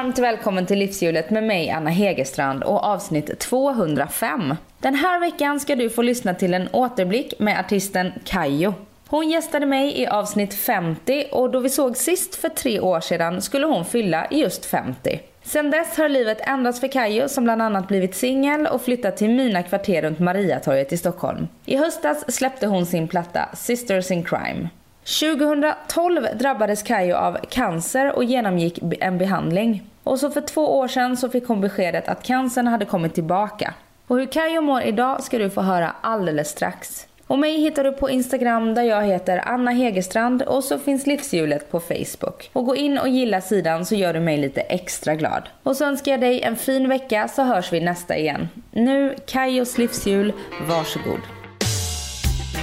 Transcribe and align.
Varmt 0.00 0.18
välkommen 0.18 0.66
till 0.66 0.78
Livshjulet 0.78 1.30
med 1.30 1.44
mig 1.44 1.70
Anna 1.70 1.90
Hegerstrand 1.90 2.62
och 2.62 2.84
avsnitt 2.84 3.38
205. 3.38 4.54
Den 4.78 4.94
här 4.94 5.20
veckan 5.20 5.60
ska 5.60 5.76
du 5.76 5.90
få 5.90 6.02
lyssna 6.02 6.34
till 6.34 6.54
en 6.54 6.68
återblick 6.72 7.34
med 7.38 7.60
artisten 7.60 8.12
Kayo. 8.24 8.74
Hon 9.08 9.30
gästade 9.30 9.66
mig 9.66 10.00
i 10.00 10.06
avsnitt 10.06 10.54
50 10.54 11.24
och 11.32 11.50
då 11.50 11.60
vi 11.60 11.68
såg 11.68 11.96
sist 11.96 12.34
för 12.34 12.48
tre 12.48 12.80
år 12.80 13.00
sedan 13.00 13.42
skulle 13.42 13.66
hon 13.66 13.84
fylla 13.84 14.26
just 14.30 14.66
50. 14.66 15.20
Sen 15.42 15.70
dess 15.70 15.96
har 15.96 16.08
livet 16.08 16.40
ändrats 16.40 16.80
för 16.80 16.88
Kayo 16.88 17.28
som 17.28 17.44
bland 17.44 17.62
annat 17.62 17.88
blivit 17.88 18.14
singel 18.14 18.66
och 18.66 18.82
flyttat 18.82 19.16
till 19.16 19.30
mina 19.30 19.62
kvarter 19.62 20.02
runt 20.02 20.18
Mariatorget 20.18 20.92
i 20.92 20.96
Stockholm. 20.96 21.48
I 21.64 21.76
höstas 21.76 22.32
släppte 22.32 22.66
hon 22.66 22.86
sin 22.86 23.08
platta 23.08 23.48
Sisters 23.54 24.10
in 24.10 24.24
Crime. 24.24 24.68
2012 25.04 26.26
drabbades 26.38 26.82
Kayo 26.82 27.14
av 27.14 27.38
cancer 27.50 28.16
och 28.16 28.24
genomgick 28.24 28.78
en 29.00 29.18
behandling. 29.18 29.89
Och 30.04 30.18
så 30.18 30.30
för 30.30 30.40
två 30.40 30.78
år 30.78 30.88
sedan 30.88 31.16
så 31.16 31.28
fick 31.28 31.48
hon 31.48 31.60
beskedet 31.60 32.08
att 32.08 32.22
cancern 32.22 32.66
hade 32.66 32.84
kommit 32.84 33.14
tillbaka. 33.14 33.74
Och 34.06 34.16
hur 34.16 34.26
Kayo 34.26 34.60
mår 34.60 34.82
idag 34.82 35.22
ska 35.22 35.38
du 35.38 35.50
få 35.50 35.60
höra 35.60 35.94
alldeles 36.00 36.48
strax. 36.48 37.06
Och 37.26 37.38
mig 37.38 37.60
hittar 37.60 37.84
du 37.84 37.92
på 37.92 38.10
Instagram 38.10 38.74
där 38.74 38.82
jag 38.82 39.02
heter 39.02 39.42
Anna 39.46 39.70
Hegerstrand 39.70 40.42
och 40.42 40.64
så 40.64 40.78
finns 40.78 41.06
Livshjulet 41.06 41.70
på 41.70 41.80
Facebook. 41.80 42.50
Och 42.52 42.66
gå 42.66 42.76
in 42.76 42.98
och 42.98 43.08
gilla 43.08 43.40
sidan 43.40 43.86
så 43.86 43.94
gör 43.94 44.14
du 44.14 44.20
mig 44.20 44.36
lite 44.36 44.60
extra 44.60 45.14
glad. 45.14 45.48
Och 45.62 45.76
så 45.76 45.84
önskar 45.84 46.12
jag 46.12 46.20
dig 46.20 46.42
en 46.42 46.56
fin 46.56 46.88
vecka 46.88 47.28
så 47.28 47.42
hörs 47.42 47.72
vi 47.72 47.80
nästa 47.80 48.16
igen. 48.16 48.48
Nu 48.70 49.14
Kajos 49.26 49.78
livshjul, 49.78 50.32
varsågod. 50.68 51.39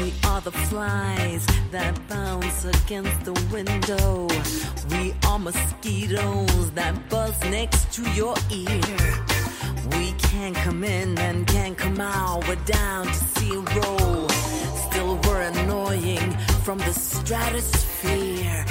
We 0.01 0.13
are 0.25 0.41
the 0.41 0.51
flies 0.51 1.43
that 1.71 1.99
bounce 2.07 2.65
against 2.65 3.25
the 3.25 3.33
window. 3.51 4.27
We 4.91 5.13
are 5.27 5.39
mosquitoes 5.39 6.71
that 6.71 7.09
buzz 7.09 7.39
next 7.45 7.91
to 7.93 8.03
your 8.11 8.35
ear. 8.51 8.81
We 9.91 10.11
can't 10.29 10.55
come 10.55 10.83
in 10.83 11.17
and 11.17 11.47
can't 11.47 11.75
come 11.75 11.99
out. 11.99 12.47
We're 12.47 12.63
down 12.65 13.07
to 13.07 13.39
zero. 13.39 14.27
Still, 14.89 15.19
we're 15.25 15.41
annoying 15.41 16.31
from 16.63 16.77
the 16.77 16.93
stratosphere. 16.93 18.65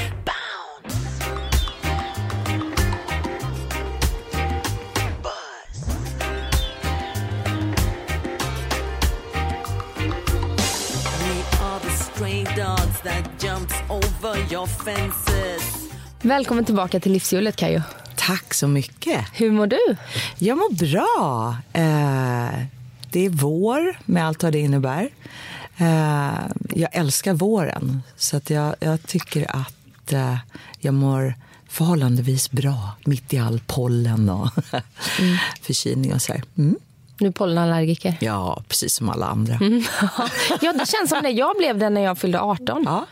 Välkommen 16.23 16.65
tillbaka 16.65 17.01
till 17.01 17.13
livshjulet 17.13 17.57
Kajo. 17.57 17.83
Tack 18.17 18.55
så 18.55 18.69
mycket. 18.69 19.25
Hur 19.33 19.51
mår 19.51 19.67
du? 19.67 19.97
Jag 20.39 20.59
mår 20.59 20.75
bra. 20.75 21.57
Eh, 21.73 22.67
det 23.11 23.21
är 23.27 23.29
vår 23.29 23.99
med 24.05 24.27
allt 24.27 24.43
vad 24.43 24.53
det 24.53 24.59
innebär. 24.59 25.09
Eh, 25.77 26.39
jag 26.71 26.89
älskar 26.93 27.35
våren 27.35 28.03
så 28.17 28.37
att 28.37 28.51
jag, 28.51 28.75
jag 28.81 29.03
tycker 29.03 29.57
att 29.57 30.13
eh, 30.13 30.37
jag 30.81 30.95
mår 30.95 31.35
förhållandevis 31.69 32.51
bra 32.51 32.91
mitt 33.05 33.33
i 33.33 33.39
all 33.39 33.61
pollen 33.67 34.31
och 34.31 34.51
mm. 35.19 35.37
förkylning 35.63 36.15
och 36.15 36.23
så 36.23 36.33
här. 36.33 36.43
Mm. 36.59 36.77
Är 37.21 37.31
pollenallergiker? 37.31 38.17
Ja, 38.21 38.63
precis 38.69 38.95
som 38.95 39.09
alla 39.09 39.27
andra. 39.27 39.55
Mm. 39.55 39.83
ja, 40.61 40.73
det 40.73 40.89
känns 40.89 41.11
som 41.11 41.23
det. 41.23 41.31
Jag 41.31 41.57
blev 41.57 41.79
det 41.79 41.91
när 41.91 42.01
jag 42.01 42.19
fyllde 42.19 42.41
18. 42.41 42.83
Ja. 42.87 43.07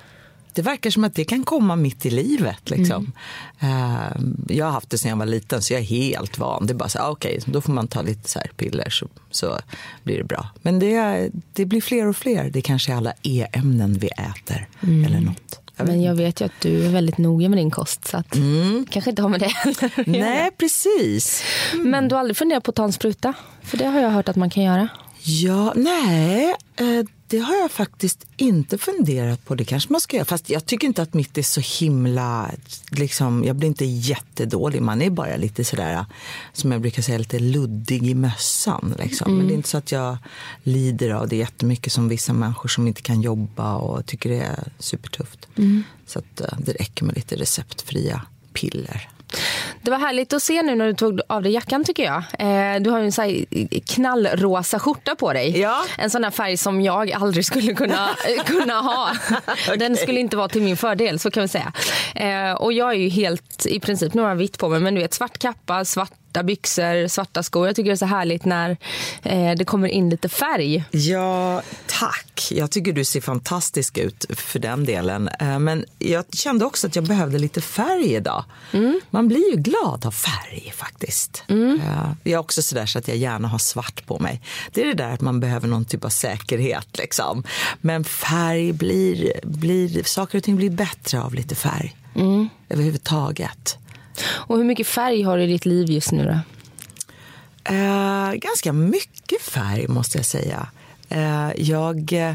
Det 0.55 0.63
verkar 0.63 0.91
som 0.91 1.05
att 1.05 1.15
det 1.15 1.25
kan 1.25 1.45
komma 1.45 1.77
mitt 1.77 2.07
i 2.07 2.11
livet. 2.11 2.71
Liksom. 2.71 3.13
Mm. 3.59 4.47
jag 4.49 4.65
har 4.65 4.73
haft 4.73 4.91
det 4.91 4.99
sedan 4.99 5.09
jag 5.09 5.17
var 5.17 5.27
liten, 5.27 5.63
så 5.63 5.73
jag 5.73 5.81
är 5.81 5.85
helt 5.85 6.39
van. 6.39 6.67
Det 6.67 6.73
är 6.73 6.75
bara 6.75 6.89
så, 6.89 6.99
ah, 6.99 7.11
okej, 7.11 7.39
okay, 7.39 7.53
då 7.53 7.61
får 7.61 7.73
man 7.73 7.89
ta 7.89 8.03
lite 8.03 8.29
så 8.29 8.41
piller 8.57 8.91
så, 8.91 9.09
så 9.31 9.59
blir 10.03 10.19
det 10.19 10.25
bra. 10.25 10.49
Men 10.63 10.79
det, 10.79 11.31
det 11.53 11.65
blir 11.65 11.81
fler 11.81 12.07
och 12.07 12.17
fler. 12.17 12.51
Det 12.51 12.61
kanske 12.63 12.93
är 12.93 12.97
alla 12.97 13.13
e-ämnen 13.23 13.95
vi 13.95 14.09
äter 14.09 14.69
mm. 14.83 15.05
eller 15.05 15.21
något. 15.21 15.64
Men 15.77 16.03
jag 16.03 16.15
vet 16.15 16.41
ju 16.41 16.45
att 16.45 16.61
du 16.61 16.87
är 16.87 16.91
väldigt 16.91 17.19
noga 17.19 17.49
med 17.49 17.59
din 17.59 17.71
kost 17.71 18.09
så 18.09 18.17
att 18.17 18.35
mm. 18.35 18.87
kanske 18.91 19.11
inte 19.11 19.23
har 19.23 19.29
med 19.29 19.41
det 19.41 19.49
heller 19.49 19.93
Nej, 20.07 20.51
precis. 20.59 21.43
Mm. 21.73 21.91
Men 21.91 22.09
du 22.09 22.15
har 22.15 22.21
aldrig 22.21 22.37
funderat 22.37 22.65
på 22.65 22.71
att 22.71 22.75
ta 22.75 22.85
en 22.85 22.93
spruta? 22.93 23.35
För 23.63 23.77
det 23.77 23.87
har 23.87 24.01
jag 24.01 24.11
hört 24.11 24.29
att 24.29 24.37
man 24.37 24.51
kan 24.51 24.63
göra. 24.63 24.89
Ja, 25.27 25.73
nej, 25.77 26.55
eh, 26.77 27.07
det 27.27 27.39
har 27.39 27.55
jag 27.55 27.71
faktiskt 27.71 28.27
inte 28.37 28.79
funderat 28.79 29.45
på. 29.45 29.55
Det 29.55 29.65
kanske 29.65 29.93
man 29.93 30.01
ska 30.01 30.17
göra. 30.17 30.25
Fast 30.25 30.51
jag 30.51 30.67
tycker 30.67 30.87
inte 30.87 31.03
att 31.03 31.15
mitt 31.15 31.39
är 31.39 31.43
så 31.43 31.85
himla... 31.85 32.51
Liksom, 32.91 33.45
jag 33.45 33.57
blir 33.57 33.69
inte 33.69 33.85
jättedålig. 33.85 34.83
Man 34.83 35.03
är 35.03 35.11
bara 35.11 35.37
lite 35.37 35.65
sådär, 35.65 36.05
som 36.53 36.73
jag 36.73 36.81
brukar 36.81 37.03
säga, 37.03 37.19
lite 37.19 37.39
luddig 37.39 38.07
i 38.07 38.15
mössan. 38.15 38.95
Liksom. 38.99 39.27
Mm. 39.27 39.39
Men 39.39 39.47
det 39.47 39.55
är 39.55 39.57
inte 39.57 39.69
så 39.69 39.79
att 39.79 39.93
jag 39.93 40.17
lider 40.63 41.11
av 41.11 41.29
det 41.29 41.37
jättemycket 41.37 41.93
som 41.93 42.09
vissa 42.09 42.33
människor 42.33 42.69
som 42.69 42.87
inte 42.87 43.03
kan 43.03 43.21
jobba 43.21 43.75
och 43.75 44.07
tycker 44.07 44.31
det 44.31 44.41
är 44.41 44.65
supertufft. 44.79 45.49
Mm. 45.57 45.85
Så 46.07 46.19
att, 46.19 46.41
eh, 46.41 46.59
det 46.59 46.73
räcker 46.73 47.05
med 47.05 47.17
lite 47.17 47.37
receptfria 47.37 48.23
piller. 48.53 49.09
Det 49.83 49.91
var 49.91 49.99
härligt 49.99 50.33
att 50.33 50.43
se 50.43 50.63
nu 50.63 50.75
när 50.75 50.87
du 50.87 50.95
tog 50.95 51.21
av 51.27 51.43
dig 51.43 51.53
jackan 51.53 51.85
tycker 51.85 52.05
jag. 52.05 52.23
Eh, 52.39 52.81
du 52.81 52.91
har 52.91 52.99
ju 52.99 53.05
en 53.05 53.13
så 53.13 53.45
knallrosa 53.87 54.79
skjorta 54.79 55.15
på 55.15 55.33
dig. 55.33 55.61
Ja. 55.61 55.85
En 55.99 56.11
sån 56.11 56.25
här 56.25 56.31
färg 56.31 56.57
som 56.57 56.81
jag 56.83 57.13
aldrig 57.13 57.45
skulle 57.45 57.75
kunna, 57.75 58.09
kunna 58.47 58.81
ha. 58.81 59.13
okay. 59.41 59.77
Den 59.77 59.97
skulle 59.97 60.21
inte 60.21 60.37
vara 60.37 60.49
till 60.49 60.63
min 60.63 60.77
fördel 60.77 61.19
så 61.19 61.31
kan 61.31 61.43
vi 61.43 61.49
säga. 61.49 61.73
Eh, 62.15 62.53
och 62.53 62.73
jag 62.73 62.91
är 62.91 62.99
ju 62.99 63.09
helt 63.09 63.67
i 63.67 63.81
princip, 63.81 64.15
nu 64.15 64.23
har 64.23 64.29
jag 64.29 64.37
vitt 64.37 64.59
på 64.59 64.69
mig, 64.69 64.81
men 64.81 64.95
du 64.95 65.01
vet 65.01 65.15
svart 65.15 65.39
kappa, 65.39 65.85
svart 65.85 66.13
svarta 66.35 66.45
byxor, 66.45 67.09
svarta 67.09 67.43
skor. 67.43 67.67
Jag 67.67 67.77
tycker 67.77 67.91
det 67.91 67.95
är 67.95 67.97
så 67.97 68.07
härligt 68.07 68.45
när 68.45 68.77
eh, 69.23 69.53
det 69.57 69.65
kommer 69.65 69.89
in 69.89 70.11
lite 70.11 70.29
färg. 70.29 70.85
Ja, 70.91 71.63
tack. 71.87 72.49
Jag 72.51 72.71
tycker 72.71 72.93
du 72.93 73.05
ser 73.05 73.21
fantastisk 73.21 73.99
ut 73.99 74.27
för 74.31 74.59
den 74.59 74.85
delen. 74.85 75.29
Eh, 75.41 75.59
men 75.59 75.85
jag 75.99 76.25
kände 76.33 76.65
också 76.65 76.87
att 76.87 76.97
jag 76.97 77.05
behövde 77.05 77.39
lite 77.39 77.61
färg 77.61 78.15
idag. 78.15 78.45
Mm. 78.73 79.01
Man 79.11 79.29
blir 79.29 79.51
ju 79.51 79.57
glad 79.57 80.07
av 80.07 80.11
färg 80.11 80.73
faktiskt. 80.77 81.45
Mm. 81.49 81.81
Eh, 81.81 82.13
jag 82.23 82.33
är 82.33 82.39
också 82.39 82.63
sådär 82.63 82.87
så 82.87 82.99
att 82.99 83.09
jag 83.09 83.17
gärna 83.17 83.49
har 83.49 83.59
svart 83.59 84.07
på 84.07 84.19
mig. 84.19 84.41
Det 84.73 84.81
är 84.81 84.87
det 84.87 84.95
där 84.95 85.11
att 85.11 85.21
man 85.21 85.41
behöver 85.41 85.69
någon 85.69 85.85
typ 85.85 86.05
av 86.05 86.09
säkerhet 86.09 86.99
liksom. 86.99 87.45
Men 87.81 88.05
färg 88.05 88.73
blir, 88.73 89.41
blir 89.43 90.03
saker 90.03 90.39
och 90.39 90.45
ting 90.45 90.57
blir 90.57 90.71
bättre 90.71 91.21
av 91.21 91.35
lite 91.35 91.55
färg. 91.55 91.97
Mm. 92.15 92.49
Överhuvudtaget. 92.69 93.79
Och 94.23 94.57
hur 94.57 94.65
mycket 94.65 94.87
färg 94.87 95.23
har 95.23 95.39
du 95.39 95.45
i 95.45 95.47
ditt 95.47 95.67
liv 95.67 95.91
just 95.91 96.13
nu 96.13 96.25
då? 96.25 96.39
Eh, 97.75 98.33
ganska 98.33 98.73
mycket 98.73 99.43
färg 99.43 99.89
måste 99.89 100.19
jag 100.19 100.27
säga. 100.27 100.67
Eh, 101.09 101.51
jag 101.57 102.13
eh, 102.13 102.35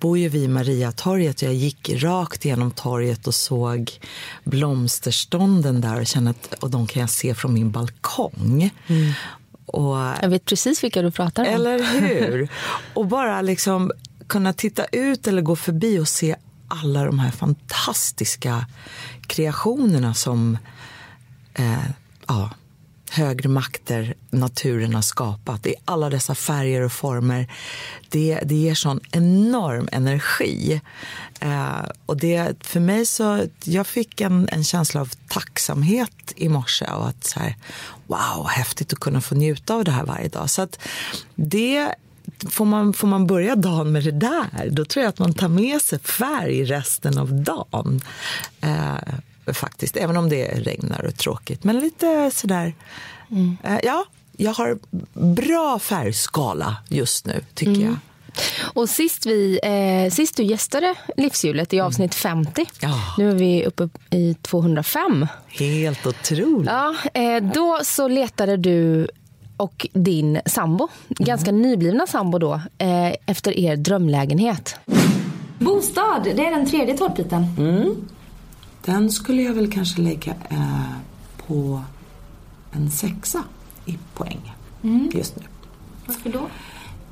bor 0.00 0.18
ju 0.18 0.28
vid 0.28 0.50
Mariatorget 0.50 1.36
och 1.36 1.48
jag 1.48 1.54
gick 1.54 1.90
rakt 2.02 2.44
genom 2.44 2.70
torget 2.70 3.26
och 3.26 3.34
såg 3.34 3.92
blomsterstånden 4.44 5.80
där 5.80 6.00
och 6.00 6.06
kände 6.06 6.30
att 6.30 6.54
och 6.54 6.70
de 6.70 6.86
kan 6.86 7.00
jag 7.00 7.10
se 7.10 7.34
från 7.34 7.54
min 7.54 7.70
balkong. 7.70 8.70
Mm. 8.86 9.12
Och, 9.66 9.96
jag 10.22 10.28
vet 10.28 10.44
precis 10.44 10.84
vilka 10.84 11.02
du 11.02 11.10
pratar 11.10 11.42
om. 11.42 11.54
Eller 11.54 12.00
hur? 12.00 12.48
och 12.94 13.06
bara 13.06 13.42
liksom 13.42 13.92
kunna 14.26 14.52
titta 14.52 14.84
ut 14.84 15.26
eller 15.26 15.42
gå 15.42 15.56
förbi 15.56 15.98
och 15.98 16.08
se 16.08 16.36
alla 16.68 17.04
de 17.04 17.18
här 17.18 17.30
fantastiska 17.30 18.66
kreationerna 19.26 20.14
som 20.14 20.58
eh, 21.54 21.90
ja, 22.26 22.50
högre 23.10 23.48
makter 23.48 24.14
naturen 24.30 24.94
har 24.94 25.02
skapat. 25.02 25.66
I 25.66 25.74
alla 25.84 26.10
dessa 26.10 26.34
färger 26.34 26.80
och 26.80 26.92
former. 26.92 27.46
Det, 28.08 28.40
det 28.44 28.54
ger 28.54 28.74
sån 28.74 29.00
enorm 29.12 29.88
energi. 29.92 30.80
Eh, 31.40 31.84
och 32.06 32.16
det, 32.16 32.64
för 32.66 32.80
mig 32.80 33.06
så, 33.06 33.44
jag 33.64 33.86
fick 33.86 34.20
en, 34.20 34.48
en 34.52 34.64
känsla 34.64 35.00
av 35.00 35.10
tacksamhet 35.28 36.32
i 36.36 36.48
morse. 36.48 36.84
Och 36.84 37.08
att 37.08 37.24
så 37.24 37.40
här, 37.40 37.56
wow, 38.06 38.48
häftigt 38.48 38.92
att 38.92 39.00
kunna 39.00 39.20
få 39.20 39.34
njuta 39.34 39.74
av 39.74 39.84
det 39.84 39.90
här 39.90 40.04
varje 40.04 40.28
dag. 40.28 40.50
Så 40.50 40.62
att 40.62 40.78
det 41.34 41.94
Får 42.50 42.64
man, 42.64 42.92
får 42.92 43.08
man 43.08 43.26
börja 43.26 43.56
dagen 43.56 43.92
med 43.92 44.04
det 44.04 44.10
där, 44.10 44.70
då 44.70 44.84
tror 44.84 45.02
jag 45.02 45.08
att 45.08 45.18
man 45.18 45.34
tar 45.34 45.48
med 45.48 45.82
sig 45.82 45.98
färg 45.98 46.64
resten 46.64 47.18
av 47.18 47.34
dagen. 47.42 48.00
Eh, 48.60 49.14
faktiskt, 49.52 49.96
även 49.96 50.16
om 50.16 50.28
det 50.28 50.44
regnar 50.44 51.04
och 51.04 51.16
tråkigt. 51.16 51.64
Men 51.64 51.80
lite 51.80 52.30
sådär, 52.34 52.74
mm. 53.30 53.56
eh, 53.64 53.78
ja, 53.82 54.04
jag 54.36 54.54
har 54.54 54.78
bra 55.34 55.78
färgskala 55.78 56.76
just 56.88 57.26
nu, 57.26 57.44
tycker 57.54 57.72
mm. 57.72 57.86
jag. 57.86 57.96
Och 58.74 58.88
sist, 58.88 59.26
vi, 59.26 59.60
eh, 59.62 60.12
sist 60.12 60.36
du 60.36 60.42
gästade 60.42 60.94
Livshjulet 61.16 61.72
i 61.72 61.76
mm. 61.76 61.86
avsnitt 61.86 62.14
50, 62.14 62.66
ja. 62.80 62.94
nu 63.18 63.30
är 63.30 63.34
vi 63.34 63.66
uppe 63.66 63.88
i 64.10 64.34
205. 64.42 65.26
Helt 65.48 66.06
otroligt. 66.06 66.70
Ja, 66.70 66.94
eh, 67.14 67.42
då 67.42 67.78
så 67.82 68.08
letade 68.08 68.56
du 68.56 69.08
och 69.56 69.86
din 69.92 70.40
sambo, 70.46 70.88
mm. 71.02 71.26
ganska 71.26 71.52
nyblivna 71.52 72.06
sambo 72.06 72.38
då, 72.38 72.60
eh, 72.78 73.12
efter 73.26 73.58
er 73.58 73.76
drömlägenhet. 73.76 74.76
Bostad, 75.58 76.24
det 76.24 76.46
är 76.46 76.50
den 76.50 76.70
trädje 76.70 76.96
tårtbiten. 76.96 77.46
Mm. 77.58 77.96
Den 78.84 79.10
skulle 79.10 79.42
jag 79.42 79.54
väl 79.54 79.72
kanske 79.72 80.00
lägga 80.02 80.34
eh, 80.50 80.90
på 81.46 81.82
en 82.72 82.90
sexa 82.90 83.44
i 83.86 83.98
poäng 84.14 84.54
just 85.12 85.36
nu. 85.36 85.42
Varför 86.06 86.30
då? 86.32 86.40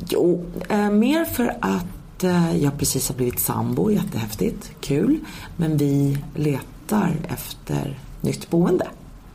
Jo, 0.09 0.45
eh, 0.69 0.91
mer 0.91 1.25
för 1.25 1.57
att 1.61 2.25
eh, 2.25 2.57
jag 2.57 2.79
precis 2.79 3.09
har 3.09 3.17
blivit 3.17 3.41
sambo, 3.41 3.91
jättehäftigt, 3.91 4.71
kul. 4.81 5.19
Men 5.57 5.77
vi 5.77 6.19
letar 6.35 7.17
efter 7.29 7.99
nytt 8.21 8.51
boende. 8.51 8.87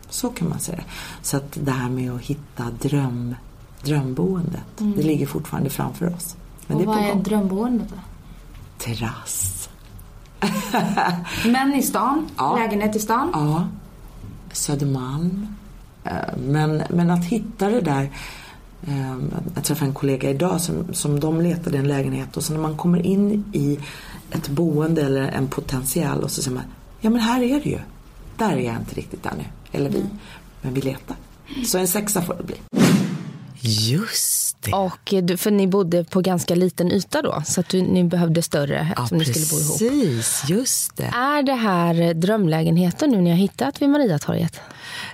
Så 0.10 0.30
kan 0.30 0.50
man 0.50 0.60
säga 0.60 0.78
det. 0.78 0.84
Så 1.22 1.38
att 1.38 1.58
det 1.64 1.72
här 1.72 1.90
med 1.90 2.12
att 2.12 2.22
hitta 2.22 2.64
dröm, 2.82 3.36
drömboendet, 3.84 4.62
det 4.78 5.04
ligger 5.04 5.28
fortfarande 5.28 5.70
framför 5.70 6.14
oss. 6.16 6.36
Men 6.68 6.78
Mm. 6.78 6.90
vad 6.90 6.98
är 6.98 7.16
drömboendet 7.16 7.90
då? 7.90 7.96
Terrass. 8.78 9.63
Men 11.46 11.74
i 11.76 11.82
stan? 11.84 12.28
Ja. 12.38 12.56
Lägenhet 12.56 12.96
i 12.96 13.00
stan? 13.00 13.30
Ja, 13.34 13.68
Södermalm. 14.52 15.48
Eh, 16.04 16.12
Men, 16.48 16.84
men 16.90 17.10
att 17.12 17.26
hitta 17.26 17.70
det 17.70 17.82
där. 17.82 18.12
eh, 18.88 19.18
Jag 19.56 19.64
träffade 19.64 19.90
en 19.90 19.94
kollega 19.94 20.30
idag 20.30 20.62
som, 20.62 20.94
som 20.94 21.20
de 21.20 21.42
letade 21.42 21.78
en 21.78 21.88
lägenhet 21.88 22.38
och 22.38 22.44
så 22.44 22.54
när 22.54 22.60
man 22.60 22.78
kommer 22.78 23.06
in 23.06 23.46
i 23.54 23.80
ett 24.32 24.50
boende 24.50 25.02
eller 25.02 25.22
en 25.22 25.48
potential 25.48 26.20
och 26.24 26.32
så 26.32 26.42
säger 26.42 26.56
man 26.56 26.64
Ja 27.02 27.10
men 27.10 27.20
här 27.22 27.42
är 27.44 27.60
det 27.64 27.70
ju. 27.70 27.80
Där 28.38 28.52
är 28.54 28.58
jag 28.60 28.76
inte 28.76 28.96
riktigt 28.96 29.26
ännu. 29.26 29.44
Eller 29.72 29.90
vi. 29.90 30.06
Men 30.62 30.74
vi 30.74 30.82
letar. 30.82 31.16
Så 31.66 31.78
en 31.78 31.88
sexa 31.88 32.22
får 32.22 32.34
det 32.36 32.44
bli. 32.44 32.56
Just 33.66 34.58
det. 34.62 34.72
Och 34.74 35.14
du, 35.24 35.38
för 35.38 35.52
ni 35.52 35.68
bodde 35.68 36.04
på 36.04 36.22
ganska 36.22 36.56
liten 36.56 36.92
yta 36.92 37.22
då, 37.22 37.44
så 37.46 37.60
att 37.60 37.70
du, 37.70 37.82
ni 37.82 38.04
behövde 38.04 38.42
större 38.42 38.94
Ja, 38.96 39.04
eftersom 39.04 39.18
ni 39.18 39.26
skulle 39.26 39.46
bo 39.46 39.60
ihop. 39.60 39.80
precis. 39.80 40.50
Just 40.50 40.96
det. 40.98 41.04
Är 41.04 41.44
det 41.44 41.54
här 41.54 42.14
drömlägenheten 42.14 43.10
nu 43.10 43.22
ni 43.22 43.30
har 43.30 43.38
hittat 43.38 43.82
vid 43.82 43.90
Mariatorget? 43.90 44.60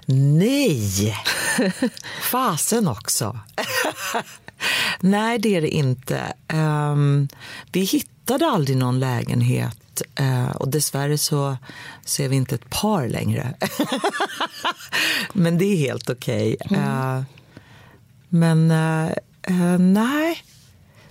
Nej! 0.05 1.15
Fasen 2.21 2.87
också. 2.87 3.39
Nej, 4.99 5.39
det 5.39 5.55
är 5.55 5.61
det 5.61 5.69
inte. 5.69 6.33
Ehm, 6.47 7.27
vi 7.71 7.79
hittade 7.81 8.45
aldrig 8.45 8.77
någon 8.77 8.99
lägenhet 8.99 10.01
eh, 10.15 10.49
och 10.51 10.67
dessvärre 10.67 11.17
så, 11.17 11.57
är 12.19 12.27
vi 12.29 12.35
inte 12.35 12.55
ett 12.55 12.69
par 12.69 13.07
längre. 13.07 13.53
Men 15.33 15.57
det 15.57 15.65
är 15.65 15.77
helt 15.77 16.09
okej. 16.09 16.57
Eh, 16.71 17.21
men 18.29 18.71
eh, 18.71 19.11
eh, 19.41 19.79
nej. 19.79 20.37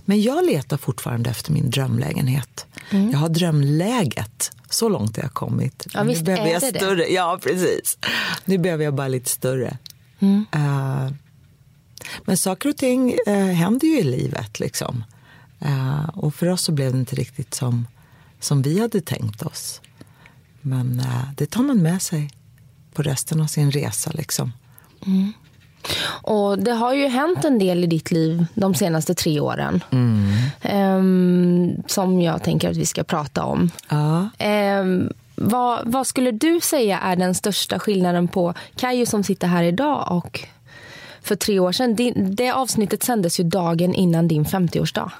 Men 0.05 0.23
jag 0.23 0.47
letar 0.47 0.77
fortfarande 0.77 1.31
efter 1.31 1.53
min 1.53 1.71
drömlägenhet. 1.71 2.67
Jag 2.91 3.19
har 3.19 3.29
drömläget. 3.29 4.53
Så 4.71 4.89
långt 4.89 5.17
har 5.17 5.25
jag 5.25 5.33
kommit. 5.33 5.87
Ja, 5.93 6.03
nu 6.03 6.23
behöver 6.23 6.51
jag 6.51 6.63
det 6.63 6.71
det. 6.71 6.79
större. 6.79 7.13
Ja, 7.13 7.39
precis. 7.43 7.99
Nu 8.45 8.59
behöver 8.59 8.85
jag 8.85 8.95
bara 8.95 9.09
lite 9.09 9.31
större. 9.31 9.79
Eh, 10.21 11.11
men 12.25 12.37
saker 12.37 12.69
och 12.69 12.77
ting 12.77 13.15
uh, 13.29 13.35
händer 13.35 13.89
ju 13.89 13.99
i 13.99 14.03
livet. 14.03 14.61
liksom. 14.61 15.05
Eh, 15.61 16.09
och 16.09 16.35
för 16.35 16.47
oss 16.47 16.63
så 16.63 16.73
blev 16.73 16.93
det 16.93 16.99
inte 16.99 17.17
riktigt 17.17 17.55
som, 17.55 17.87
som 18.41 18.63
vi 18.63 18.81
hade 18.81 19.01
tänkt 19.01 19.43
oss. 19.43 19.81
Men 20.61 21.03
det 21.37 21.47
tar 21.47 21.63
man 21.63 21.83
med 21.83 22.03
sig 22.03 22.31
på 22.93 23.03
resten 23.03 23.41
av 23.41 23.47
sin 23.47 23.71
resa. 23.71 24.11
liksom. 24.15 24.53
Och 26.23 26.59
det 26.59 26.73
har 26.73 26.95
ju 26.95 27.07
hänt 27.09 27.45
en 27.45 27.59
del 27.59 27.85
i 27.85 27.87
ditt 27.87 28.11
liv 28.11 28.47
de 28.55 28.75
senaste 28.75 29.15
tre 29.15 29.41
åren. 29.41 29.85
Ehm, 30.63 31.83
som 31.87 32.21
jag 32.21 32.43
tänker 32.43 32.71
att 32.71 32.77
vi 32.77 32.87
ska 32.87 33.05
prata 33.05 33.45
om. 33.45 33.71
Ja. 33.89 34.29
Ehm, 34.39 35.13
vad, 35.35 35.81
vad 35.85 36.07
skulle 36.07 36.31
du 36.31 36.61
säga 36.61 36.99
är 36.99 37.17
den 37.17 37.35
största 37.35 37.79
skillnaden 37.79 38.29
på 38.29 38.55
Kajo 38.77 39.07
som 39.07 39.25
sitter 39.25 39.47
här 39.47 39.63
idag 39.63 40.07
och 40.11 40.41
för 41.23 41.37
tre 41.37 41.59
år 41.59 41.73
sedan? 41.73 41.95
Din, 41.95 42.35
det 42.37 42.51
avsnittet 42.51 43.03
sändes 43.03 43.41
ju 43.41 43.45
dagen 43.45 43.95
innan 43.95 44.29
din 44.29 44.45
50-årsdag. 44.45 45.11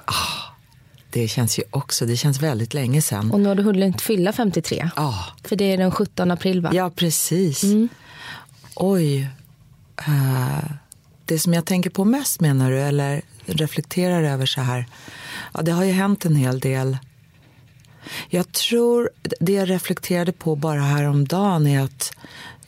Det 1.11 1.27
känns 1.27 1.59
ju 1.59 1.63
också, 1.71 2.05
det 2.05 2.17
känns 2.17 2.41
väldigt 2.41 2.73
länge 2.73 3.01
sedan. 3.01 3.31
Och 3.31 3.39
nu 3.39 3.47
har 3.47 3.55
du 3.55 3.63
hunnit 3.63 4.01
fylla 4.01 4.33
53. 4.33 4.89
Ja, 4.95 5.25
För 5.43 5.55
det 5.55 5.73
är 5.73 5.77
den 5.77 5.91
17 5.91 6.31
april 6.31 6.61
va? 6.61 6.69
ja 6.73 6.89
precis. 6.95 7.63
Oj. 8.75 9.27
Eh, 10.07 10.71
det 11.25 11.39
som 11.39 11.53
jag 11.53 11.65
tänker 11.65 11.89
på 11.89 12.05
mest 12.05 12.41
menar 12.41 12.71
du, 12.71 12.79
eller 12.79 13.21
reflekterar 13.45 14.23
över 14.23 14.45
så 14.45 14.61
här. 14.61 14.85
Ja, 15.53 15.61
det 15.61 15.71
har 15.71 15.83
ju 15.83 15.91
hänt 15.91 16.25
en 16.25 16.35
hel 16.35 16.59
del. 16.59 16.97
Jag 18.29 18.51
tror, 18.51 19.09
det 19.39 19.53
jag 19.53 19.69
reflekterade 19.69 20.31
på 20.31 20.55
bara 20.55 20.81
häromdagen 20.81 21.67
är 21.67 21.81
att 21.81 22.11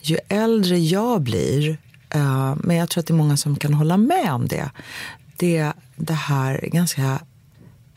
ju 0.00 0.18
äldre 0.28 0.78
jag 0.78 1.22
blir, 1.22 1.78
eh, 2.10 2.54
men 2.56 2.76
jag 2.76 2.88
tror 2.88 3.00
att 3.00 3.06
det 3.06 3.14
är 3.14 3.16
många 3.16 3.36
som 3.36 3.56
kan 3.56 3.74
hålla 3.74 3.96
med 3.96 4.32
om 4.32 4.48
det, 4.48 4.70
det 5.36 5.56
är 5.56 5.72
det 5.96 6.14
här 6.14 6.68
ganska 6.72 7.20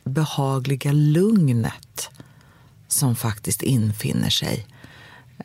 behagliga 0.04 0.92
lugnet 0.92 2.10
som 2.88 3.16
faktiskt 3.16 3.62
infinner 3.62 4.30
sig. 4.30 4.68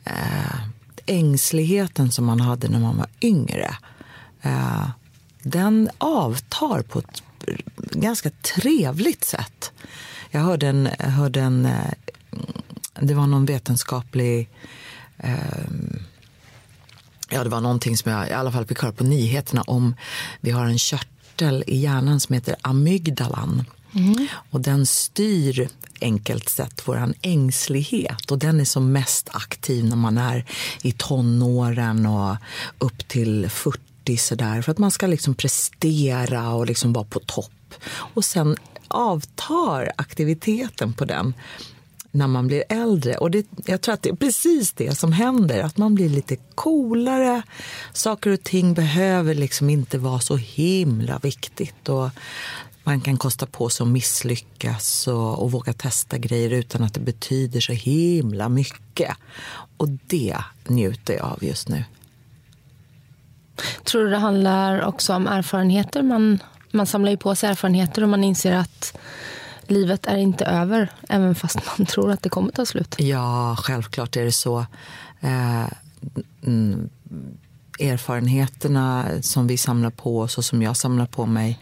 Eh, 0.03 0.70
Ängsligheten 1.05 2.11
som 2.11 2.25
man 2.25 2.41
hade 2.41 2.67
när 2.67 2.79
man 2.79 2.97
var 2.97 3.07
yngre, 3.21 3.75
eh, 4.41 4.89
den 5.43 5.89
avtar 5.97 6.81
på 6.81 6.99
ett 6.99 7.23
ganska 7.77 8.29
trevligt 8.29 9.23
sätt. 9.23 9.71
Jag 10.31 10.41
hörde 10.41 10.67
en, 10.67 10.89
jag 10.99 11.09
hörde 11.09 11.41
en 11.41 11.65
eh, 11.65 11.93
det 12.99 13.13
var 13.13 13.27
någon 13.27 13.45
vetenskaplig 13.45 14.49
eh, 15.17 15.35
Ja, 17.33 17.43
det 17.43 17.49
var 17.49 17.61
någonting 17.61 17.97
som 17.97 18.11
jag 18.11 18.29
i 18.29 18.33
alla 18.33 18.51
fall 18.51 18.65
fick 18.65 18.81
höra 18.81 18.91
på 18.91 19.03
nyheterna 19.03 19.61
om. 19.61 19.95
Vi 20.39 20.51
har 20.51 20.65
en 20.65 20.79
körtel 20.79 21.63
i 21.67 21.77
hjärnan 21.77 22.19
som 22.19 22.33
heter 22.33 22.55
amygdalan. 22.61 23.65
Och 24.49 24.61
den 24.61 24.85
styr 24.85 25.69
enkelt 26.01 26.49
sett 26.49 26.87
vår 26.87 27.13
ängslighet. 27.21 28.31
Och 28.31 28.39
den 28.39 28.59
är 28.59 28.65
som 28.65 28.91
mest 28.91 29.29
aktiv 29.31 29.85
när 29.85 29.95
man 29.95 30.17
är 30.17 30.45
i 30.81 30.91
tonåren 30.91 32.05
och 32.05 32.35
upp 32.79 33.07
till 33.07 33.49
40 33.49 34.17
sådär. 34.17 34.61
För 34.61 34.71
att 34.71 34.77
man 34.77 34.91
ska 34.91 35.07
liksom 35.07 35.35
prestera 35.35 36.53
och 36.53 36.65
liksom 36.65 36.93
vara 36.93 37.05
på 37.05 37.19
topp. 37.19 37.73
Och 37.91 38.25
sen 38.25 38.55
avtar 38.87 39.91
aktiviteten 39.95 40.93
på 40.93 41.05
den 41.05 41.33
när 42.11 42.27
man 42.27 42.47
blir 42.47 42.63
äldre. 42.69 43.17
Och 43.17 43.31
det, 43.31 43.45
jag 43.65 43.81
tror 43.81 43.93
att 43.93 44.01
det 44.01 44.09
är 44.09 44.15
precis 44.15 44.73
det 44.73 44.97
som 44.97 45.13
händer. 45.13 45.63
Att 45.63 45.77
man 45.77 45.95
blir 45.95 46.09
lite 46.09 46.35
coolare. 46.35 47.41
Saker 47.93 48.29
och 48.29 48.43
ting 48.43 48.73
behöver 48.73 49.35
liksom 49.35 49.69
inte 49.69 49.97
vara 49.97 50.19
så 50.19 50.35
himla 50.35 51.19
viktigt. 51.19 51.89
Och 51.89 52.09
man 52.83 53.01
kan 53.01 53.17
kosta 53.17 53.45
på 53.45 53.69
sig 53.69 53.83
att 53.83 53.89
misslyckas 53.89 55.07
och, 55.07 55.43
och 55.43 55.51
våga 55.51 55.73
testa 55.73 56.17
grejer 56.17 56.49
utan 56.49 56.83
att 56.83 56.93
det 56.93 56.99
betyder 56.99 57.59
så 57.59 57.73
himla 57.73 58.49
mycket. 58.49 59.15
Och 59.77 59.89
det 59.89 60.37
njuter 60.67 61.13
jag 61.13 61.25
av 61.25 61.43
just 61.43 61.69
nu. 61.69 61.83
Tror 63.83 64.03
du 64.03 64.09
det 64.09 64.17
handlar 64.17 64.81
också 64.81 65.13
om 65.13 65.27
erfarenheter? 65.27 66.01
Man, 66.01 66.39
man 66.71 66.85
samlar 66.85 67.11
ju 67.11 67.17
på 67.17 67.35
sig 67.35 67.49
erfarenheter 67.49 68.03
och 68.03 68.09
man 68.09 68.23
inser 68.23 68.55
att 68.55 68.97
livet 69.67 70.05
är 70.05 70.17
inte 70.17 70.45
över 70.45 70.91
även 71.09 71.35
fast 71.35 71.59
man 71.77 71.85
tror 71.87 72.11
att 72.11 72.23
det 72.23 72.29
kommer 72.29 72.51
ta 72.51 72.65
slut. 72.65 72.95
Ja, 72.97 73.55
självklart 73.59 74.15
är 74.15 74.25
det 74.25 74.31
så. 74.31 74.65
Eh, 75.19 75.65
mm, 76.45 76.89
erfarenheterna 77.79 79.05
som 79.21 79.47
vi 79.47 79.57
samlar 79.57 79.89
på 79.89 80.19
oss 80.19 80.37
och 80.37 80.45
som 80.45 80.61
jag 80.61 80.77
samlar 80.77 81.05
på 81.05 81.25
mig 81.25 81.59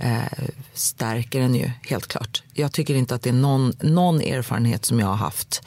eh, 0.00 0.48
stärker 0.74 1.40
en 1.40 1.54
ju, 1.54 1.70
helt 1.88 2.06
klart. 2.06 2.42
Jag 2.52 2.72
tycker 2.72 2.94
inte 2.94 3.14
att 3.14 3.22
det 3.22 3.30
är 3.30 3.34
någon, 3.34 3.72
någon 3.80 4.20
erfarenhet 4.20 4.84
som 4.84 5.00
jag 5.00 5.06
har 5.06 5.16
haft 5.16 5.62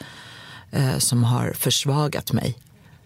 eh, 0.72 0.98
som 0.98 1.24
har 1.24 1.54
försvagat 1.54 2.32
mig. 2.34 2.58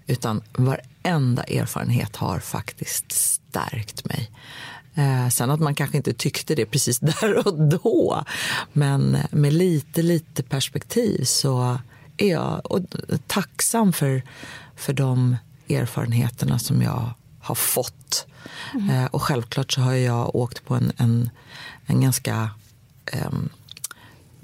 Utan 0.07 0.41
varenda 0.53 1.43
erfarenhet 1.43 2.15
har 2.15 2.39
faktiskt 2.39 3.11
stärkt 3.11 4.05
mig. 4.05 4.31
Eh, 4.97 5.29
sen 5.29 5.51
att 5.51 5.59
man 5.59 5.75
kanske 5.75 5.97
inte 5.97 6.13
tyckte 6.13 6.55
det 6.55 6.65
precis 6.65 6.99
där 7.21 7.47
och 7.47 7.69
då. 7.69 8.23
Men 8.73 9.15
eh, 9.15 9.25
med 9.31 9.53
lite, 9.53 10.01
lite 10.01 10.43
perspektiv 10.43 11.23
så 11.23 11.79
är 12.17 12.31
jag 12.31 12.71
och, 12.71 12.79
eh, 12.79 13.17
tacksam 13.27 13.93
för, 13.93 14.23
för 14.75 14.93
de 14.93 15.37
erfarenheterna 15.69 16.59
som 16.59 16.81
jag 16.81 17.13
har 17.39 17.55
fått. 17.55 18.27
Eh, 18.89 19.05
och 19.05 19.21
självklart 19.21 19.71
så 19.71 19.81
har 19.81 19.93
jag 19.93 20.35
åkt 20.35 20.65
på 20.65 20.75
en, 20.75 20.91
en, 20.97 21.29
en 21.85 22.01
ganska 22.01 22.49
ehm, 23.05 23.49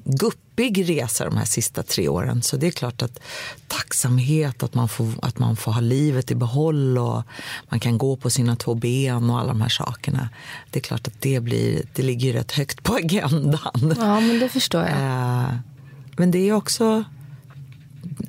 guppig 0.06 0.90
resa 0.90 1.26
de 1.26 1.38
här 1.38 1.46
sista 1.46 1.84
tre 1.84 2.08
åren. 2.08 2.42
Så 2.42 2.58
det 2.58 2.68
är 2.68 2.72
klart 2.72 3.02
att 3.02 3.20
tacksamhet, 3.68 4.64
att 4.64 4.74
man 4.74 4.90
får, 4.90 5.08
att 5.22 5.40
man 5.40 5.56
får 5.56 5.72
ha 5.72 5.82
livet 5.82 6.32
i 6.32 6.36
behåll 6.36 6.98
och 6.98 7.24
man 7.70 7.80
kan 7.80 7.98
gå 7.98 8.16
på 8.16 8.30
sina 8.30 8.56
två 8.56 8.76
ben 8.76 9.30
och 9.30 9.40
alla 9.40 9.48
de 9.48 9.62
här 9.62 9.70
sakerna. 9.70 10.30
Det 10.72 10.80
är 10.80 10.84
klart 10.84 11.08
att 11.08 11.22
det, 11.22 11.40
blir, 11.40 11.82
det 11.94 12.02
ligger 12.04 12.34
rätt 12.34 12.52
högt 12.52 12.84
på 12.84 12.96
agendan. 13.04 13.96
Ja, 13.98 14.20
men 14.20 14.40
det 14.40 14.50
förstår 14.50 14.82
jag. 14.82 14.92
Eh, 14.92 15.56
Men 16.18 16.32
det 16.32 16.50
är 16.50 16.54
också 16.54 17.04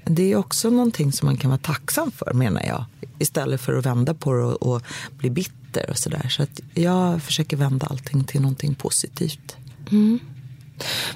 det 0.07 0.33
är 0.33 0.37
också 0.37 0.71
någonting 0.71 1.13
som 1.13 1.27
man 1.27 1.37
kan 1.37 1.51
vara 1.51 1.59
tacksam 1.59 2.11
för 2.11 2.33
menar 2.35 2.63
jag. 2.63 2.85
Istället 3.19 3.61
för 3.61 3.75
att 3.79 3.87
vända 3.87 4.15
på 4.15 4.33
det 4.33 4.43
och, 4.45 4.75
och 4.75 4.83
bli 5.19 5.31
bitter 5.31 5.91
och 5.91 5.99
sådär. 5.99 6.29
Så 6.29 6.43
att 6.43 6.61
jag 6.75 7.23
försöker 7.23 7.57
vända 7.57 7.87
allting 7.87 8.25
till 8.25 8.41
någonting 8.41 8.75
positivt. 8.75 9.57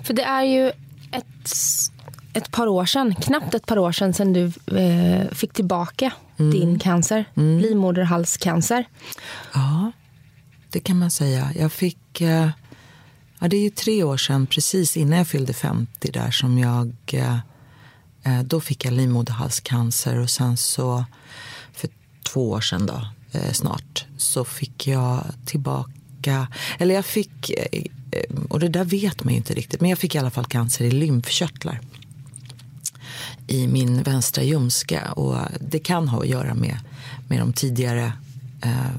För 0.02 0.14
det 0.14 0.22
är 0.22 0.42
ju 0.42 0.68
ett, 1.12 1.50
ett 2.32 2.50
par 2.50 2.66
år 2.66 2.86
sedan, 2.86 3.14
knappt 3.14 3.54
ett 3.54 3.66
par 3.66 3.78
år 3.78 3.92
sedan, 3.92 4.14
sedan 4.14 4.32
du 4.32 4.52
eh, 4.78 5.28
fick 5.32 5.52
tillbaka 5.52 6.12
din 6.36 6.78
cancer, 6.78 7.24
livmoderhalscancer. 7.34 8.84
Ja, 9.54 9.92
det 10.70 10.80
kan 10.80 10.98
man 10.98 11.10
säga. 11.10 11.48
Jag 11.58 11.72
fick... 11.72 12.20
eh, 12.20 12.48
Ja, 13.40 13.48
det 13.48 13.56
är 13.56 13.62
ju 13.62 13.70
tre 13.70 14.02
år 14.02 14.16
sedan, 14.16 14.46
precis 14.46 14.96
innan 14.96 15.18
jag 15.18 15.28
fyllde 15.28 15.52
50 15.52 16.10
där 16.12 16.30
som 16.30 16.58
jag... 16.58 16.92
eh, 17.12 17.38
Eh, 18.28 18.42
då 18.42 18.60
fick 18.60 18.84
jag 18.84 18.92
livmoderhalscancer 18.92 20.18
och 20.18 20.30
sen 20.30 20.56
så 20.56 21.04
för 21.72 21.90
två 22.22 22.50
år 22.50 22.60
sedan 22.60 22.86
då, 22.86 23.08
eh, 23.32 23.52
snart, 23.52 24.06
så 24.16 24.44
fick 24.44 24.86
jag 24.86 25.24
tillbaka... 25.46 26.48
Eller 26.78 26.94
jag 26.94 27.06
fick... 27.06 27.50
Eh, 27.50 27.82
och 28.48 28.60
det 28.60 28.68
där 28.68 28.84
vet 28.84 29.24
man 29.24 29.32
ju 29.32 29.36
inte 29.36 29.54
riktigt, 29.54 29.80
men 29.80 29.90
jag 29.90 29.98
fick 29.98 30.14
i 30.14 30.18
alla 30.18 30.30
fall 30.30 30.44
cancer 30.44 30.84
i 30.84 30.90
lymfkörtlar 30.90 31.80
i 33.46 33.66
min 33.66 34.02
vänstra 34.02 34.44
ljumske. 34.44 35.02
Och 35.16 35.36
det 35.60 35.78
kan 35.78 36.08
ha 36.08 36.20
att 36.20 36.28
göra 36.28 36.54
med, 36.54 36.78
med 37.28 37.38
de 37.38 37.52
tidigare 37.52 38.12
eh, 38.62 38.90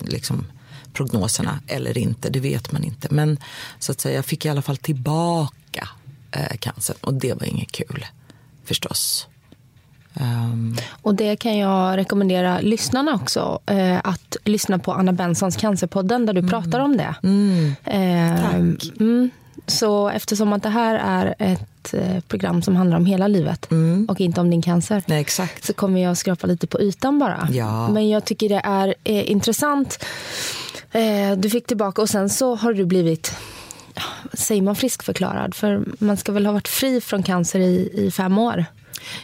liksom, 0.00 0.46
prognoserna 0.92 1.60
eller 1.66 1.98
inte, 1.98 2.30
det 2.30 2.40
vet 2.40 2.72
man 2.72 2.84
inte. 2.84 3.08
Men 3.10 3.38
så 3.78 3.92
att 3.92 4.00
säga, 4.00 4.14
jag 4.14 4.24
fick 4.24 4.44
i 4.44 4.48
alla 4.48 4.62
fall 4.62 4.76
tillbaka 4.76 5.88
eh, 6.30 6.56
cancern 6.58 6.96
och 7.00 7.14
det 7.14 7.34
var 7.34 7.44
inget 7.46 7.72
kul 7.72 8.06
förstås. 8.64 9.26
Ehm, 10.20 10.76
Och 11.02 11.14
det 11.14 11.36
kan 11.36 11.58
jag 11.58 11.96
rekommendera 11.96 12.60
lyssnarna 12.60 13.14
också. 13.14 13.58
Eh, 13.66 13.98
att 14.04 14.36
lyssna 14.44 14.78
på 14.78 14.92
Anna 14.92 15.12
Bensons 15.12 15.56
Cancerpodden 15.56 16.26
där 16.26 16.32
du 16.32 16.48
pratar 16.48 16.80
om 16.80 16.96
det. 16.96 17.14
Eh, 17.84 18.42
Tack. 18.42 19.00
Mm, 19.00 19.30
så 19.66 20.08
eftersom 20.08 20.52
att 20.52 20.62
det 20.62 20.68
här 20.68 20.94
är 20.94 21.34
ett 21.38 21.94
eh, 21.94 22.20
program 22.20 22.62
som 22.62 22.76
handlar 22.76 22.96
om 22.96 23.06
hela 23.06 23.28
livet 23.28 23.68
och 24.08 24.20
inte 24.20 24.40
om 24.40 24.50
din 24.50 24.62
cancer. 24.62 25.02
nej, 25.06 25.20
exakt. 25.20 25.64
så 25.64 25.72
kommer 25.72 26.02
jag 26.02 26.16
skrapa 26.16 26.46
lite 26.46 26.66
på 26.66 26.80
ytan 26.80 27.18
bara. 27.18 27.48
Ja. 27.52 27.88
Men 27.88 28.08
jag 28.08 28.24
tycker 28.24 28.48
det 28.48 28.60
är 28.64 28.94
eh, 29.04 29.30
intressant. 29.30 30.04
Eh, 30.92 31.36
du 31.36 31.50
fick 31.50 31.66
tillbaka 31.66 32.02
och 32.02 32.10
sen 32.10 32.30
så 32.30 32.54
har 32.54 32.72
du 32.72 32.84
blivit, 32.84 33.32
säger 34.32 34.62
man 34.62 34.76
friskförklarad? 34.76 35.54
För 35.54 35.84
man 35.98 36.16
ska 36.16 36.32
väl 36.32 36.46
ha 36.46 36.52
varit 36.52 36.68
fri 36.68 37.00
från 37.00 37.22
cancer 37.22 37.60
i, 37.60 37.90
i 37.94 38.10
fem 38.10 38.38
år? 38.38 38.64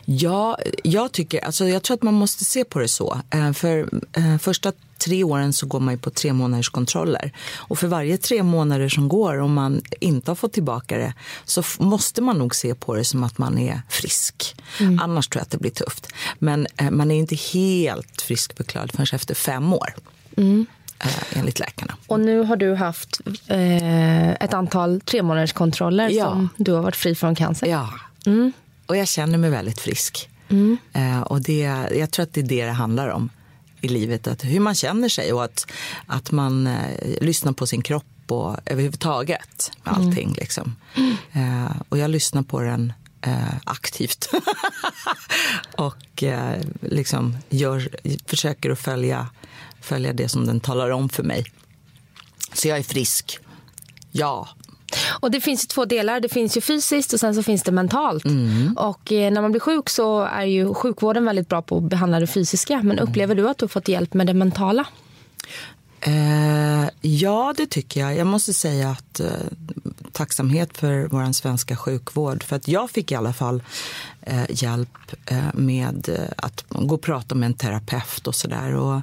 Ja, 0.04 0.58
jag 0.84 1.12
tycker, 1.12 1.44
alltså 1.44 1.68
jag 1.68 1.82
tror 1.82 1.94
att 1.94 2.02
man 2.02 2.14
måste 2.14 2.44
se 2.44 2.64
på 2.64 2.78
det 2.78 2.88
så. 2.88 3.20
Eh, 3.30 3.52
För 3.52 3.88
eh, 4.12 4.38
första 4.38 4.72
tre 4.98 5.24
åren 5.24 5.52
så 5.52 5.66
går 5.66 5.80
man 5.80 5.98
på 5.98 6.10
tre 6.10 6.32
månaders 6.32 6.68
kontroller. 6.68 7.32
Och 7.56 7.78
för 7.78 7.86
varje 7.86 8.18
tre 8.18 8.42
månader 8.42 8.88
som 8.88 9.08
går, 9.08 9.38
om 9.38 9.52
man 9.52 9.80
inte 10.00 10.30
har 10.30 10.36
fått 10.36 10.52
tillbaka 10.52 10.98
det, 10.98 11.14
så 11.44 11.62
måste 11.78 12.22
man 12.22 12.38
nog 12.38 12.54
se 12.54 12.74
på 12.74 12.94
det 12.94 13.04
som 13.04 13.24
att 13.24 13.38
man 13.38 13.58
är 13.58 13.82
frisk. 13.88 14.56
Annars 15.00 15.28
tror 15.28 15.40
jag 15.40 15.42
att 15.44 15.50
det 15.50 15.58
blir 15.58 15.70
tufft. 15.70 16.12
Men 16.38 16.66
eh, 16.76 16.90
man 16.90 17.10
är 17.10 17.14
inte 17.14 17.34
helt 17.34 18.22
friskförklarad 18.22 18.92
förrän 18.92 19.06
efter 19.12 19.34
fem 19.34 19.72
år. 19.72 19.94
Eh, 21.04 21.38
enligt 21.38 21.58
läkarna. 21.58 21.96
Och 22.06 22.20
nu 22.20 22.40
har 22.42 22.56
du 22.56 22.74
haft 22.74 23.20
eh, 23.46 24.30
ett 24.30 24.54
antal 24.54 25.00
tremånaderskontroller 25.00 26.08
Ja. 26.08 26.24
som 26.24 26.48
du 26.56 26.72
har 26.72 26.82
varit 26.82 26.96
fri 26.96 27.14
från 27.14 27.34
cancer. 27.34 27.66
Ja. 27.66 27.90
Och 28.86 28.96
jag 28.96 29.08
känner 29.08 29.38
mig 29.38 29.50
väldigt 29.50 29.80
frisk. 29.80 30.28
Eh, 30.92 31.20
och 31.20 31.42
det, 31.42 31.60
jag 31.96 32.10
tror 32.10 32.22
att 32.22 32.32
det 32.34 32.40
är 32.40 32.44
det 32.44 32.64
det 32.64 32.72
handlar 32.72 33.08
om 33.08 33.28
i 33.80 33.88
livet. 33.88 34.26
Att 34.26 34.44
hur 34.44 34.60
man 34.60 34.74
känner 34.74 35.08
sig 35.08 35.32
och 35.32 35.44
att, 35.44 35.66
att 36.06 36.30
man 36.30 36.66
eh, 36.66 36.74
lyssnar 37.20 37.52
på 37.52 37.66
sin 37.66 37.82
kropp 37.82 38.04
och 38.26 38.56
överhuvudtaget 38.66 39.72
med 39.84 39.94
allting. 39.94 40.34
Liksom. 40.38 40.76
Eh, 41.32 41.72
och 41.88 41.98
jag 41.98 42.10
lyssnar 42.10 42.42
på 42.42 42.60
den 42.60 42.92
eh, 43.20 43.54
aktivt. 43.64 44.30
och 45.76 46.22
eh, 46.22 46.60
liksom 46.80 47.36
gör, 47.48 47.88
försöker 48.26 48.70
att 48.70 48.78
följa, 48.78 49.26
följa 49.80 50.12
det 50.12 50.28
som 50.28 50.46
den 50.46 50.60
talar 50.60 50.90
om 50.90 51.08
för 51.08 51.22
mig. 51.22 51.44
Så 52.52 52.68
jag 52.68 52.78
är 52.78 52.82
frisk. 52.82 53.38
Ja. 54.12 54.48
Och 55.20 55.30
det 55.30 55.40
finns 55.40 55.64
ju 55.64 55.66
två 55.66 55.84
delar. 55.84 56.20
Det 56.20 56.28
finns 56.28 56.56
ju 56.56 56.60
fysiskt 56.60 57.12
och 57.12 57.20
sen 57.20 57.34
så 57.34 57.42
finns 57.42 57.62
det 57.62 57.72
mentalt. 57.72 58.24
Och 58.76 59.12
eh, 59.12 59.32
när 59.32 59.42
man 59.42 59.50
blir 59.50 59.60
sjuk 59.60 59.88
så 59.88 60.20
är 60.20 60.44
ju 60.44 60.74
sjukvården 60.74 61.24
väldigt 61.24 61.48
bra 61.48 61.62
på 61.62 61.76
att 61.76 61.82
behandla 61.82 62.20
det 62.20 62.26
fysiska. 62.26 62.82
Men 62.82 62.98
upplever 62.98 63.34
du 63.34 63.48
att 63.48 63.58
du 63.58 63.64
har 63.64 63.68
fått 63.68 63.88
hjälp 63.88 64.14
med 64.14 64.26
det 64.26 64.34
mentala? 64.34 64.86
Eh, 66.00 66.88
ja, 67.00 67.54
det 67.56 67.66
tycker 67.66 68.00
jag. 68.00 68.16
Jag 68.16 68.26
måste 68.26 68.52
säga 68.52 68.90
att 68.90 69.20
eh, 69.20 69.26
tacksamhet 70.20 70.76
för 70.76 71.08
vår 71.10 71.32
svenska 71.32 71.76
sjukvård. 71.76 72.42
För 72.42 72.56
att 72.56 72.68
jag 72.68 72.90
fick 72.90 73.12
i 73.12 73.14
alla 73.14 73.32
fall 73.32 73.62
eh, 74.22 74.44
hjälp 74.48 74.98
eh, 75.26 75.54
med 75.54 76.08
eh, 76.08 76.24
att 76.36 76.64
gå 76.68 76.94
och 76.94 77.02
prata 77.02 77.34
med 77.34 77.46
en 77.46 77.54
terapeut 77.54 78.26
och 78.26 78.34
sådär. 78.34 79.02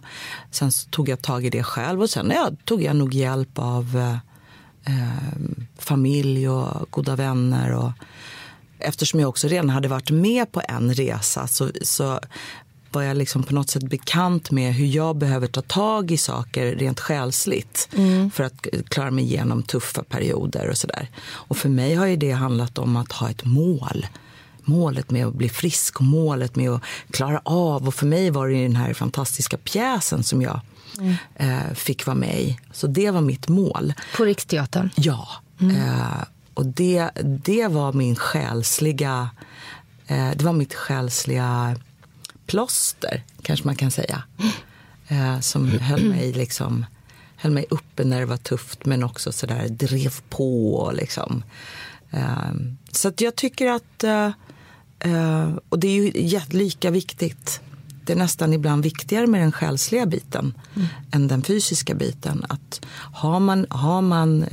Sen 0.51 0.71
så 0.71 0.89
tog 0.89 1.09
jag 1.09 1.21
tag 1.21 1.45
i 1.45 1.49
det 1.49 1.63
själv 1.63 2.01
och 2.01 2.09
sen 2.09 2.31
ja, 2.35 2.51
tog 2.65 2.83
jag 2.83 2.95
nog 2.95 3.13
hjälp 3.13 3.59
av 3.59 3.97
eh, 3.97 4.17
eh, 4.93 5.33
familj 5.77 6.49
och 6.49 6.91
goda 6.91 7.15
vänner. 7.15 7.71
Och, 7.73 7.91
eftersom 8.79 9.19
jag 9.19 9.29
också 9.29 9.47
redan 9.47 9.69
hade 9.69 9.87
varit 9.87 10.11
med 10.11 10.51
på 10.51 10.61
en 10.67 10.93
resa 10.93 11.47
så, 11.47 11.71
så 11.81 12.19
var 12.97 13.03
jag 13.03 13.17
liksom 13.17 13.43
på 13.43 13.53
något 13.53 13.69
sätt 13.69 13.83
bekant 13.83 14.51
med 14.51 14.73
hur 14.73 14.85
jag 14.85 15.15
behöver 15.15 15.47
ta 15.47 15.61
tag 15.61 16.11
i 16.11 16.17
saker 16.17 16.75
rent 16.75 16.99
själsligt 16.99 17.89
för 18.33 18.43
att 18.43 18.67
klara 18.89 19.11
mig 19.11 19.23
igenom 19.23 19.63
tuffa 19.63 20.03
perioder 20.03 20.69
och 20.69 20.77
sådär. 20.77 21.09
Och 21.27 21.57
för 21.57 21.69
mig 21.69 21.95
har 21.95 22.05
ju 22.05 22.15
det 22.15 22.31
handlat 22.31 22.77
om 22.77 22.95
att 22.95 23.11
ha 23.11 23.29
ett 23.29 23.45
mål. 23.45 24.05
Målet 24.63 25.11
med 25.11 25.25
att 25.25 25.33
bli 25.33 25.49
frisk 25.49 25.99
och 25.99 26.05
målet 26.05 26.55
med 26.55 26.69
att 26.69 26.81
klara 27.11 27.41
av. 27.43 27.87
Och 27.87 27.93
för 27.93 28.05
mig 28.05 28.29
var 28.29 28.47
det 28.47 28.53
ju 28.53 28.63
den 28.63 28.75
här 28.75 28.93
fantastiska 28.93 29.57
pjäsen 29.57 30.23
som 30.23 30.41
jag 30.41 30.59
eh, 31.35 31.73
fick 31.73 32.05
vara 32.05 32.17
med 32.17 32.39
i. 32.39 32.57
Så 32.71 32.87
det 32.87 33.11
var 33.11 33.21
mitt 33.21 33.47
mål. 33.47 33.93
På 34.17 34.25
Riksteatern? 34.25 34.89
Ja. 34.95 35.27
Eh, 35.59 36.23
och 36.53 36.65
det, 36.65 37.09
det 37.23 37.67
var 37.67 37.93
min 37.93 38.15
själsliga... 38.15 39.29
Eh, 40.07 40.31
det 40.35 40.43
var 40.43 40.53
mitt 40.53 40.73
själsliga 40.73 41.75
plåster, 42.47 43.23
kanske 43.41 43.65
man 43.65 43.75
kan 43.75 43.91
säga. 43.91 44.23
Eh, 45.07 45.39
som 45.39 45.69
höll 45.69 46.09
mig 46.09 46.33
liksom 46.33 46.85
höll 47.37 47.51
mig 47.51 47.65
uppe 47.69 48.03
när 48.03 48.19
det 48.19 48.25
var 48.25 48.37
tufft 48.37 48.85
men 48.85 49.03
också 49.03 49.31
så 49.31 49.45
där 49.45 49.69
drev 49.69 50.13
på. 50.29 50.91
Liksom. 50.95 51.43
Eh, 52.11 52.51
så 52.91 53.11
jag 53.17 53.35
tycker 53.35 53.67
att... 53.67 54.03
Eh, 54.03 54.31
eh, 54.99 55.53
och 55.69 55.79
det 55.79 55.87
är 55.87 55.95
ju 55.95 56.39
lika 56.49 56.91
viktigt. 56.91 57.61
Det 58.05 58.13
är 58.13 58.17
nästan 58.17 58.53
ibland 58.53 58.83
viktigare 58.83 59.27
med 59.27 59.41
den 59.41 59.51
själsliga 59.51 60.05
biten 60.05 60.53
än 61.11 61.27
den 61.27 61.43
fysiska 61.43 61.93
biten. 61.93 62.45
Att 62.49 62.85
har 62.93 63.39
man, 63.39 63.65
har 63.69 64.01
man 64.01 64.43
eh, 64.43 64.49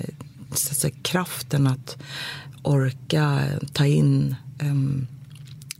så 0.52 0.70
att 0.70 0.76
säga, 0.76 0.94
kraften 1.02 1.66
att 1.66 1.96
orka 2.62 3.40
ta 3.72 3.86
in 3.86 4.36
em, 4.58 5.06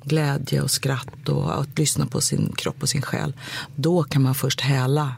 glädje 0.05 0.63
och 0.63 0.71
skratt 0.71 1.29
och 1.29 1.61
att 1.61 1.79
lyssna 1.79 2.07
på 2.07 2.21
sin 2.21 2.53
kropp 2.57 2.83
och 2.83 2.89
sin 2.89 3.03
själ, 3.03 3.35
då 3.77 4.03
kan 4.03 4.23
man 4.23 4.35
först 4.35 4.61
häla 4.61 5.15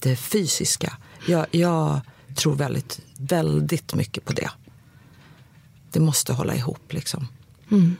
det 0.00 0.16
fysiska. 0.16 0.96
Jag, 1.26 1.46
jag 1.50 2.00
tror 2.34 2.54
väldigt, 2.54 3.00
väldigt 3.18 3.94
mycket 3.94 4.24
på 4.24 4.32
det. 4.32 4.50
Det 5.92 6.00
måste 6.00 6.32
hålla 6.32 6.54
ihop 6.54 6.92
liksom. 6.92 7.28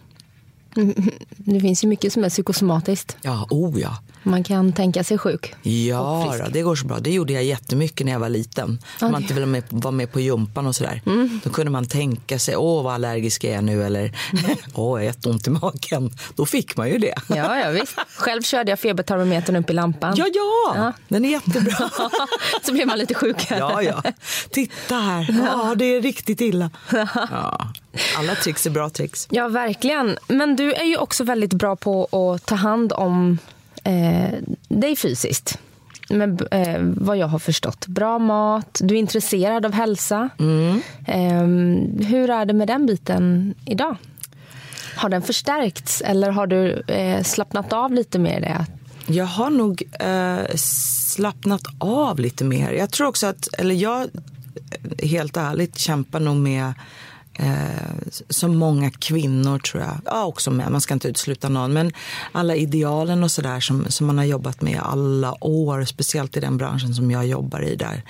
Det 1.37 1.61
finns 1.61 1.85
ju 1.85 1.89
mycket 1.89 2.13
som 2.13 2.25
är 2.25 2.29
psykosomatiskt. 2.31 3.17
Ja, 3.23 3.47
oh 3.51 3.81
ja. 3.81 3.99
Man 4.23 4.45
kan 4.45 4.73
tänka 4.73 5.05
sig 5.05 5.19
sjuk. 5.19 5.55
Ja, 5.63 6.35
då, 6.45 6.51
det 6.51 6.63
går 6.63 6.77
så 6.77 6.87
bra. 6.87 6.99
Det 6.99 7.11
gjorde 7.11 7.33
jag 7.33 7.45
jättemycket 7.45 8.07
när 8.07 8.13
jag 8.13 8.21
var 8.21 8.29
liten. 8.29 8.79
När 9.01 9.11
man 9.11 9.23
inte 9.23 9.35
ville 9.35 9.47
med, 9.47 9.63
vara 9.69 9.93
med 9.93 10.13
på 10.13 10.21
jumpan 10.21 10.67
och 10.67 10.77
sådär. 10.77 11.03
Då 11.45 11.51
kunde 11.51 11.71
man 11.73 11.87
tänka 11.87 12.39
sig, 12.39 12.57
åh 12.57 12.83
vad 12.85 12.95
allergisk 12.95 13.45
jag 13.45 13.53
är 13.53 13.63
nu 13.63 13.85
eller 13.85 14.05
åh 14.75 14.75
jag 14.75 14.83
har 14.85 15.01
jätteont 15.01 15.47
i 15.47 15.51
magen. 15.51 16.11
Då 16.37 16.47
fick 16.47 16.77
man 16.77 16.89
ju 16.89 16.99
det. 16.99 17.15
Ja, 17.29 17.59
ja 17.61 17.71
visst. 17.71 17.97
Själv 18.17 18.43
körde 18.43 18.71
jag 18.73 18.79
febertermometern 18.79 19.57
upp 19.57 19.71
i 19.71 19.73
lampan. 19.73 20.15
Ja, 20.17 20.25
ja, 20.35 20.75
Ja. 20.77 20.93
den 21.09 21.25
är 21.25 21.31
jättebra. 21.31 21.91
Så 22.63 22.73
blev 22.73 22.87
man 22.87 22.99
lite 22.99 23.15
sjukare. 23.15 23.59
Ja, 23.59 23.83
ja. 23.83 24.03
Titta 24.51 24.95
här. 24.95 25.37
Ja, 25.47 25.75
det 25.75 25.85
är 25.85 26.03
riktigt 26.03 26.41
illa. 26.41 26.71
Ja. 27.31 27.73
Alla 28.19 28.35
tricks 28.35 28.67
är 28.67 28.71
bra 28.71 28.91
tricks. 28.91 29.29
Ja, 29.31 29.49
verkligen. 29.49 30.19
Men 30.29 30.57
du 30.57 30.73
är 30.73 30.85
ju 30.85 30.97
också 30.97 31.25
väldigt 31.25 31.53
bra 31.53 31.77
på 31.77 32.05
att 32.37 32.47
ta 32.47 32.55
hand 32.55 32.93
om 32.93 33.39
eh, 33.89 34.39
dig 34.69 34.97
fysiskt. 34.97 35.59
Med, 36.11 36.43
eh, 36.51 36.81
vad 36.81 37.17
jag 37.17 37.27
har 37.27 37.39
förstått. 37.39 37.87
Bra 37.87 38.19
mat, 38.19 38.81
du 38.83 38.95
är 38.95 38.99
intresserad 38.99 39.67
av 39.67 39.73
hälsa. 39.73 40.29
Eh, 41.07 41.47
hur 42.07 42.31
är 42.31 42.45
det 42.45 42.53
med 42.53 42.69
den 42.69 42.87
biten 42.87 43.55
idag? 43.67 43.97
Har 44.97 45.09
den 45.09 45.23
förstärkts 45.23 46.03
eller 46.05 46.31
har 46.31 46.47
du 46.47 46.81
eh, 46.81 47.23
slappnat 47.23 47.73
av 47.73 47.93
lite 47.93 48.19
mer 48.19 48.39
i 48.39 48.41
det? 48.41 48.67
Jag 49.07 49.25
har 49.25 49.51
nog 49.51 49.83
eh, 50.01 50.55
slappnat 50.57 51.63
av 51.79 52.21
lite 52.21 52.45
mer. 52.45 52.73
Jag 52.73 52.91
tror 52.91 53.07
också 53.07 53.27
att, 53.27 53.49
eller 53.59 53.75
jag 53.75 54.07
helt 55.03 55.37
ärligt 55.37 55.79
kämpar 55.79 56.21
nog 56.21 56.37
med 56.37 56.65
eh, 56.67 56.73
Eh, 57.41 58.09
som 58.29 58.57
många 58.57 58.91
kvinnor 58.91 59.59
tror 59.59 59.83
jag, 59.83 60.01
ja 60.05 60.25
också 60.25 60.51
män, 60.51 60.73
man 60.73 60.81
ska 60.81 60.95
inte 60.95 61.09
utesluta 61.09 61.49
någon, 61.49 61.73
men 61.73 61.93
alla 62.33 62.57
idealen 62.57 63.25
och 63.25 63.31
sådär 63.31 63.61
som, 63.61 63.85
som 63.89 64.07
man 64.07 64.19
har 64.19 64.25
jobbat 64.25 64.61
med 64.61 64.81
alla 64.83 65.45
år, 65.45 65.85
speciellt 65.85 66.37
i 66.37 66.41
den 66.41 66.57
branschen 66.57 66.95
som 66.95 67.11
jag 67.11 67.27
jobbar 67.27 67.61
i 67.63 67.77
där. 67.77 68.03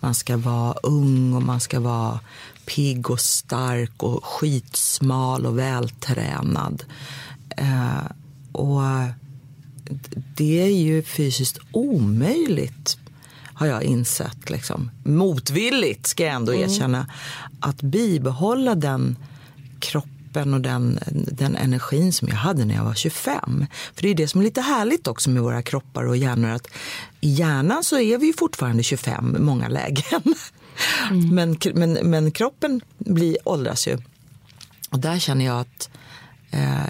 Man 0.00 0.14
ska 0.14 0.36
vara 0.36 0.72
ung 0.72 1.34
och 1.34 1.42
man 1.42 1.60
ska 1.60 1.80
vara 1.80 2.20
pigg 2.66 3.10
och 3.10 3.20
stark 3.20 4.02
och 4.02 4.24
skitsmal 4.24 5.46
och 5.46 5.58
vältränad. 5.58 6.84
Eh, 7.56 8.06
och 8.52 8.82
det 10.36 10.62
är 10.62 10.76
ju 10.76 11.02
fysiskt 11.02 11.58
omöjligt 11.72 12.98
har 13.56 13.66
jag 13.66 13.82
insett, 13.82 14.50
liksom, 14.50 14.90
motvilligt 15.04 16.06
ska 16.06 16.24
jag 16.24 16.34
ändå 16.34 16.52
mm. 16.52 16.70
erkänna, 16.70 17.06
att 17.60 17.82
bibehålla 17.82 18.74
den 18.74 19.16
kroppen 19.78 20.54
och 20.54 20.60
den, 20.60 20.98
den 21.32 21.56
energin 21.56 22.12
som 22.12 22.28
jag 22.28 22.36
hade 22.36 22.64
när 22.64 22.74
jag 22.74 22.84
var 22.84 22.94
25. 22.94 23.66
För 23.94 24.02
det 24.02 24.08
är 24.08 24.14
det 24.14 24.28
som 24.28 24.40
är 24.40 24.44
lite 24.44 24.60
härligt 24.60 25.06
också 25.06 25.30
med 25.30 25.42
våra 25.42 25.62
kroppar 25.62 26.04
och 26.04 26.16
hjärnor, 26.16 26.50
att 26.50 26.68
i 27.20 27.30
hjärnan 27.30 27.84
så 27.84 27.98
är 27.98 28.18
vi 28.18 28.32
fortfarande 28.32 28.82
25 28.82 29.36
i 29.36 29.40
många 29.40 29.68
lägen. 29.68 30.22
Mm. 31.10 31.34
Men, 31.34 31.58
men, 31.74 31.92
men 31.92 32.30
kroppen 32.30 32.80
blir, 32.98 33.36
åldras 33.44 33.88
ju. 33.88 33.98
Och 34.90 34.98
där 34.98 35.18
känner 35.18 35.44
jag 35.44 35.60
att 35.60 35.90
eh, 36.50 36.86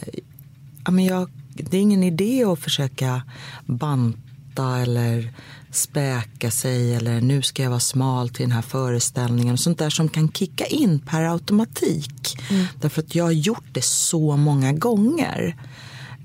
ja, 0.84 0.90
men 0.90 1.04
jag, 1.04 1.30
det 1.54 1.76
är 1.76 1.80
ingen 1.80 2.02
idé 2.02 2.44
att 2.44 2.60
försöka 2.60 3.22
banta 3.66 4.78
eller 4.78 5.32
späka 5.76 6.50
sig 6.50 6.94
eller 6.94 7.20
nu 7.20 7.42
ska 7.42 7.62
jag 7.62 7.70
vara 7.70 7.80
smal 7.80 8.28
till 8.28 8.42
den 8.42 8.52
här 8.52 8.62
föreställningen. 8.62 9.58
Sånt 9.58 9.78
där 9.78 9.90
som 9.90 10.08
kan 10.08 10.32
kicka 10.32 10.66
in 10.66 10.98
per 10.98 11.22
automatik. 11.22 12.38
Mm. 12.50 12.66
Därför 12.80 13.02
att 13.02 13.14
jag 13.14 13.24
har 13.24 13.32
gjort 13.32 13.64
det 13.72 13.84
så 13.84 14.36
många 14.36 14.72
gånger. 14.72 15.56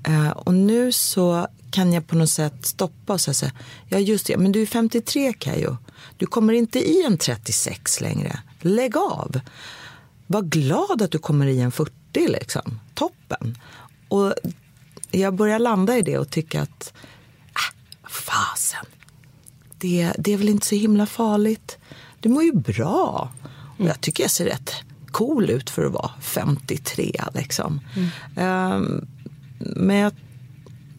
Uh, 0.08 0.30
och 0.30 0.54
nu 0.54 0.92
så 0.92 1.46
kan 1.70 1.92
jag 1.92 2.06
på 2.06 2.16
något 2.16 2.30
sätt 2.30 2.66
stoppa 2.66 3.12
och 3.12 3.20
säga 3.20 3.52
ja 3.88 3.98
just 3.98 4.26
det, 4.26 4.36
men 4.36 4.52
du 4.52 4.62
är 4.62 4.66
53 4.66 5.32
Kajo. 5.32 5.76
Du 6.16 6.26
kommer 6.26 6.52
inte 6.52 6.78
i 6.78 7.04
en 7.06 7.18
36 7.18 8.00
längre. 8.00 8.38
Lägg 8.60 8.96
av. 8.96 9.40
Var 10.26 10.42
glad 10.42 11.02
att 11.02 11.10
du 11.10 11.18
kommer 11.18 11.46
i 11.46 11.60
en 11.60 11.72
40 11.72 11.92
liksom. 12.14 12.80
Toppen. 12.94 13.58
Och 14.08 14.34
jag 15.10 15.34
börjar 15.34 15.58
landa 15.58 15.98
i 15.98 16.02
det 16.02 16.18
och 16.18 16.30
tycka 16.30 16.62
att, 16.62 16.92
äh, 17.46 18.08
fasen 18.08 18.86
det, 19.82 20.12
det 20.18 20.32
är 20.32 20.36
väl 20.36 20.48
inte 20.48 20.66
så 20.66 20.74
himla 20.74 21.06
farligt. 21.06 21.78
Du 22.20 22.28
mår 22.28 22.42
ju 22.42 22.52
bra. 22.52 23.30
Och 23.78 23.86
jag 23.86 24.00
tycker 24.00 24.24
jag 24.24 24.30
ser 24.30 24.44
rätt 24.44 24.72
cool 25.10 25.50
ut 25.50 25.70
för 25.70 25.84
att 25.84 25.92
vara 25.92 26.10
53. 26.20 27.12
Liksom. 27.34 27.80
Mm. 28.36 28.72
Um, 28.74 29.06
men 29.58 29.96
jag, 29.96 30.12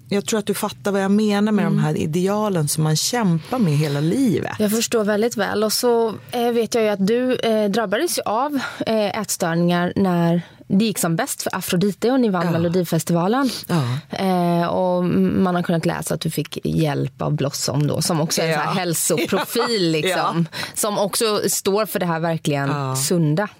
jag, 0.10 0.26
tror 0.26 0.40
att 0.40 0.46
du 0.46 0.54
fattar 0.54 0.92
vad 0.92 1.02
jag 1.04 1.12
menar 1.12 1.52
med 1.52 1.66
mm. 1.66 1.78
de 1.78 1.84
här 1.84 1.98
idealen 1.98 2.68
som 2.68 2.84
man 2.84 2.96
kämpar 2.96 3.60
med 3.60 3.74
hela 3.74 4.00
livet. 4.00 4.56
Jag 4.60 4.72
förstår 4.72 5.04
väldigt 5.04 5.38
väl. 5.38 5.64
Och 5.64 5.74
så 5.74 6.16
eh, 6.32 6.52
vet 6.52 6.76
jag 6.76 6.84
ju 6.84 6.90
att 6.90 7.08
du 7.08 7.36
eh, 7.36 7.70
drabbades 7.70 8.20
av 8.20 8.60
eh, 8.86 9.20
ätstörningar 9.20 9.94
när 9.96 10.42
det 10.78 10.86
gick 10.86 11.00
som 11.00 11.16
bäst 11.16 11.42
för 11.42 11.56
Afrodite 11.56 12.12
och 12.12 12.20
ni 12.20 12.30
vann 12.30 12.46
ja. 12.46 12.52
Melodifestivalen. 12.52 13.50
Ja. 13.68 13.84
Eh, 14.10 14.68
och 14.68 15.04
man 15.04 15.56
har 15.56 15.64
kunnat 15.64 15.86
läsa 15.86 16.14
att 16.14 16.22
du 16.22 16.30
fick 16.30 16.60
hjälp 16.64 17.22
av 17.22 17.34
Blossom 17.34 17.88
då, 17.88 18.02
som 18.02 18.22
också 18.22 18.42
är 18.42 18.46
en 18.46 18.52
ja. 18.52 18.60
hälsoprofil. 18.60 19.92
Liksom, 19.92 20.46
Som 20.74 20.98
också 20.98 21.42
står 21.48 21.86
för 21.86 22.00
det 22.00 22.06
här 22.06 22.20
verkligen 22.20 22.96
sunda. 22.96 23.48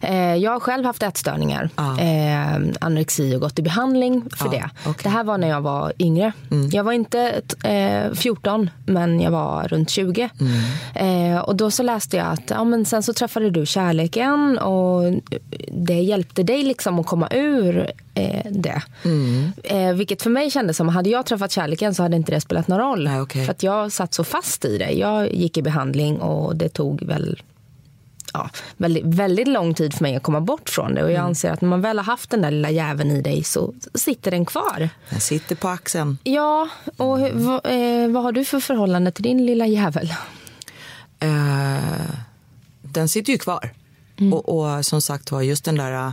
Eh, 0.00 0.34
jag 0.34 0.50
har 0.50 0.60
själv 0.60 0.84
haft 0.84 1.02
ätstörningar, 1.02 1.70
eh, 1.78 2.54
anorexi 2.80 3.36
och 3.36 3.40
gått 3.40 3.58
i 3.58 3.62
behandling 3.62 4.24
för 4.36 4.48
det. 4.48 4.70
Okay. 4.80 5.02
Det 5.02 5.08
här 5.08 5.24
var 5.24 5.38
när 5.38 5.48
jag 5.48 5.60
var 5.60 5.92
yngre. 5.98 6.32
Mm. 6.50 6.70
Jag 6.70 6.84
var 6.84 6.92
inte 6.92 7.42
14, 8.14 8.62
eh, 8.62 8.68
men 8.86 9.20
jag 9.20 9.30
var 9.30 9.68
runt 9.68 9.90
20. 9.90 10.30
Mm. 10.40 11.34
Eh, 11.34 11.40
och 11.40 11.56
då 11.56 11.70
så 11.70 11.82
läste 11.82 12.16
jag 12.16 12.26
att 12.26 12.50
ja, 12.50 12.64
men 12.64 12.84
sen 12.84 13.02
så 13.02 13.12
träffade 13.12 13.50
du 13.50 13.66
kärleken 13.66 14.58
och 14.58 15.22
det 15.72 16.00
hjälpte 16.00 16.42
dig 16.42 16.53
liksom 16.62 16.98
att 16.98 17.06
komma 17.06 17.28
ur 17.30 17.90
eh, 18.14 18.50
det. 18.50 18.82
Mm. 19.04 19.52
Eh, 19.62 19.92
vilket 19.92 20.22
för 20.22 20.30
mig 20.30 20.50
kändes 20.50 20.76
som, 20.76 20.88
hade 20.88 21.10
jag 21.10 21.26
träffat 21.26 21.52
kärleken 21.52 21.94
så 21.94 22.02
hade 22.02 22.16
inte 22.16 22.32
det 22.32 22.40
spelat 22.40 22.68
någon 22.68 22.78
roll. 22.78 23.04
Nej, 23.04 23.20
okay. 23.20 23.44
För 23.44 23.52
att 23.52 23.62
jag 23.62 23.92
satt 23.92 24.14
så 24.14 24.24
fast 24.24 24.64
i 24.64 24.78
det. 24.78 24.90
Jag 24.90 25.32
gick 25.32 25.56
i 25.56 25.62
behandling 25.62 26.20
och 26.20 26.56
det 26.56 26.68
tog 26.68 27.02
väl 27.02 27.42
ja, 28.32 28.50
väldigt, 28.76 29.04
väldigt 29.04 29.48
lång 29.48 29.74
tid 29.74 29.94
för 29.94 30.02
mig 30.02 30.16
att 30.16 30.22
komma 30.22 30.40
bort 30.40 30.68
från 30.68 30.94
det. 30.94 31.02
Och 31.02 31.10
jag 31.10 31.18
mm. 31.18 31.26
anser 31.26 31.50
att 31.50 31.60
när 31.60 31.68
man 31.68 31.80
väl 31.80 31.98
har 31.98 32.04
haft 32.04 32.30
den 32.30 32.42
där 32.42 32.50
lilla 32.50 32.70
jäveln 32.70 33.10
i 33.10 33.22
dig 33.22 33.44
så 33.44 33.74
sitter 33.94 34.30
den 34.30 34.44
kvar. 34.44 34.88
Den 35.10 35.20
sitter 35.20 35.56
på 35.56 35.68
axeln. 35.68 36.18
Ja, 36.24 36.68
och 36.96 37.18
vad, 37.32 37.66
eh, 37.66 38.08
vad 38.08 38.22
har 38.22 38.32
du 38.32 38.44
för 38.44 38.60
förhållande 38.60 39.12
till 39.12 39.22
din 39.22 39.46
lilla 39.46 39.66
jävel? 39.66 40.14
Uh, 41.24 42.10
den 42.82 43.08
sitter 43.08 43.32
ju 43.32 43.38
kvar. 43.38 43.70
Mm. 44.16 44.32
Och, 44.32 44.58
och, 44.58 44.86
som 44.86 45.00
sagt 45.00 45.32
var, 45.32 45.42
just 45.42 45.64
den 45.64 45.76
där 45.76 46.12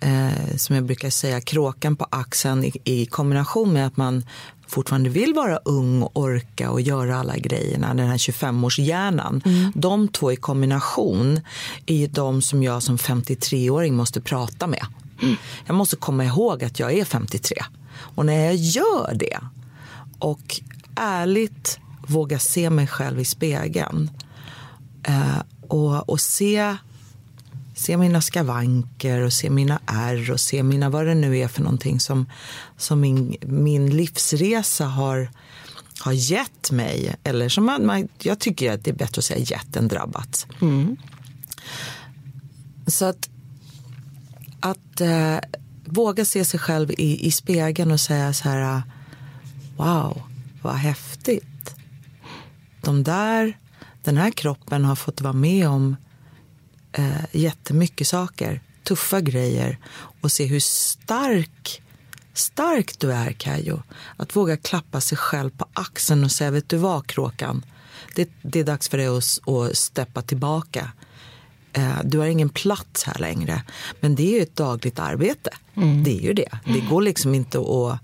eh, 0.00 0.56
som 0.56 0.76
jag 0.76 0.84
brukar 0.84 1.10
säga, 1.10 1.40
kråkan 1.40 1.96
på 1.96 2.06
axeln 2.10 2.64
i, 2.64 2.72
i, 2.84 3.06
kombination 3.06 3.72
med 3.72 3.86
att 3.86 3.96
man 3.96 4.24
fortfarande 4.66 5.10
vill 5.10 5.34
vara 5.34 5.56
ung 5.56 6.02
och 6.02 6.16
orka 6.16 6.70
och 6.70 6.80
göra 6.80 7.18
alla 7.18 7.36
grejerna, 7.36 7.94
den 7.94 8.08
här 8.08 8.16
25-årshjärnan. 8.16 9.42
Mm. 9.44 9.72
De 9.74 10.08
två 10.08 10.32
i 10.32 10.36
kombination 10.36 11.40
är 11.86 11.96
ju 11.96 12.06
de 12.06 12.42
som 12.42 12.62
jag 12.62 12.82
som 12.82 12.96
53-åring 12.96 13.94
måste 13.94 14.20
prata 14.20 14.66
med. 14.66 14.86
Mm. 15.22 15.36
Jag 15.66 15.74
måste 15.74 15.96
komma 15.96 16.24
ihåg 16.24 16.64
att 16.64 16.78
jag 16.78 16.92
är 16.92 17.04
53. 17.04 17.56
Och 17.96 18.26
när 18.26 18.44
jag 18.44 18.54
gör 18.54 19.14
det 19.14 19.38
och 20.18 20.60
ärligt 20.96 21.78
vågar 22.06 22.38
se 22.38 22.70
mig 22.70 22.86
själv 22.86 23.20
i 23.20 23.24
spegeln 23.24 24.10
eh, 25.02 25.42
och, 25.68 26.08
och 26.08 26.20
se 26.20 26.76
se 27.74 27.96
mina 27.96 28.20
skavanker 28.20 29.20
och 29.20 29.32
se 29.32 29.50
mina 29.50 29.80
ärr 29.86 30.30
och 30.30 30.40
se 30.40 30.62
mina 30.62 30.90
vad 30.90 31.06
det 31.06 31.14
nu 31.14 31.38
är 31.38 31.48
för 31.48 31.62
någonting 31.62 32.00
som, 32.00 32.26
som 32.76 33.00
min, 33.00 33.36
min 33.40 33.96
livsresa 33.96 34.86
har, 34.86 35.30
har 36.00 36.12
gett 36.12 36.70
mig. 36.70 37.16
Eller 37.24 37.48
som 37.48 37.64
man, 37.64 37.86
man, 37.86 38.08
jag 38.18 38.38
tycker 38.38 38.72
att 38.72 38.84
det 38.84 38.90
är 38.90 38.94
bättre 38.94 39.18
att 39.18 39.24
säga 39.24 39.38
gett 39.38 39.76
än 39.76 39.88
drabbat. 39.88 40.46
Mm. 40.60 40.96
Så 42.86 43.04
att, 43.04 43.28
att 44.60 45.00
eh, 45.00 45.38
våga 45.84 46.24
se 46.24 46.44
sig 46.44 46.60
själv 46.60 46.90
i, 46.90 47.26
i 47.26 47.30
spegeln 47.30 47.90
och 47.90 48.00
säga 48.00 48.32
så 48.32 48.48
här 48.48 48.82
wow, 49.76 50.22
vad 50.62 50.74
häftigt. 50.74 51.74
De 52.80 53.02
där, 53.02 53.58
den 54.02 54.16
här 54.16 54.30
kroppen 54.30 54.84
har 54.84 54.96
fått 54.96 55.20
vara 55.20 55.32
med 55.32 55.68
om 55.68 55.96
eh, 56.94 57.24
jättemycket 57.32 58.06
saker, 58.06 58.60
tuffa 58.82 59.20
grejer 59.20 59.78
och 60.20 60.32
se 60.32 60.44
hur 60.44 60.60
stark 60.60 61.82
stark 62.34 62.98
du 62.98 63.12
är, 63.12 63.32
Kajo. 63.32 63.82
Att 64.16 64.36
våga 64.36 64.56
klappa 64.56 65.00
sig 65.00 65.18
själv 65.18 65.50
på 65.50 65.66
axeln 65.72 66.24
och 66.24 66.30
säga, 66.30 66.50
vet 66.50 66.68
du 66.68 66.76
vad, 66.76 67.06
kråkan? 67.06 67.64
Det, 68.14 68.30
det 68.42 68.60
är 68.60 68.64
dags 68.64 68.88
för 68.88 68.98
dig 68.98 69.06
att, 69.06 69.48
att 69.48 69.76
steppa 69.76 70.22
tillbaka. 70.22 70.92
Eh, 71.72 71.98
du 72.04 72.18
har 72.18 72.26
ingen 72.26 72.48
plats 72.48 73.04
här 73.04 73.18
längre. 73.18 73.62
Men 74.00 74.14
det 74.14 74.22
är 74.22 74.36
ju 74.36 74.42
ett 74.42 74.56
dagligt 74.56 74.98
arbete. 74.98 75.50
Mm. 75.76 76.04
Det 76.04 76.18
är 76.18 76.22
ju 76.22 76.32
det. 76.32 76.58
Det 76.64 76.80
går 76.80 77.02
liksom 77.02 77.34
inte 77.34 77.58
att 77.58 77.98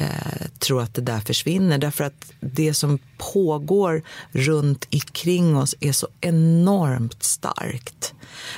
eh, 0.00 0.48
tror 0.58 0.82
att 0.82 0.94
det 0.94 1.02
där 1.02 1.20
försvinner. 1.20 1.78
Därför 1.78 2.04
att 2.04 2.32
det 2.40 2.74
som 2.74 2.98
pågår 3.18 4.02
runt 4.32 4.88
omkring 4.92 5.56
oss 5.56 5.74
är 5.80 5.92
så 5.92 6.08
enormt 6.20 7.22
starkt. 7.22 8.14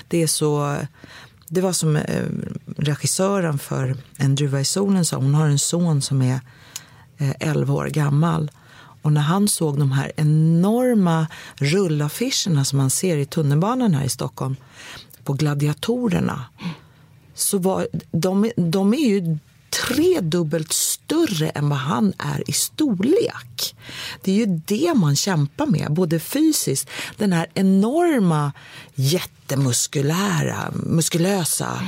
Det 0.09 0.23
är 0.23 0.27
så... 0.27 0.77
Det 1.49 1.61
var 1.61 1.73
som 1.73 1.97
eh, 1.97 2.25
regissören 2.77 3.59
för 3.59 3.97
En 4.17 4.35
druva 4.35 4.61
i 4.61 4.65
solen 4.65 5.05
sa. 5.05 5.17
Hon 5.17 5.35
har 5.35 5.47
en 5.47 5.59
son 5.59 6.03
som 6.03 6.23
är 6.23 6.41
eh, 7.19 7.33
11 7.41 7.75
år 7.75 7.87
gammal. 7.87 8.51
Och 9.03 9.13
när 9.13 9.21
han 9.21 9.49
såg 9.49 9.79
de 9.79 9.93
här 9.93 10.13
enorma 10.17 11.27
rullaffischerna 11.55 12.65
som 12.65 12.79
man 12.79 12.91
ser 12.91 13.17
i 13.17 13.27
tunnelbanan 13.27 13.95
här 13.95 14.05
i 14.05 14.09
Stockholm 14.09 14.57
på 15.25 15.33
gladiatorerna 15.33 16.45
så 17.35 17.59
var 17.59 17.89
de, 18.13 18.53
de 18.57 18.95
är 18.95 19.09
ju 19.09 19.39
tredubbelt 19.73 20.73
större 20.73 21.49
än 21.49 21.69
vad 21.69 21.79
han 21.79 22.13
är 22.19 22.51
i 22.51 22.53
storlek. 22.53 23.77
Det 24.23 24.31
är 24.33 24.37
ju 24.37 24.47
det 24.47 24.95
man 24.95 25.17
kämpar 25.17 25.67
med, 25.67 25.93
både 25.93 26.21
fysiskt, 26.21 26.91
den 27.17 27.33
här 27.33 27.47
enorma, 27.55 28.53
jättemuskulära, 28.95 30.73
muskulösa 30.73 31.87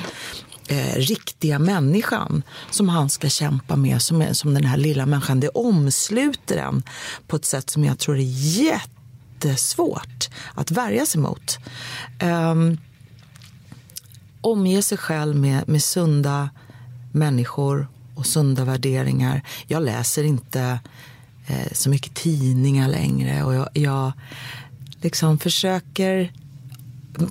eh, 0.69 0.97
riktiga 0.97 1.59
människan 1.59 2.43
som 2.71 2.89
han 2.89 3.11
ska 3.11 3.29
kämpa 3.29 3.77
med, 3.77 4.03
som, 4.03 4.23
är, 4.23 4.33
som 4.33 4.55
den 4.55 4.65
här 4.65 4.77
lilla 4.77 5.07
människan. 5.07 5.41
Det 5.41 5.49
omsluter 5.49 6.57
en 6.57 6.83
på 7.27 7.37
ett 7.37 7.45
sätt 7.45 7.71
som 7.71 7.85
jag 7.85 7.99
tror 7.99 8.17
är 8.19 8.61
jättesvårt 8.63 10.29
att 10.55 10.71
värja 10.71 11.07
sig 11.07 11.21
mot. 11.21 11.59
Um, 12.23 12.79
omge 14.41 14.83
sig 14.83 14.99
själv 14.99 15.37
med, 15.37 15.69
med 15.69 15.83
sunda 15.83 16.51
människor 17.15 17.89
och 18.15 18.27
sunda 18.27 18.65
värderingar. 18.65 19.43
Jag 19.67 19.83
läser 19.83 20.25
inte 20.25 20.79
eh, 21.47 21.73
så 21.73 21.91
mycket 21.91 22.15
tidningar 22.15 22.89
längre 22.89 23.45
och 23.45 23.55
jag, 23.55 23.69
jag 23.73 24.13
liksom 25.01 25.39
försöker 25.39 26.33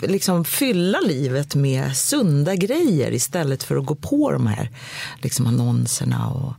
liksom 0.02 0.46
fylla 0.46 1.00
livet 1.00 1.56
med 1.56 1.98
sunda 1.98 2.56
grejer 2.56 3.12
istället 3.12 3.63
för 3.63 3.78
att 3.78 3.86
gå 3.86 3.96
på 3.96 4.32
de 4.32 4.48
här 4.48 4.69
liksom 5.22 5.48
annonserna. 5.48 6.30
Och 6.30 6.54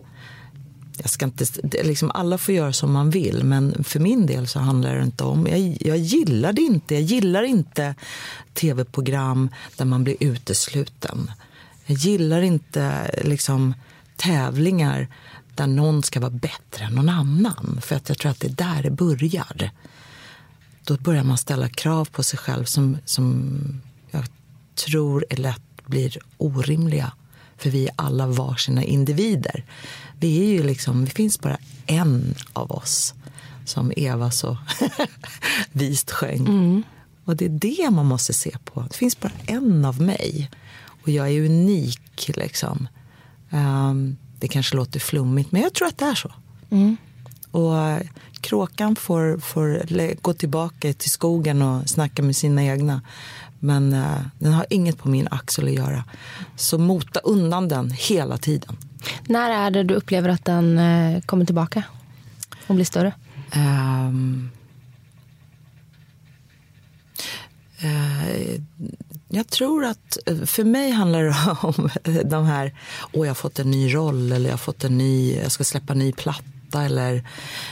jag 0.98 1.10
ska 1.10 1.24
inte, 1.24 1.44
liksom 1.82 2.10
alla 2.10 2.38
får 2.38 2.54
göra 2.54 2.72
som 2.72 2.92
man 2.92 3.10
vill, 3.10 3.44
men 3.44 3.84
för 3.84 4.00
min 4.00 4.26
del 4.26 4.46
så 4.46 4.58
handlar 4.58 4.96
det 4.96 5.02
inte 5.02 5.24
om... 5.24 5.46
Jag, 5.46 5.76
jag 5.80 5.98
gillar 5.98 6.52
det 6.52 6.62
inte. 6.62 6.94
Jag 6.94 7.02
gillar 7.02 7.42
inte 7.42 7.94
tv-program 8.54 9.50
där 9.76 9.84
man 9.84 10.04
blir 10.04 10.16
utesluten. 10.20 11.30
Jag 11.87 11.99
gillar 11.99 12.42
inte 12.42 13.11
liksom, 13.25 13.75
tävlingar 14.16 15.09
där 15.55 15.66
någon 15.66 16.03
ska 16.03 16.20
vara 16.20 16.31
bättre 16.31 16.85
än 16.85 16.92
någon 16.92 17.09
annan. 17.09 17.81
För 17.83 17.97
att 17.97 18.09
jag 18.09 18.18
tror 18.18 18.31
att 18.31 18.40
det 18.40 18.47
är 18.47 18.75
där 18.75 18.83
det 18.83 18.90
börjar 18.90 19.70
då 20.85 20.97
börjar 20.97 21.25
man 21.25 21.38
ställa 21.38 21.68
krav 21.68 22.05
på 22.05 22.23
sig 22.23 22.38
själv 22.38 22.64
som, 22.64 22.97
som 23.05 23.59
jag 24.11 24.25
tror 24.75 25.25
är 25.31 25.37
lätt 25.37 25.87
blir 25.87 26.18
orimliga. 26.37 27.12
För 27.57 27.70
vi 27.70 27.87
är 27.87 27.92
alla 27.97 28.27
varsina 28.27 28.85
individer. 28.85 29.64
Vi 30.18 30.40
är 30.40 30.53
ju 30.53 30.62
liksom, 30.62 31.05
det 31.05 31.11
finns 31.11 31.40
bara 31.40 31.59
en 31.87 32.35
av 32.53 32.73
oss, 32.73 33.14
som 33.64 33.92
Eva 33.97 34.31
så 34.31 34.59
vist 35.73 36.11
sjöng. 36.11 36.47
Mm. 36.47 36.83
Och 37.25 37.37
det 37.37 37.44
är 37.44 37.49
det 37.49 37.90
man 37.90 38.07
måste 38.07 38.33
se 38.33 38.57
på. 38.64 38.81
Det 38.90 38.97
finns 38.97 39.20
bara 39.20 39.33
en 39.47 39.85
av 39.85 40.01
mig. 40.01 40.51
Och 41.04 41.10
jag 41.10 41.30
är 41.30 41.44
unik 41.44 42.30
liksom. 42.36 42.88
Um, 43.50 44.16
det 44.38 44.48
kanske 44.48 44.76
låter 44.76 45.00
flummigt, 45.00 45.52
men 45.52 45.62
jag 45.62 45.72
tror 45.72 45.88
att 45.88 45.98
det 45.98 46.04
är 46.04 46.14
så. 46.14 46.32
Mm. 46.70 46.96
Och 47.50 47.72
kråkan 48.40 48.96
får, 48.96 49.38
får 49.38 49.82
gå 50.22 50.32
tillbaka 50.32 50.92
till 50.92 51.10
skogen 51.10 51.62
och 51.62 51.88
snacka 51.88 52.22
med 52.22 52.36
sina 52.36 52.64
egna. 52.64 53.02
Men 53.58 53.92
uh, 53.92 54.20
den 54.38 54.52
har 54.52 54.66
inget 54.70 54.98
på 54.98 55.08
min 55.08 55.28
axel 55.30 55.64
att 55.64 55.74
göra. 55.74 56.04
Så 56.56 56.78
mota 56.78 57.20
undan 57.20 57.68
den 57.68 57.90
hela 57.90 58.38
tiden. 58.38 58.76
När 59.26 59.50
är 59.50 59.70
det 59.70 59.82
du 59.82 59.94
upplever 59.94 60.28
att 60.28 60.44
den 60.44 60.78
uh, 60.78 61.20
kommer 61.20 61.44
tillbaka 61.44 61.82
och 62.66 62.74
blir 62.74 62.84
större? 62.84 63.12
Um, 63.56 64.50
uh, 67.84 68.60
jag 69.28 69.48
tror 69.48 69.84
att 69.84 70.18
för 70.46 70.64
mig 70.64 70.90
handlar 70.90 71.22
det 71.22 71.37
om 71.62 71.90
de 72.24 72.44
här, 72.44 72.74
åh 73.12 73.26
jag 73.26 73.30
har 73.30 73.34
fått 73.34 73.58
en 73.58 73.70
ny 73.70 73.94
roll 73.94 74.32
eller 74.32 74.44
jag 74.44 74.52
har 74.52 74.58
fått 74.58 74.84
en 74.84 74.98
ny, 74.98 75.37
jag 75.37 75.52
ska 75.52 75.64
släppa 75.64 75.92
en 75.92 75.98
ny 75.98 76.12
platta 76.12 76.82
eller 76.82 77.28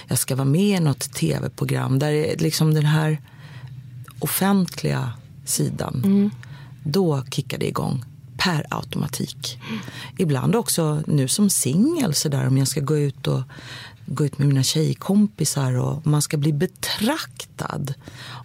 jag 0.08 0.18
ska 0.18 0.36
vara 0.36 0.44
med 0.44 0.76
i 0.76 0.80
något 0.80 1.12
tv-program. 1.12 1.98
Där 1.98 2.12
är 2.12 2.36
liksom 2.36 2.74
den 2.74 2.86
här 2.86 3.18
offentliga 4.18 5.12
sidan. 5.44 6.02
Mm. 6.04 6.30
Då 6.84 7.24
kickar 7.30 7.58
det 7.58 7.68
igång 7.68 8.04
per 8.36 8.66
automatik. 8.70 9.60
Mm. 9.68 9.80
Ibland 10.18 10.56
också 10.56 11.02
nu 11.06 11.28
som 11.28 11.50
singel 11.50 12.14
sådär 12.14 12.46
om 12.46 12.58
jag 12.58 12.68
ska 12.68 12.80
gå 12.80 12.98
ut 12.98 13.26
och 13.26 13.42
gå 14.06 14.24
ut 14.24 14.38
med 14.38 14.48
mina 14.48 14.62
tjejkompisar 14.62 15.78
och 15.78 16.06
man 16.06 16.22
ska 16.22 16.36
bli 16.36 16.52
betraktad. 16.52 17.94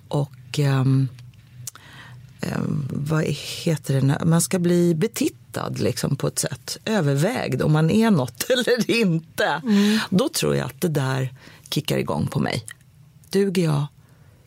Och 0.08 0.60
um, 0.60 1.08
um, 2.42 2.88
vad 2.92 3.24
heter 3.64 4.02
det? 4.02 4.26
Man 4.26 4.42
ska 4.42 4.60
bli 4.60 4.96
betittad 4.96 5.80
liksom, 5.80 6.16
på 6.16 6.28
ett 6.28 6.40
sätt. 6.40 6.78
Övervägd 6.86 7.62
om 7.62 7.72
man 7.72 7.90
är 7.90 8.12
något 8.12 8.44
eller 8.50 8.92
inte. 8.92 9.62
Mm. 9.64 10.00
Då 10.10 10.30
tror 10.30 10.56
jag 10.56 10.66
att 10.66 10.82
det 10.82 10.88
där 10.88 11.34
kickar 11.70 11.98
igång 11.98 12.28
på 12.28 12.40
mig. 12.40 12.66
Duger 13.30 13.64
jag? 13.64 13.86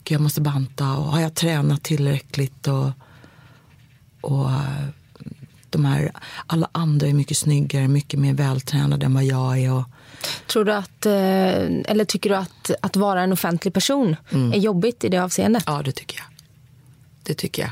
Jag 0.05 0.21
måste 0.21 0.41
banta. 0.41 0.97
Och 0.97 1.05
har 1.05 1.21
jag 1.21 1.35
tränat 1.35 1.83
tillräckligt? 1.83 2.69
Och, 2.69 2.91
och 4.21 4.51
de 5.71 5.85
här, 5.85 6.13
alla 6.47 6.69
andra 6.73 7.07
är 7.07 7.13
mycket 7.13 7.37
snyggare, 7.37 7.89
mycket 7.89 8.21
mer 8.21 8.35
vältränade 8.35 9.07
än 9.07 9.15
vad 9.15 9.25
jag 9.25 9.59
är. 9.59 9.73
Och... 9.73 9.85
Tror 10.47 10.65
du 10.65 10.73
att, 10.73 11.07
eh, 11.07 11.13
eller 11.91 12.05
tycker 12.05 12.31
du 12.31 12.37
att, 12.37 12.71
att 12.81 12.97
vara 12.97 13.23
en 13.23 13.33
offentlig 13.33 13.75
person 13.75 14.17
mm. 14.31 14.53
är 14.53 14.59
jobbigt 14.59 15.05
i 15.05 15.09
det 15.09 15.19
avseendet? 15.19 15.65
Ja, 15.67 15.83
det 15.83 15.93
tycker 15.93 16.19
jag. 16.19 16.27
Det 17.23 17.35
tycker 17.35 17.63
jag. 17.63 17.71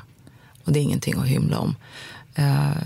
Och 0.69 0.75
det 0.75 0.81
är 0.81 0.83
ingenting 0.83 1.19
att 1.19 1.27
hymla 1.27 1.59
om. 1.59 1.77
Eh, 2.35 2.77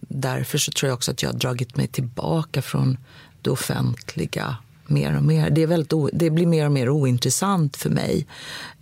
därför 0.00 0.58
så 0.58 0.72
tror 0.72 0.88
jag 0.88 0.96
också 0.96 1.10
att 1.10 1.22
jag 1.22 1.30
har 1.30 1.38
dragit 1.38 1.76
mig 1.76 1.86
tillbaka 1.86 2.62
från 2.62 2.98
det 3.42 3.50
offentliga 3.50 4.56
mer 4.86 5.16
och 5.16 5.22
mer. 5.22 5.50
Det, 5.50 5.62
är 5.62 5.66
väldigt 5.66 5.92
det 6.12 6.30
blir 6.30 6.46
mer 6.46 6.66
och 6.66 6.72
mer 6.72 6.88
ointressant 6.88 7.76
för 7.76 7.90
mig 7.90 8.26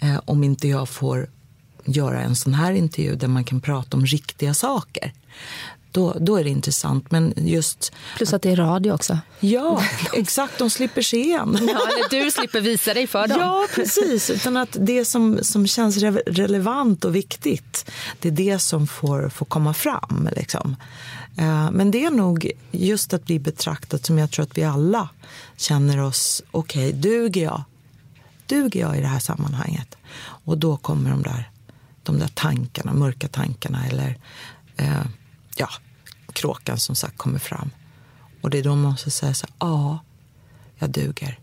eh, 0.01 0.21
om 0.25 0.45
inte 0.45 0.69
jag 0.69 0.89
får 0.89 1.27
göra 1.85 2.23
en 2.23 2.37
sån 2.37 2.55
här 2.55 2.73
intervju 2.73 3.15
där 3.15 3.29
man 3.29 3.45
kan 3.45 3.61
prata 3.61 3.97
om 3.97 4.07
riktiga 4.07 4.55
saker. 4.55 5.13
Då, 5.93 6.17
då 6.21 6.37
är 6.37 6.45
det 6.45 6.51
intressant. 6.51 7.11
Men 7.11 7.35
just 7.37 7.93
Plus 8.17 8.33
att 8.33 8.43
det 8.43 8.51
är 8.51 8.57
radio 8.57 8.93
också. 8.93 9.19
Ja, 9.41 9.83
exakt. 10.13 10.59
De 10.59 10.71
slipper 10.71 11.03
se 11.03 11.33
en. 11.33 11.59
Ja, 11.61 11.89
eller 11.89 12.25
du 12.25 12.31
slipper 12.31 12.61
visa 12.61 12.95
dig 12.95 13.07
för 13.07 13.29
dem. 13.29 13.41
Ja, 13.41 13.67
precis. 13.75 14.31
Utan 14.31 14.57
att 14.57 14.77
det 14.81 15.05
som, 15.05 15.39
som 15.43 15.67
känns 15.67 15.97
re 15.97 16.11
relevant 16.27 17.05
och 17.05 17.17
viktigt, 17.17 17.91
det 18.19 18.29
är 18.29 18.33
det 18.33 18.59
som 18.59 18.87
får, 18.87 19.29
får 19.29 19.47
komma 19.47 19.75
fram. 19.75 20.29
Liksom. 20.37 20.77
Eh, 21.37 21.71
men 21.71 21.91
det 21.91 22.05
är 22.05 22.11
nog 22.11 22.51
just 22.71 23.15
att 23.15 23.25
bli 23.25 23.39
betraktad 23.39 24.07
som 24.07 24.19
jag 24.19 24.31
tror 24.31 24.43
att 24.43 24.59
vi 24.59 24.65
alla 24.65 25.09
känner 25.57 25.99
oss, 25.99 26.43
okej, 26.51 26.89
okay, 26.89 27.01
duger 27.01 27.43
jag? 27.43 27.63
Duger 28.47 28.81
jag 28.81 28.99
i 28.99 29.01
det 29.01 29.07
här 29.07 29.19
sammanhanget? 29.19 29.97
Och 30.23 30.59
då 30.59 30.77
kommer 30.77 31.11
de 31.11 31.23
där, 31.23 31.51
de 32.03 32.19
där 32.19 32.29
tankarna, 32.35 32.93
mörka 32.93 33.29
tankarna 33.29 33.87
eller 33.87 34.19
eh, 34.77 35.05
ja, 35.57 35.69
kråkan 36.33 36.79
som 36.79 36.95
sagt 36.95 37.19
kommer 37.19 37.39
fram. 37.39 37.71
Och 38.41 38.51
det 38.51 38.59
är 38.59 38.63
då 38.63 38.75
man 38.75 38.91
måste 38.93 39.11
säga 39.11 39.35
så 39.35 39.47
ja, 39.59 39.99
jag 40.79 40.91
duger. 40.91 41.39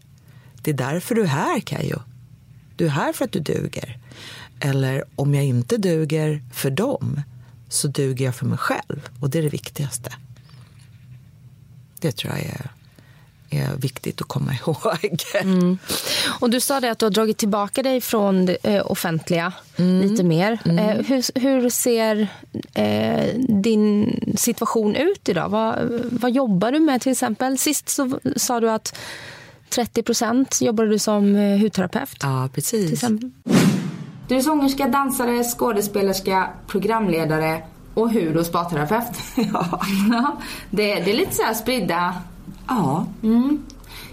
Det 0.62 0.72
är 0.72 0.76
därför 0.76 1.16
du 1.16 1.22
är 1.22 1.28
här, 1.28 1.60
Kajo. 1.60 2.00
Du 2.76 2.86
är 2.86 2.90
här 2.90 3.14
för 3.14 3.26
att 3.26 3.32
du 3.32 3.40
duger. 3.40 4.00
Eller 4.60 5.04
om 5.16 5.36
jag 5.36 5.46
inte 5.46 5.78
duger 5.78 6.44
för 6.54 6.72
dem 6.72 7.22
så 7.70 7.88
duger 7.88 8.26
jag 8.26 8.36
för 8.36 8.46
mig 8.46 8.58
själv. 8.58 9.10
Och 9.20 9.30
det 9.30 9.38
är 9.38 9.44
det 9.44 9.50
viktigaste. 9.50 10.14
Det 12.00 12.12
tror 12.12 12.34
jag 12.34 12.46
är, 12.46 12.72
är 13.50 13.78
viktigt 13.78 14.22
att 14.22 14.28
komma 14.28 14.54
ihåg. 14.62 15.24
Mm. 15.42 15.78
Och 16.40 16.50
du 16.50 16.60
sa 16.60 16.80
det 16.80 16.92
att 16.92 17.00
du 17.00 17.06
har 17.06 17.12
dragit 17.12 17.38
tillbaka 17.38 17.84
dig 17.84 18.02
från 18.02 18.46
det 18.46 18.58
eh, 18.64 18.92
offentliga 18.92 19.54
mm. 19.78 20.02
lite 20.02 20.24
mer. 20.24 20.60
Mm. 20.66 20.80
Eh, 20.80 21.06
hur, 21.06 21.40
hur, 21.40 21.70
ser 21.70 22.28
eh, 22.74 23.36
din 23.38 24.20
situation 24.38 24.96
ut 24.96 25.30
idag? 25.30 25.50
Vad, 25.50 25.76
vad 26.12 26.32
jobbar 26.32 26.72
du 26.72 26.80
med 26.80 27.02
till 27.02 27.12
exempel? 27.12 27.58
Sist 27.58 27.90
så 27.90 28.20
sa 28.36 28.60
du 28.60 28.72
att 28.72 28.96
30 29.70 30.04
procent 30.04 30.62
jobbade 30.62 30.90
du 30.90 31.00
som 31.00 31.36
eh, 31.36 31.60
hudterapeut. 31.60 32.18
Ja, 32.22 32.50
precis. 32.54 33.06
Du 34.28 34.36
är 34.36 34.42
sångerska, 34.42 34.88
dansare, 34.88 35.44
skådespelerska, 35.44 36.50
programledare 36.68 37.64
och 37.94 38.12
hud 38.12 38.38
och 38.38 38.46
spaterapeut. 38.46 39.18
ja. 39.54 39.82
det, 40.70 40.96
det 40.96 41.12
är 41.12 41.16
lite 41.16 41.36
så 41.36 41.44
här 41.44 41.54
spridda... 41.54 42.16
Ja. 42.70 43.06
Mm. 43.24 43.64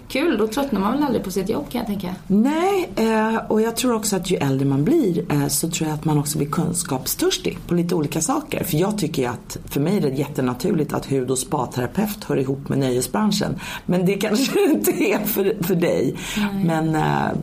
Kul, 0.07 0.37
då 0.37 0.47
tröttnar 0.47 0.79
man 0.79 0.91
väl 0.91 1.03
aldrig 1.03 1.23
på 1.23 1.31
sitt 1.31 1.49
jobb 1.49 1.69
kan 1.69 1.79
jag 1.79 1.87
tänka. 1.87 2.15
Nej, 2.27 2.89
eh, 2.95 3.35
och 3.47 3.61
jag 3.61 3.75
tror 3.75 3.93
också 3.93 4.15
att 4.15 4.31
ju 4.31 4.37
äldre 4.37 4.67
man 4.67 4.83
blir 4.83 5.33
eh, 5.33 5.47
så 5.47 5.69
tror 5.69 5.89
jag 5.89 5.95
att 5.95 6.05
man 6.05 6.17
också 6.17 6.37
blir 6.37 6.49
kunskapstörstig 6.49 7.59
på 7.67 7.73
lite 7.73 7.95
olika 7.95 8.21
saker. 8.21 8.63
För 8.63 8.77
jag 8.77 8.97
tycker 8.97 9.29
att, 9.29 9.57
för 9.65 9.79
mig 9.79 9.97
är 9.97 10.01
det 10.01 10.09
jättenaturligt 10.09 10.93
att 10.93 11.11
hud 11.11 11.31
och 11.31 11.39
spaterapeut 11.39 12.23
hör 12.23 12.37
ihop 12.37 12.69
med 12.69 12.77
nöjesbranschen. 12.77 13.59
Men 13.85 14.05
det 14.05 14.13
kanske 14.13 14.63
inte 14.69 14.91
är 14.91 15.19
för, 15.19 15.63
för 15.63 15.75
dig. 15.75 16.15
Nej. 16.37 16.65
Men 16.65 16.95
eh, 16.95 17.37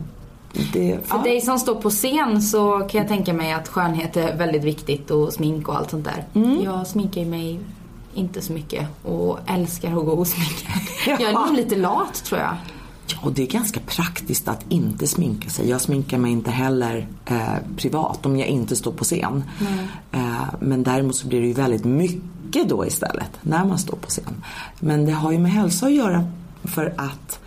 det, 0.73 0.99
För 1.03 1.17
ja. 1.17 1.23
dig 1.23 1.41
som 1.41 1.59
står 1.59 1.75
på 1.75 1.89
scen 1.89 2.41
så 2.41 2.79
kan 2.79 3.01
jag 3.01 3.07
tänka 3.07 3.33
mig 3.33 3.53
att 3.53 3.67
skönhet 3.67 4.17
är 4.17 4.37
väldigt 4.37 4.63
viktigt 4.63 5.11
och 5.11 5.33
smink 5.33 5.67
och 5.67 5.77
allt 5.77 5.91
sånt 5.91 6.05
där. 6.05 6.41
Mm. 6.41 6.63
Jag 6.63 6.87
sminkar 6.87 7.25
mig 7.25 7.59
inte 8.15 8.41
så 8.41 8.53
mycket 8.53 8.87
och 9.03 9.39
älskar 9.47 9.87
att 9.87 10.05
gå 10.05 10.11
osminkad. 10.11 10.71
Ja. 11.07 11.17
Jag 11.19 11.29
är 11.29 11.33
nog 11.33 11.55
lite 11.55 11.75
lat 11.75 12.23
tror 12.23 12.41
jag. 12.41 12.55
och 13.21 13.31
det 13.31 13.41
är 13.43 13.47
ganska 13.47 13.79
praktiskt 13.79 14.47
att 14.47 14.65
inte 14.69 15.07
sminka 15.07 15.49
sig. 15.49 15.69
Jag 15.69 15.81
sminkar 15.81 16.17
mig 16.17 16.31
inte 16.31 16.51
heller 16.51 17.07
eh, 17.25 17.53
privat 17.77 18.25
om 18.25 18.37
jag 18.37 18.47
inte 18.47 18.75
står 18.75 18.91
på 18.91 19.03
scen. 19.03 19.43
Eh, 20.11 20.43
men 20.59 20.83
däremot 20.83 21.15
så 21.15 21.27
blir 21.27 21.41
det 21.41 21.47
ju 21.47 21.53
väldigt 21.53 21.85
mycket 21.85 22.69
då 22.69 22.85
istället 22.85 23.31
när 23.41 23.65
man 23.65 23.77
står 23.79 23.97
på 23.97 24.07
scen. 24.07 24.43
Men 24.79 25.05
det 25.05 25.11
har 25.11 25.31
ju 25.31 25.37
med 25.39 25.51
hälsa 25.51 25.85
att 25.85 25.93
göra 25.93 26.25
för 26.63 26.93
att 26.97 27.39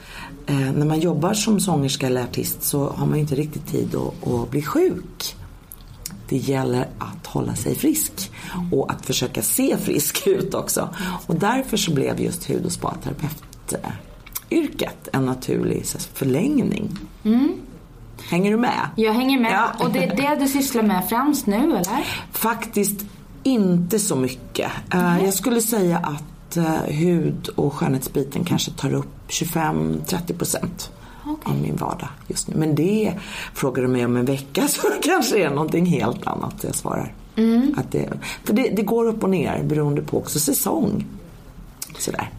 eh, 0.47 0.73
när 0.73 0.87
man 0.87 1.01
jobbar 1.01 1.35
som 1.35 1.61
sångerska 1.61 2.07
eller 2.07 2.23
artist 2.23 2.63
så 2.63 2.91
har 2.91 3.07
man 3.07 3.19
inte 3.19 3.35
riktigt 3.35 3.67
tid 3.67 3.95
att, 3.95 4.29
att 4.33 4.51
bli 4.51 4.63
sjuk. 4.63 5.37
Det 6.29 6.37
gäller 6.37 6.89
att 6.99 7.27
hålla 7.27 7.55
sig 7.55 7.75
frisk 7.75 8.31
och 8.73 8.91
att 8.91 9.07
försöka 9.07 9.43
se 9.43 9.77
frisk 9.77 10.23
ut 10.27 10.55
också. 10.55 10.89
Och 11.27 11.35
därför 11.35 11.77
så 11.77 11.95
blev 11.95 12.21
just 12.21 12.51
hud 12.51 12.67
och 12.67 12.73
spaterapeut 12.73 13.75
yrket 14.51 15.09
en 15.13 15.27
naturlig 15.27 15.87
förlängning. 16.15 16.99
Mm. 17.25 17.53
Hänger 18.29 18.51
du 18.51 18.57
med? 18.57 18.89
Jag 18.97 19.13
hänger 19.13 19.41
med. 19.41 19.53
Ja. 19.53 19.73
Och 19.85 19.93
det 19.93 20.05
är 20.05 20.17
det 20.17 20.45
du 20.45 20.49
sysslar 20.49 20.83
med 20.83 21.09
främst 21.09 21.47
nu, 21.47 21.57
eller? 21.57 22.07
Faktiskt 22.33 23.05
inte 23.43 23.99
så 23.99 24.17
mycket. 24.17 24.71
Mm. 24.91 25.25
Jag 25.25 25.35
skulle 25.35 25.61
säga 25.61 25.99
att 25.99 26.57
eh, 26.57 26.95
hud 26.95 27.49
och 27.49 27.75
skönhetsbiten 27.75 28.45
kanske 28.45 28.71
tar 28.71 28.95
upp 28.95 29.29
25-30 29.29 30.39
procent 30.39 30.91
okay. 31.31 31.53
av 31.53 31.61
min 31.63 31.77
vardag 31.77 32.09
just 32.27 32.49
nu. 32.49 32.55
Men 32.57 32.75
det 32.75 33.15
frågar 33.55 33.83
du 33.83 33.89
mig 33.89 34.05
om 34.05 34.17
en 34.17 34.25
vecka 34.25 34.69
så 34.69 34.83
kanske 35.03 35.37
det 35.37 35.43
är 35.43 35.51
någonting 35.51 35.87
helt 35.87 36.27
annat 36.27 36.55
jag 36.61 36.75
svarar. 36.75 37.15
Mm. 37.37 37.75
Att 37.77 37.93
det, 37.93 38.09
för 38.45 38.53
det, 38.53 38.69
det, 38.69 38.83
går 38.83 39.07
upp 39.07 39.23
och 39.23 39.31
ner 39.31 39.63
beroende 39.63 40.03
på 40.03 40.19
också 40.19 40.41
säsong. 40.41 41.07
Sådär. 41.99 42.31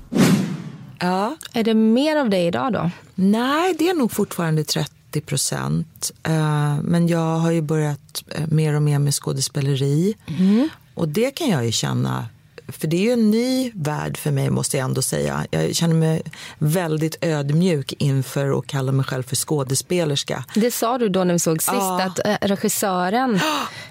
Ja. 1.00 1.36
Är 1.54 1.64
det 1.64 1.74
mer 1.74 2.16
av 2.16 2.30
det 2.30 2.40
idag 2.40 2.74
då? 2.74 2.92
Nej, 3.16 3.76
det 3.80 3.90
är 3.90 3.94
nog 3.94 4.12
fortfarande 4.12 4.64
30 4.64 5.22
procent. 5.22 6.12
Eh, 6.24 6.82
men 6.82 7.08
jag 7.08 7.38
har 7.38 7.52
ju 7.52 7.62
börjat 7.62 8.24
eh, 8.28 8.48
mer 8.48 8.74
och 8.76 8.82
mer 8.82 9.00
med 9.00 9.14
skådespeleri. 9.14 10.16
Mm. 10.28 10.70
Och 10.94 11.08
det 11.08 11.32
kan 11.32 11.50
jag 11.50 11.66
ju 11.66 11.72
känna 11.72 12.26
för 12.72 12.88
det 12.88 12.98
är 12.98 13.02
ju 13.02 13.12
en 13.12 13.32
ny 13.32 13.72
värld 13.76 14.18
för 14.18 14.32
mig 14.32 14.50
måste 14.50 14.78
jag 14.78 14.86
ändå 14.86 15.02
säga. 15.02 15.46
Jag 15.52 15.76
känner 15.76 15.96
mig 15.96 16.22
väldigt 16.58 17.18
ödmjuk 17.22 17.94
inför 17.98 18.60
att 18.60 18.68
kalla 18.68 18.92
mig 18.92 19.06
själv 19.06 19.24
för 19.24 19.36
skådespelerska. 19.36 20.44
Det 20.56 20.72
sa 20.72 20.98
du 20.98 21.10
då 21.10 21.24
när 21.24 21.34
vi 21.34 21.40
såg 21.40 21.62
sist, 21.62 21.74
ja. 21.74 22.04
att 22.04 22.28
äh, 22.28 22.36
regissören 22.42 23.40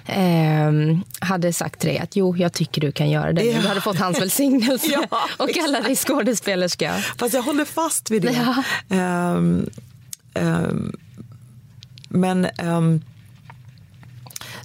äh, 0.05 0.71
hade 1.19 1.53
sagt 1.53 1.79
till 1.79 1.89
dig 1.89 1.99
att 1.99 2.15
jo, 2.15 2.37
jag 2.37 2.53
tycker 2.53 2.81
du 2.81 2.91
kan 2.91 3.09
göra 3.09 3.33
det. 3.33 3.43
Ja. 3.43 3.61
Du 3.61 3.67
hade 3.67 3.81
fått 3.81 3.99
hans 3.99 4.21
välsignelse 4.21 4.87
ja, 5.11 5.19
och 5.37 5.49
kalla 5.49 5.81
dig 5.81 5.95
skådespelerska. 5.95 6.93
Fast 7.17 7.33
jag 7.33 7.41
håller 7.41 7.65
fast 7.65 8.11
vid 8.11 8.21
det. 8.21 8.63
Ja. 8.87 9.35
Um, 9.35 9.69
um, 10.33 10.93
men 12.09 12.47
um, 12.63 13.01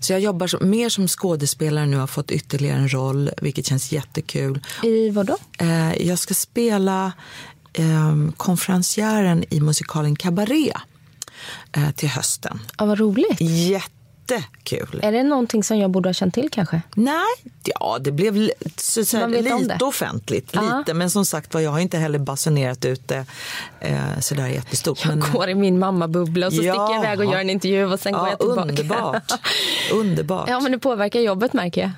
så 0.04 0.12
jag 0.12 0.20
jobbar 0.20 0.46
som, 0.46 0.70
mer 0.70 0.88
som 0.88 1.08
skådespelare 1.08 1.86
nu, 1.86 1.96
har 1.96 2.06
fått 2.06 2.30
ytterligare 2.30 2.78
en 2.78 2.92
roll, 2.92 3.30
vilket 3.42 3.66
känns 3.66 3.92
jättekul. 3.92 4.60
I 4.82 5.10
vad 5.10 5.26
då? 5.26 5.36
Eh, 5.58 6.06
jag 6.06 6.18
ska 6.18 6.34
spela 6.34 7.12
eh, 7.72 8.14
konferencieren 8.36 9.44
i 9.50 9.60
musikalen 9.60 10.16
Cabaret 10.16 10.76
eh, 11.72 11.90
till 11.90 12.08
hösten. 12.08 12.60
Ja, 12.78 12.84
vad 12.84 12.98
roligt. 12.98 13.40
Jätte 13.40 13.93
jättekul. 14.30 15.00
Är 15.02 15.12
det 15.12 15.22
någonting 15.22 15.64
som 15.64 15.78
jag 15.78 15.90
borde 15.90 16.08
ha 16.08 16.14
känt 16.14 16.34
till 16.34 16.50
kanske? 16.50 16.82
Nej, 16.94 17.34
ja 17.64 17.98
det 18.00 18.12
blev 18.12 18.50
så, 18.76 19.04
så 19.04 19.26
lite 19.26 19.78
offentligt. 19.80 20.54
Uh-huh. 20.54 20.78
Lite, 20.78 20.94
men 20.94 21.10
som 21.10 21.26
sagt 21.26 21.54
jag 21.54 21.70
har 21.70 21.80
inte 21.80 21.98
heller 21.98 22.18
basunerat 22.18 22.84
ut 22.84 23.08
det 23.08 23.26
eh, 23.80 24.18
sådär 24.20 24.46
jättestort. 24.46 25.04
Jag 25.04 25.18
men... 25.18 25.32
går 25.32 25.48
i 25.48 25.54
min 25.54 25.78
mammabubbla 25.78 26.46
och 26.46 26.52
så 26.52 26.62
ja. 26.62 26.72
sticker 26.72 26.94
jag 26.94 27.04
iväg 27.04 27.18
och 27.18 27.32
gör 27.32 27.40
en 27.40 27.50
intervju 27.50 27.84
och 27.84 28.00
sen 28.00 28.12
ja, 28.12 28.36
går 28.38 28.58
jag 28.58 28.76
tillbaka. 28.76 29.02
Underbart. 29.02 29.32
underbart. 29.92 30.48
Ja, 30.48 30.60
men 30.60 30.72
det 30.72 30.78
påverkar 30.78 31.20
jobbet 31.20 31.52
märker 31.52 31.80
jag. 31.80 31.90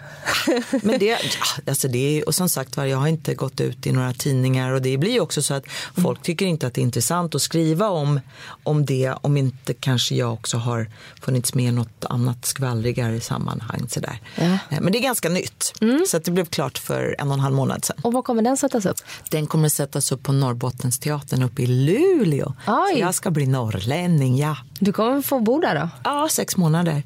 men 0.83 0.99
det, 0.99 1.19
alltså 1.67 1.89
det 1.89 2.19
är, 2.19 2.29
och 2.29 2.35
som 2.35 2.49
sagt 2.49 2.77
jag 2.77 2.97
har 2.97 3.09
inte 3.09 3.35
gått 3.35 3.61
ut 3.61 3.87
i 3.87 3.93
några 3.93 4.13
tidningar 4.13 4.73
och 4.73 4.83
det 4.83 4.99
blir 4.99 5.13
ju 5.13 5.21
också 5.21 5.43
så 5.43 5.55
att 5.55 5.65
folk 6.03 6.23
tycker 6.23 6.47
inte 6.47 6.67
att 6.67 6.75
det 6.75 6.81
är 6.81 6.83
intressant 6.83 7.35
att 7.35 7.43
skriva 7.43 7.89
om, 7.89 8.21
om 8.63 8.87
det 8.87 9.15
om 9.21 9.37
inte 9.37 9.75
kanske 9.75 10.15
jag 10.15 10.33
också 10.33 10.57
har 10.57 10.91
funnits 11.21 11.55
med 11.55 11.65
i 11.65 11.73
något 11.73 12.05
annat 12.17 12.45
skvallrigare 12.45 13.21
sammanhang. 13.21 13.87
Sådär. 13.89 14.21
Ja. 14.35 14.45
Eh, 14.45 14.81
men 14.81 14.93
det 14.93 14.99
är 14.99 15.03
ganska 15.03 15.29
nytt. 15.29 15.73
Mm. 15.81 16.05
Så 16.09 16.19
det 16.19 16.31
blev 16.31 16.45
klart 16.45 16.79
för 16.79 17.17
en 17.19 17.29
och 17.29 17.35
en 17.35 17.41
halv 17.41 17.55
månad 17.55 17.85
sedan. 17.85 17.97
Och 18.03 18.13
var 18.13 18.23
kommer 18.23 18.43
den 18.43 18.57
sättas 18.57 18.87
upp? 18.87 18.97
Den 19.31 19.47
kommer 19.47 19.69
sättas 19.69 20.13
upp 20.13 20.23
på 20.23 20.33
Norrbottensteatern 20.33 21.43
uppe 21.43 21.63
i 21.63 21.67
Luleå. 21.67 22.55
Oj. 22.67 22.93
Så 22.93 23.01
jag 23.01 23.15
ska 23.15 23.31
bli 23.31 23.47
norrlänning, 23.47 24.37
ja. 24.37 24.57
Du 24.79 24.93
kommer 24.93 25.23
få 25.23 25.41
bo 25.41 25.61
där 25.61 25.75
då? 25.75 25.89
Ja, 26.05 26.29
sex 26.31 26.57
månader. 26.57 27.03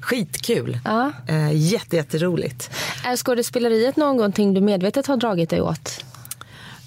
Skitkul. 0.00 0.78
Ja. 0.84 1.12
Eh, 1.26 1.52
jätte, 1.52 1.96
jätteroligt. 1.96 2.70
Är 3.04 3.16
skådespeleriet 3.16 3.96
någonting 3.96 4.54
du 4.54 4.60
medvetet 4.60 5.06
har 5.06 5.16
dragit 5.16 5.50
dig 5.50 5.62
åt? 5.62 6.04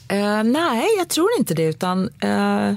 Eh, 0.08 0.44
nej, 0.44 0.88
jag 0.98 1.10
tror 1.10 1.30
inte 1.40 1.54
det. 1.54 1.64
Utan 1.64 2.10
eh, 2.20 2.74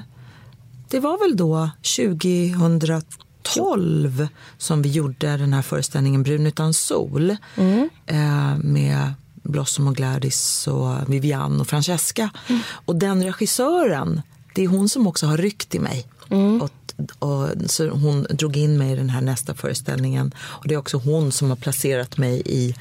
Det 0.89 0.99
var 0.99 1.19
väl 1.19 1.37
då 1.37 1.69
2000 1.97 2.79
12 3.41 4.27
som 4.57 4.81
vi 4.81 4.89
gjorde 4.89 5.37
den 5.37 5.53
här 5.53 5.61
föreställningen 5.61 6.23
Brun 6.23 6.47
utan 6.47 6.73
sol 6.73 7.35
mm. 7.55 7.89
eh, 8.05 8.57
med 8.57 9.13
Blossom 9.43 9.87
och 9.87 9.95
Gladys 9.95 10.67
och 10.67 11.13
Vivian 11.13 11.61
och 11.61 11.67
Francesca. 11.67 12.29
Mm. 12.47 12.61
Och 12.85 12.95
den 12.95 13.23
regissören, 13.23 14.21
det 14.55 14.63
är 14.63 14.67
hon 14.67 14.89
som 14.89 15.07
också 15.07 15.27
har 15.27 15.37
ryckt 15.37 15.75
i 15.75 15.79
mig. 15.79 16.07
Mm. 16.29 16.61
Och, 16.61 16.71
och, 17.19 17.47
så 17.65 17.89
hon 17.89 18.27
drog 18.29 18.57
in 18.57 18.77
mig 18.77 18.91
i 18.91 18.95
den 18.95 19.09
här 19.09 19.21
nästa 19.21 19.55
föreställningen. 19.55 20.31
Och 20.39 20.67
det 20.67 20.73
är 20.73 20.77
också 20.77 20.97
hon 20.97 21.31
som 21.31 21.49
har 21.49 21.57
placerat 21.57 22.17
mig 22.17 22.41
i 22.45 22.75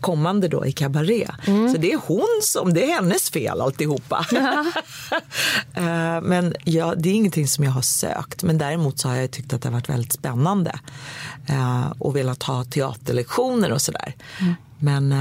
kommande 0.00 0.48
då 0.48 0.66
i 0.66 0.72
Cabaret. 0.72 1.30
Mm. 1.46 1.72
Så 1.72 1.78
det 1.78 1.92
är 1.92 2.00
hon 2.06 2.40
som, 2.42 2.74
det 2.74 2.90
är 2.90 2.94
hennes 2.94 3.30
fel 3.30 3.60
alltihopa. 3.60 4.26
Ja. 4.32 4.64
Eh, 5.74 6.20
men 6.22 6.54
ja, 6.64 6.94
det 6.94 7.08
är 7.08 7.14
ingenting 7.14 7.48
som 7.48 7.64
jag 7.64 7.70
har 7.70 7.82
sökt. 7.82 8.42
Men 8.42 8.58
däremot 8.58 8.98
så 8.98 9.08
har 9.08 9.16
jag 9.16 9.30
tyckt 9.30 9.52
att 9.52 9.62
det 9.62 9.68
har 9.68 9.72
varit 9.72 9.88
väldigt 9.88 10.12
spännande. 10.12 10.78
Eh, 11.46 11.92
och 11.98 12.16
velat 12.16 12.42
ha 12.42 12.64
teaterlektioner 12.64 13.72
och 13.72 13.82
sådär. 13.82 14.14
Mm. 14.40 14.54
Men 14.78 15.14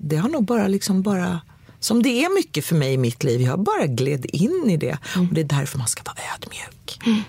det 0.00 0.16
har 0.16 0.28
nog 0.28 0.44
bara 0.44 0.68
liksom 0.68 1.02
bara 1.02 1.40
som 1.80 2.02
det 2.02 2.24
är 2.24 2.34
mycket 2.34 2.64
för 2.64 2.76
mig 2.76 2.92
i 2.92 2.98
mitt 2.98 3.24
liv. 3.24 3.40
Jag 3.40 3.60
bara 3.60 3.86
gled 3.86 4.26
in 4.26 4.70
i 4.70 4.76
det. 4.76 4.98
Mm. 5.16 5.28
Och 5.28 5.34
det 5.34 5.40
är 5.40 5.44
därför 5.44 5.78
man 5.78 5.88
ska 5.88 6.02
vara 6.02 6.16
ödmjuk. 6.34 7.00
Mm. 7.06 7.22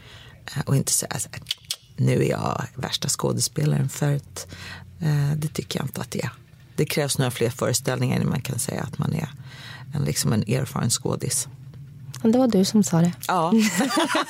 Och 0.66 0.76
inte 0.76 0.92
säga 0.92 1.12
här, 1.14 1.42
nu 1.96 2.24
är 2.24 2.30
jag 2.30 2.64
värsta 2.76 3.10
skådespelaren. 3.10 3.90
För 3.90 4.16
att, 4.16 4.48
det 5.36 5.48
tycker 5.48 5.80
jag 5.80 5.86
inte 5.86 6.02
att 6.02 6.12
det 6.12 6.24
är 6.24 6.32
det 6.82 6.86
krävs 6.86 7.18
några 7.18 7.32
fler 7.32 7.50
föreställningar 7.50 8.16
innan 8.16 8.30
man 8.30 8.42
kan 8.42 8.60
säga 8.60 8.82
att 8.82 8.98
man 8.98 9.14
är 9.14 9.30
en, 9.94 10.04
liksom 10.04 10.34
en 10.34 10.44
erfaren 10.48 10.90
skådis. 10.90 11.48
Det 12.24 12.38
var 12.38 12.48
du 12.48 12.66
som 12.66 12.84
sa 12.84 13.02
det. 13.02 13.12
Ja, 13.28 13.54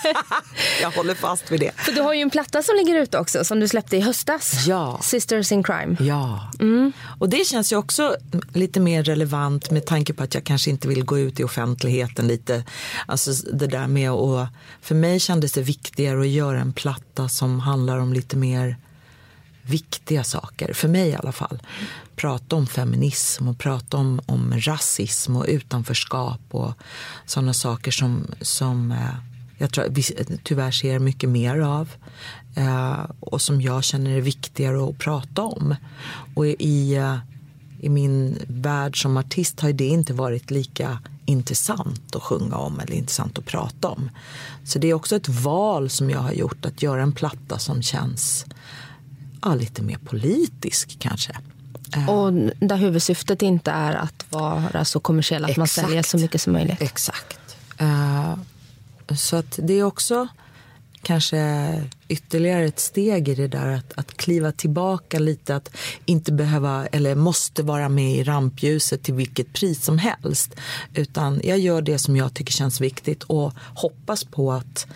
jag 0.81 0.91
håller 0.91 1.15
fast 1.15 1.51
vid 1.51 1.59
det. 1.59 1.71
För 1.75 1.91
du 1.91 2.01
har 2.01 2.13
ju 2.13 2.21
en 2.21 2.29
platta 2.29 2.63
som 2.63 2.75
ligger 2.75 3.01
ute 3.01 3.19
också 3.19 3.43
som 3.43 3.59
du 3.59 3.67
släppte 3.67 3.97
i 3.97 4.01
höstas. 4.01 4.65
Ja. 4.67 4.99
Sisters 5.03 5.51
in 5.51 5.63
crime. 5.63 5.97
Ja. 5.99 6.51
Mm. 6.59 6.93
Och 7.19 7.29
det 7.29 7.47
känns 7.47 7.71
ju 7.71 7.75
också 7.75 8.15
lite 8.53 8.79
mer 8.79 9.03
relevant 9.03 9.71
med 9.71 9.85
tanke 9.85 10.13
på 10.13 10.23
att 10.23 10.33
jag 10.33 10.43
kanske 10.43 10.69
inte 10.69 10.87
vill 10.87 11.05
gå 11.05 11.19
ut 11.19 11.39
i 11.39 11.43
offentligheten 11.43 12.27
lite. 12.27 12.63
Alltså 13.05 13.31
det 13.53 13.67
där 13.67 13.87
med 13.87 14.09
att, 14.09 14.49
för 14.81 14.95
mig 14.95 15.19
kändes 15.19 15.51
det 15.51 15.61
viktigare 15.61 16.21
att 16.21 16.27
göra 16.27 16.59
en 16.59 16.73
platta 16.73 17.29
som 17.29 17.59
handlar 17.59 17.97
om 17.97 18.13
lite 18.13 18.37
mer 18.37 18.77
viktiga 19.61 20.23
saker, 20.23 20.73
för 20.73 20.87
mig 20.87 21.09
i 21.09 21.15
alla 21.15 21.31
fall. 21.31 21.61
Prata 22.21 22.55
om 22.55 22.67
feminism 22.67 23.47
och 23.47 23.57
prata 23.59 23.97
om, 23.97 24.21
om 24.25 24.53
rasism 24.57 25.35
och 25.35 25.45
utanförskap 25.47 26.41
och 26.51 26.73
sådana 27.25 27.53
saker 27.53 27.91
som, 27.91 28.27
som 28.41 28.91
eh, 28.91 29.15
jag 29.57 29.71
tror 29.71 29.85
vi 29.89 30.03
tyvärr 30.43 30.71
ser 30.71 30.99
mycket 30.99 31.29
mer 31.29 31.59
av 31.59 31.89
eh, 32.55 33.05
och 33.19 33.41
som 33.41 33.61
jag 33.61 33.83
känner 33.83 34.11
är 34.11 34.21
viktigare 34.21 34.89
att 34.89 34.97
prata 34.97 35.41
om. 35.41 35.75
Och 36.35 36.47
i, 36.47 36.55
i 36.59 36.95
eh, 36.95 37.17
min 37.89 38.37
värld 38.47 39.01
som 39.01 39.17
artist 39.17 39.59
har 39.59 39.73
det 39.73 39.87
inte 39.87 40.13
varit 40.13 40.51
lika 40.51 40.99
intressant 41.25 42.15
att 42.15 42.23
sjunga 42.23 42.55
om 42.55 42.79
eller 42.79 42.93
intressant 42.93 43.37
att 43.37 43.45
prata 43.45 43.89
om. 43.89 44.09
Så 44.63 44.79
det 44.79 44.89
är 44.89 44.93
också 44.93 45.15
ett 45.15 45.29
val 45.29 45.89
som 45.89 46.09
jag 46.09 46.19
har 46.19 46.33
gjort 46.33 46.65
att 46.65 46.81
göra 46.81 47.01
en 47.01 47.11
platta 47.11 47.59
som 47.59 47.81
känns 47.81 48.45
ja, 49.41 49.55
lite 49.55 49.81
mer 49.81 49.97
politisk 49.97 50.97
kanske. 50.99 51.37
Och 52.07 52.33
där 52.59 52.77
huvudsyftet 52.77 53.41
inte 53.41 53.71
är 53.71 53.93
att 53.93 54.25
vara 54.29 54.85
så 54.85 54.99
kommersiell 54.99 55.43
att 55.43 55.49
Exakt. 55.49 55.57
man 55.57 55.67
säljer 55.67 56.03
så 56.03 56.17
mycket 56.17 56.41
som 56.41 56.53
möjligt. 56.53 56.81
Exakt. 56.81 57.57
Uh, 57.81 58.35
så 59.15 59.35
att 59.35 59.59
det 59.63 59.73
är 59.73 59.83
också 59.83 60.27
kanske 61.01 61.83
ytterligare 62.07 62.65
ett 62.65 62.79
steg 62.79 63.29
i 63.29 63.35
det 63.35 63.47
där 63.47 63.67
att, 63.67 63.93
att 63.95 64.17
kliva 64.17 64.51
tillbaka 64.51 65.19
lite, 65.19 65.55
att 65.55 65.69
inte 66.05 66.31
behöva 66.31 66.85
eller 66.87 67.15
måste 67.15 67.63
vara 67.63 67.89
med 67.89 68.15
i 68.15 68.23
rampljuset 68.23 69.03
till 69.03 69.13
vilket 69.13 69.53
pris 69.53 69.83
som 69.85 69.97
helst. 69.97 70.55
Utan 70.93 71.41
jag 71.43 71.59
gör 71.59 71.81
det 71.81 71.99
som 71.99 72.17
jag 72.17 72.33
tycker 72.33 72.53
känns 72.53 72.81
viktigt 72.81 73.23
och 73.23 73.53
hoppas 73.75 74.23
på 74.23 74.51
att 74.51 74.87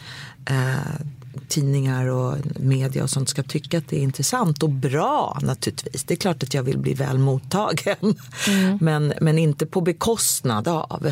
eh, 0.49 1.05
tidningar 1.48 2.06
och 2.06 2.38
media 2.60 3.04
och 3.04 3.10
sånt 3.10 3.30
ska 3.30 3.43
tycka 3.43 3.78
att 3.78 3.88
det 3.88 3.98
är 3.98 4.02
intressant 4.02 4.63
och 4.63 4.69
bra 4.69 5.39
naturligtvis. 5.41 6.04
Det 6.04 6.13
är 6.13 6.15
klart 6.15 6.43
att 6.43 6.54
jag 6.54 6.63
vill 6.63 6.78
bli 6.78 6.93
väl 6.93 7.17
mottagen. 7.17 8.15
Mm. 8.48 8.78
Men, 8.82 9.13
men 9.21 9.38
inte 9.38 9.65
på 9.65 9.82
bekostnad 9.82 10.67
av 10.67 11.12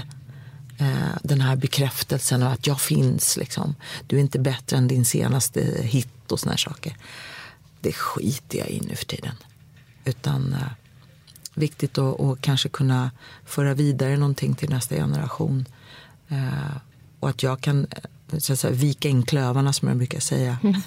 eh, 0.77 1.17
den 1.23 1.41
här 1.41 1.55
bekräftelsen 1.55 2.43
och 2.43 2.51
att 2.51 2.67
jag 2.67 2.81
finns. 2.81 3.37
Liksom. 3.37 3.75
Du 4.07 4.15
är 4.15 4.19
inte 4.19 4.39
bättre 4.39 4.77
än 4.77 4.87
din 4.87 5.05
senaste 5.05 5.61
hit 5.81 6.31
och 6.31 6.39
såna 6.39 6.51
här 6.51 6.57
saker. 6.57 6.97
Det 7.81 7.93
skiter 7.93 8.57
jag 8.57 8.69
i 8.69 8.81
nu 8.87 8.95
för 8.95 9.05
tiden. 9.05 9.35
Utan 10.05 10.53
eh, 10.53 10.67
viktigt 11.53 11.97
att 11.97 12.19
och 12.19 12.41
kanske 12.41 12.69
kunna 12.69 13.11
föra 13.45 13.73
vidare 13.73 14.17
någonting 14.17 14.55
till 14.55 14.69
nästa 14.69 14.95
generation. 14.95 15.65
Eh, 16.27 16.77
och 17.19 17.29
att 17.29 17.43
jag 17.43 17.61
kan 17.61 17.87
så 18.39 18.55
säga, 18.55 18.73
vika 18.73 19.09
in 19.09 19.23
klövarna 19.23 19.73
som 19.73 19.87
jag 19.87 19.97
brukar 19.97 20.19
säga. 20.19 20.57
Mm. 20.63 20.81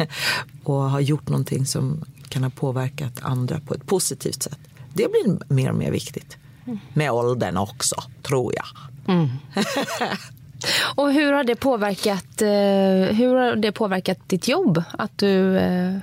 och 0.65 0.91
ha 0.91 1.01
gjort 1.01 1.29
någonting 1.29 1.67
som 1.67 2.05
kan 2.29 2.43
ha 2.43 2.51
påverkat 2.51 3.13
andra 3.23 3.61
på 3.61 3.75
ett 3.75 3.87
positivt 3.87 4.43
sätt. 4.43 4.59
Det 4.95 5.11
blir 5.11 5.55
mer 5.55 5.71
och 5.71 5.77
mer 5.77 5.91
viktigt. 5.91 6.37
Mm. 6.67 6.79
Med 6.95 7.11
åldern 7.11 7.57
också, 7.57 7.97
tror 8.23 8.55
jag. 8.55 8.67
Mm. 9.15 9.29
och 10.95 11.13
hur 11.13 11.33
har 11.33 11.45
det 11.45 11.57
påverkat 11.57 12.43
eh, 12.43 13.17
Hur 13.17 13.35
har 13.35 13.57
det 13.57 13.73
påverkat 13.73 14.19
ditt 14.27 14.49
jobb? 14.49 14.83
Att 14.99 15.19
du 15.19 15.59
eh, 15.59 15.99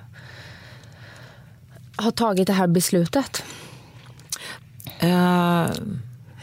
har 1.96 2.12
tagit 2.12 2.48
det 2.48 2.54
här 2.54 2.68
beslutet? 2.68 3.44
Uh, 5.04 5.68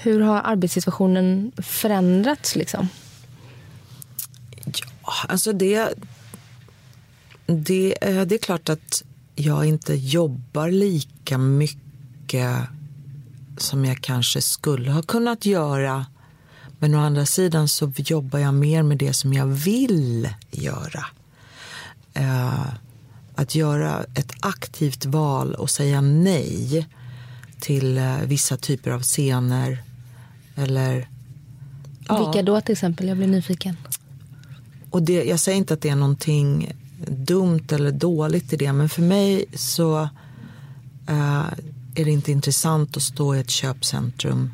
hur 0.02 0.20
har 0.20 0.40
arbetssituationen 0.44 1.52
förändrats? 1.56 2.56
Liksom? 2.56 2.88
Alltså 5.28 5.52
det, 5.52 5.94
det, 7.46 7.94
eh, 8.00 8.22
det 8.22 8.34
är 8.34 8.38
klart 8.38 8.68
att 8.68 9.02
jag 9.34 9.64
inte 9.64 9.94
jobbar 9.94 10.70
lika 10.70 11.38
mycket 11.38 12.50
som 13.58 13.84
jag 13.84 14.00
kanske 14.00 14.42
skulle 14.42 14.90
ha 14.90 15.02
kunnat 15.02 15.46
göra. 15.46 16.06
Men 16.78 16.94
å 16.94 16.98
andra 16.98 17.26
sidan 17.26 17.68
så 17.68 17.92
jobbar 17.96 18.38
jag 18.38 18.54
mer 18.54 18.82
med 18.82 18.98
det 18.98 19.12
som 19.12 19.32
jag 19.32 19.46
vill 19.46 20.28
göra. 20.50 21.06
Eh, 22.14 22.66
att 23.34 23.54
göra 23.54 24.04
ett 24.14 24.32
aktivt 24.40 25.04
val 25.04 25.54
och 25.54 25.70
säga 25.70 26.00
nej 26.00 26.88
till 27.60 27.98
eh, 27.98 28.16
vissa 28.24 28.56
typer 28.56 28.90
av 28.90 29.02
scener. 29.02 29.82
Eller, 30.56 31.08
Vilka 31.98 32.42
då 32.42 32.60
till 32.60 32.72
exempel? 32.72 33.08
Jag 33.08 33.16
blir 33.16 33.26
nyfiken. 33.26 33.76
Och 34.90 35.02
det, 35.02 35.24
jag 35.24 35.40
säger 35.40 35.58
inte 35.58 35.74
att 35.74 35.80
det 35.80 35.88
är 35.88 35.96
någonting 35.96 36.72
dumt 37.06 37.66
eller 37.72 37.92
dåligt 37.92 38.52
i 38.52 38.56
det, 38.56 38.72
men 38.72 38.88
för 38.88 39.02
mig 39.02 39.44
så 39.54 40.00
uh, 41.10 41.52
är 41.94 42.04
det 42.04 42.10
inte 42.10 42.32
intressant 42.32 42.96
att 42.96 43.02
stå 43.02 43.34
i 43.34 43.40
ett 43.40 43.50
köpcentrum 43.50 44.50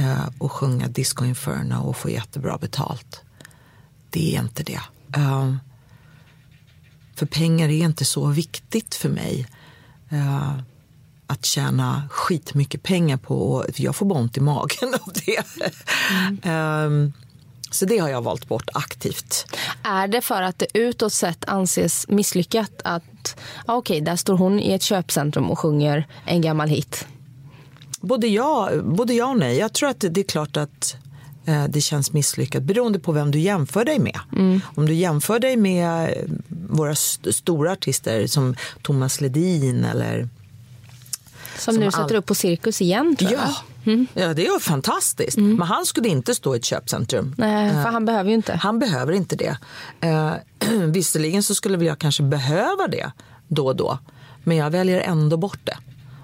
uh, 0.00 0.28
och 0.38 0.52
sjunga 0.52 0.88
Disco 0.88 1.24
Inferno 1.24 1.74
och 1.74 1.96
få 1.96 2.10
jättebra 2.10 2.58
betalt. 2.58 3.20
Det 4.10 4.36
är 4.36 4.40
inte 4.40 4.62
det. 4.62 4.80
Uh, 5.16 5.56
för 7.14 7.26
pengar 7.26 7.68
är 7.68 7.84
inte 7.84 8.04
så 8.04 8.26
viktigt 8.26 8.94
för 8.94 9.08
mig 9.08 9.46
att 11.26 11.44
tjäna 11.44 12.08
skitmycket 12.10 12.82
pengar 12.82 13.16
på. 13.16 13.34
Och 13.34 13.80
jag 13.80 13.96
får 13.96 14.06
bara 14.06 14.18
ont 14.18 14.36
i 14.36 14.40
magen 14.40 14.94
av 14.94 15.12
det. 15.26 15.44
Mm. 16.42 16.92
um, 16.92 17.12
så 17.76 17.84
det 17.84 17.98
har 17.98 18.08
jag 18.08 18.22
valt 18.22 18.48
bort 18.48 18.68
aktivt. 18.74 19.46
Är 19.82 20.08
det 20.08 20.20
för 20.20 20.42
att 20.42 20.58
det 20.58 20.66
utåt 20.74 21.12
sett 21.12 21.44
anses 21.44 22.08
misslyckat 22.08 22.80
att 22.84 23.36
okej, 23.66 23.76
okay, 23.76 24.00
där 24.00 24.16
står 24.16 24.36
hon 24.36 24.60
i 24.60 24.72
ett 24.72 24.82
köpcentrum 24.82 25.50
och 25.50 25.58
sjunger 25.58 26.06
en 26.26 26.40
gammal 26.40 26.68
hit? 26.68 27.06
Både 28.00 28.26
ja, 28.26 28.70
både 28.84 29.14
ja 29.14 29.26
och 29.26 29.38
nej. 29.38 29.58
Jag 29.58 29.72
tror 29.72 29.88
att 29.88 30.00
det 30.00 30.20
är 30.20 30.24
klart 30.24 30.56
att 30.56 30.96
eh, 31.46 31.64
det 31.64 31.80
känns 31.80 32.12
misslyckat 32.12 32.62
beroende 32.62 32.98
på 32.98 33.12
vem 33.12 33.30
du 33.30 33.38
jämför 33.38 33.84
dig 33.84 33.98
med. 33.98 34.18
Mm. 34.32 34.60
Om 34.74 34.86
du 34.86 34.94
jämför 34.94 35.38
dig 35.38 35.56
med 35.56 36.14
våra 36.68 36.92
st 36.92 37.32
stora 37.32 37.72
artister 37.72 38.26
som 38.26 38.56
Thomas 38.82 39.20
Ledin 39.20 39.84
eller 39.84 40.28
som, 41.58 41.74
som 41.74 41.84
nu 41.84 41.90
sätter 41.90 42.14
upp 42.14 42.26
på 42.26 42.34
Cirkus 42.34 42.82
igen 42.82 43.16
tror 43.16 43.32
ja. 43.32 43.38
jag. 43.38 43.92
Mm. 43.92 44.06
Ja, 44.14 44.34
det 44.34 44.46
är 44.46 44.58
fantastiskt. 44.60 45.36
Mm. 45.36 45.56
Men 45.56 45.66
han 45.66 45.86
skulle 45.86 46.08
inte 46.08 46.34
stå 46.34 46.54
i 46.54 46.58
ett 46.58 46.64
köpcentrum. 46.64 47.34
Nej, 47.38 47.70
för 47.70 47.78
uh, 47.78 47.92
han 47.92 48.04
behöver 48.04 48.30
ju 48.30 48.36
inte. 48.36 48.56
Han 48.56 48.78
behöver 48.78 49.12
inte 49.12 49.36
det. 49.36 49.56
Uh, 50.04 50.34
visserligen 50.86 51.42
så 51.42 51.54
skulle 51.54 51.84
jag 51.84 51.98
kanske 51.98 52.22
behöva 52.22 52.88
det 52.88 53.10
då 53.48 53.66
och 53.66 53.76
då. 53.76 53.98
Men 54.44 54.56
jag 54.56 54.70
väljer 54.70 55.00
ändå 55.00 55.36
bort 55.36 55.60
det. 55.64 55.76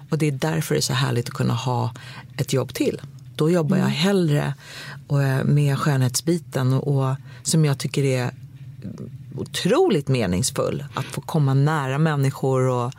Och 0.09 0.17
det 0.17 0.27
är 0.27 0.31
därför 0.31 0.75
det 0.75 0.79
är 0.79 0.81
så 0.81 0.93
härligt 0.93 1.29
att 1.29 1.35
kunna 1.35 1.53
ha 1.53 1.93
ett 2.37 2.53
jobb 2.53 2.73
till. 2.73 3.01
Då 3.35 3.49
jobbar 3.49 3.77
mm. 3.77 3.89
jag 3.89 3.95
hellre 3.95 4.53
eh, 5.09 5.43
med 5.43 5.79
skönhetsbiten 5.79 6.73
och, 6.73 6.87
och 6.87 7.15
som 7.43 7.65
jag 7.65 7.77
tycker 7.77 8.03
är 8.03 8.31
otroligt 9.37 10.07
meningsfull. 10.07 10.85
Att 10.93 11.05
få 11.05 11.21
komma 11.21 11.53
nära 11.53 11.97
människor 11.97 12.69
och 12.69 12.93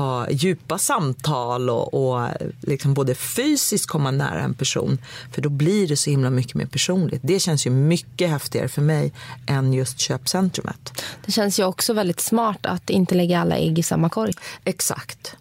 ha 0.00 0.30
djupa 0.30 0.78
samtal 0.78 1.70
och, 1.70 1.94
och 1.94 2.28
liksom 2.60 2.94
både 2.94 3.14
fysiskt 3.14 3.86
komma 3.86 4.10
nära 4.10 4.40
en 4.40 4.54
person. 4.54 4.98
För 5.32 5.42
då 5.42 5.48
blir 5.48 5.88
det 5.88 5.96
så 5.96 6.10
himla 6.10 6.30
mycket 6.30 6.54
mer 6.54 6.66
personligt. 6.66 7.20
Det 7.24 7.40
känns 7.40 7.66
ju 7.66 7.70
mycket 7.70 8.30
häftigare 8.30 8.68
för 8.68 8.82
mig 8.82 9.12
än 9.46 9.72
just 9.72 10.00
köpcentrumet. 10.00 11.02
Det 11.26 11.32
känns 11.32 11.60
ju 11.60 11.64
också 11.64 11.92
väldigt 11.92 12.20
smart 12.20 12.66
att 12.66 12.90
inte 12.90 13.14
lägga 13.14 13.40
alla 13.40 13.56
ägg 13.56 13.78
i 13.78 13.82
samma 13.82 14.08
korg. 14.08 14.32
Exakt. 14.64 15.36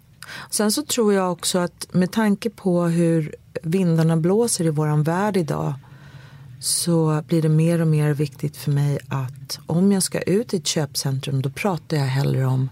Sen 0.50 0.72
så 0.72 0.82
tror 0.84 1.14
jag 1.14 1.32
också 1.32 1.60
att 1.60 1.88
med 1.92 2.12
tanke 2.12 2.50
på 2.50 2.84
hur 2.84 3.36
vindarna 3.64 4.18
blåser 4.18 4.66
i 4.66 4.70
våran 4.70 5.04
värld 5.04 5.38
idag 5.38 5.74
så 6.60 7.24
blir 7.28 7.42
det 7.42 7.50
mer 7.50 7.82
och 7.82 7.88
mer 7.88 8.14
viktigt 8.14 8.58
för 8.58 8.72
mig 8.72 9.00
att 9.08 9.60
om 9.66 9.92
jag 9.92 10.04
ska 10.04 10.22
ut 10.22 10.54
i 10.54 10.58
ett 10.58 10.68
köpcentrum 10.68 11.42
då 11.42 11.50
pratar 11.50 11.98
jag 11.98 12.06
hellre 12.06 12.46
om 12.46 12.70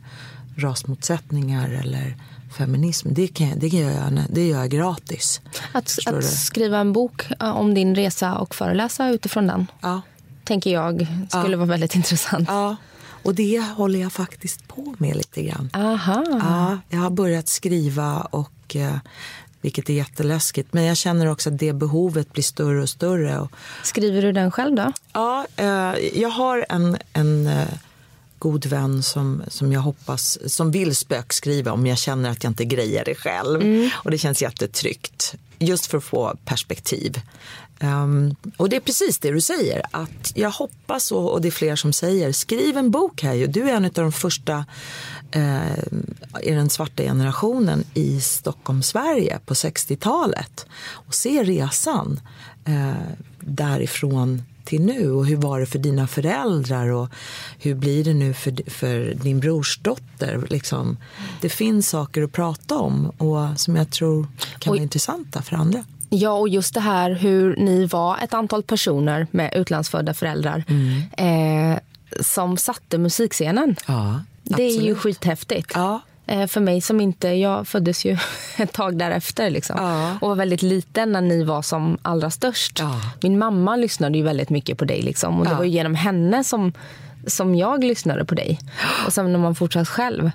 rasmotsättningar 0.57 1.69
eller 1.69 2.15
feminism. 2.57 3.07
Det, 3.11 3.27
kan, 3.27 3.59
det, 3.59 3.67
gör, 3.67 3.91
jag, 3.91 4.19
det 4.29 4.47
gör 4.47 4.59
jag 4.59 4.69
gratis. 4.69 5.41
Att, 5.71 5.97
att 6.05 6.23
skriva 6.23 6.77
en 6.77 6.93
bok 6.93 7.23
om 7.39 7.73
din 7.73 7.95
resa 7.95 8.35
och 8.35 8.55
föreläsa 8.55 9.09
utifrån 9.09 9.47
den 9.47 9.67
ja. 9.81 10.01
tänker 10.43 10.73
jag 10.73 11.07
skulle 11.29 11.51
ja. 11.51 11.57
vara 11.57 11.69
väldigt 11.69 11.95
intressant. 11.95 12.49
Ja. 12.49 12.75
Och 13.23 13.35
det 13.35 13.59
håller 13.59 13.99
jag 13.99 14.13
faktiskt 14.13 14.67
på 14.67 14.95
med 14.97 15.15
lite 15.15 15.41
grann. 15.41 15.69
Aha. 15.73 16.23
Ja, 16.29 16.79
jag 16.89 16.99
har 16.99 17.09
börjat 17.09 17.47
skriva 17.47 18.21
och 18.21 18.75
eh, 18.75 18.97
vilket 19.61 19.89
är 19.89 19.93
jätteläskigt. 19.93 20.73
Men 20.73 20.83
jag 20.83 20.97
känner 20.97 21.27
också 21.27 21.49
att 21.49 21.59
det 21.59 21.73
behovet 21.73 22.33
blir 22.33 22.43
större 22.43 22.81
och 22.81 22.89
större. 22.89 23.47
Skriver 23.83 24.21
du 24.21 24.31
den 24.31 24.51
själv 24.51 24.75
då? 24.75 24.91
Ja, 25.13 25.45
eh, 25.55 26.19
jag 26.21 26.29
har 26.29 26.65
en, 26.69 26.97
en 27.13 27.47
eh, 27.47 27.67
god 28.39 28.65
vän 28.65 29.03
som, 29.03 29.43
som 29.47 29.73
jag 29.73 29.81
hoppas, 29.81 30.53
som 30.53 30.71
vill 30.71 30.95
spökskriva 30.95 31.71
om 31.71 31.87
jag 31.87 31.97
känner 31.97 32.29
att 32.29 32.43
jag 32.43 32.51
inte 32.51 32.65
grejer 32.65 33.05
det 33.05 33.15
själv. 33.15 33.61
Mm. 33.61 33.89
Och 33.95 34.11
det 34.11 34.17
känns 34.17 34.41
jättetryggt. 34.41 35.35
Just 35.59 35.85
för 35.85 35.97
att 35.97 36.03
få 36.03 36.35
perspektiv. 36.45 37.21
Um, 37.79 38.35
och 38.57 38.69
det 38.69 38.75
är 38.75 38.79
precis 38.79 39.19
det 39.19 39.31
du 39.31 39.41
säger, 39.41 39.81
att 39.91 40.31
jag 40.35 40.51
hoppas 40.51 41.11
och, 41.11 41.31
och 41.31 41.41
det 41.41 41.47
är 41.47 41.51
fler 41.51 41.75
som 41.75 41.93
säger, 41.93 42.31
skriv 42.31 42.77
en 42.77 42.91
bok 42.91 43.23
här 43.23 43.47
Du 43.47 43.69
är 43.69 43.75
en 43.75 43.85
av 43.85 43.91
de 43.91 44.11
första 44.11 44.65
eh, 45.31 45.77
i 46.41 46.51
den 46.51 46.69
svarta 46.69 47.03
generationen 47.03 47.83
i 47.93 48.21
Stockholm, 48.21 48.83
Sverige 48.83 49.39
på 49.45 49.53
60-talet. 49.53 50.65
Och 50.91 51.15
se 51.15 51.43
resan 51.43 52.19
eh, 52.65 52.93
därifrån 53.39 54.43
till 54.67 54.81
nu 54.81 55.11
och 55.11 55.25
hur 55.25 55.35
var 55.35 55.59
det 55.59 55.65
för 55.65 55.79
dina 55.79 56.07
föräldrar 56.07 56.87
och 56.87 57.09
hur 57.59 57.75
blir 57.75 58.03
det 58.03 58.13
nu 58.13 58.33
för, 58.33 58.69
för 58.69 59.13
din 59.13 59.39
brorsdotter? 59.39 60.47
Liksom, 60.49 60.97
det 61.41 61.49
finns 61.49 61.89
saker 61.89 62.23
att 62.23 62.31
prata 62.31 62.77
om 62.77 63.09
och 63.09 63.59
som 63.59 63.75
jag 63.75 63.89
tror 63.89 64.27
kan 64.59 64.71
vara 64.71 64.81
intressanta 64.81 65.41
för 65.41 65.55
andra. 65.55 65.83
Ja, 66.09 66.31
och 66.31 66.49
just 66.49 66.73
det 66.73 66.79
här 66.79 67.11
hur 67.11 67.55
ni 67.55 67.85
var 67.85 68.17
ett 68.17 68.33
antal 68.33 68.63
personer 68.63 69.27
med 69.31 69.53
utlandsfödda 69.55 70.13
föräldrar 70.13 70.63
mm. 70.67 71.71
eh, 71.73 71.79
som 72.21 72.57
satte 72.57 72.97
musikscenen. 72.97 73.75
Ja, 73.87 74.21
det 74.43 74.63
är 74.63 74.81
ju 74.81 74.95
skithäftigt. 74.95 75.71
Ja. 75.73 76.01
Eh, 76.27 76.47
för 76.47 76.61
mig 76.61 76.81
som 76.81 77.01
inte, 77.01 77.27
jag 77.27 77.67
föddes 77.67 78.05
ju 78.05 78.17
ett 78.57 78.73
tag 78.73 78.97
därefter 78.97 79.49
liksom. 79.49 79.75
Ja. 79.79 80.17
och 80.21 80.29
var 80.29 80.35
väldigt 80.35 80.61
liten 80.61 81.11
när 81.11 81.21
ni 81.21 81.43
var 81.43 81.61
som 81.61 81.97
allra 82.01 82.29
störst. 82.29 82.79
Ja. 82.79 83.01
Min 83.21 83.37
mamma 83.37 83.75
lyssnade 83.75 84.17
ju 84.17 84.23
väldigt 84.23 84.49
mycket 84.49 84.77
på 84.77 84.85
dig 84.85 85.01
liksom. 85.01 85.39
och 85.39 85.45
det 85.45 85.55
var 85.55 85.63
ju 85.63 85.69
genom 85.69 85.95
henne 85.95 86.43
som 86.43 86.73
som 87.27 87.55
jag 87.55 87.83
lyssnade 87.83 88.25
på 88.25 88.35
dig. 88.35 88.59
Och 89.05 89.13
sen 89.13 89.31
när 89.31 89.39
man 89.39 89.55
fortsatt 89.55 89.87
själv. 89.87 90.31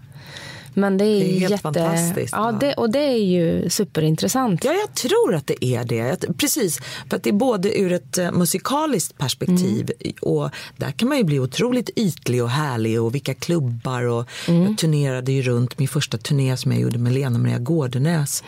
Men 0.75 0.99
det 0.99 1.05
är, 1.05 1.09
det 1.09 1.37
är 1.37 1.41
helt 1.41 1.51
jätte... 1.51 1.63
fantastiskt. 1.63 2.33
Ja, 2.33 2.53
det, 2.61 2.75
och 2.75 2.91
det 2.91 2.99
är 2.99 3.25
ju 3.25 3.71
superintressant. 3.71 4.65
Ja, 4.65 4.73
jag 4.73 4.95
tror 4.95 5.35
att 5.35 5.47
det 5.47 5.65
är 5.65 5.85
det. 5.85 6.37
Precis, 6.39 6.81
för 7.09 7.17
att 7.17 7.23
det 7.23 7.31
är 7.31 7.35
både 7.35 7.79
ur 7.79 7.93
ett 7.93 8.19
uh, 8.19 8.33
musikaliskt 8.33 9.19
perspektiv 9.19 9.91
mm. 10.01 10.15
och 10.21 10.51
där 10.77 10.91
kan 10.91 11.09
man 11.09 11.19
ju 11.19 11.25
bli 11.25 11.41
otroligt 11.41 11.91
ytlig 11.97 12.43
och 12.43 12.51
härlig 12.51 13.03
och 13.03 13.15
vilka 13.15 13.35
klubbar 13.35 14.03
och 14.03 14.29
mm. 14.49 14.63
jag 14.63 14.79
turnerade 14.79 15.33
ju 15.33 15.43
runt 15.43 15.79
min 15.79 15.89
första 15.89 16.19
turné 16.19 16.57
som 16.57 16.73
jag 16.73 16.81
gjorde 16.81 16.99
med 16.99 17.13
Lena 17.13 17.39
Maria 17.39 17.59
Gårdenäs. 17.59 18.43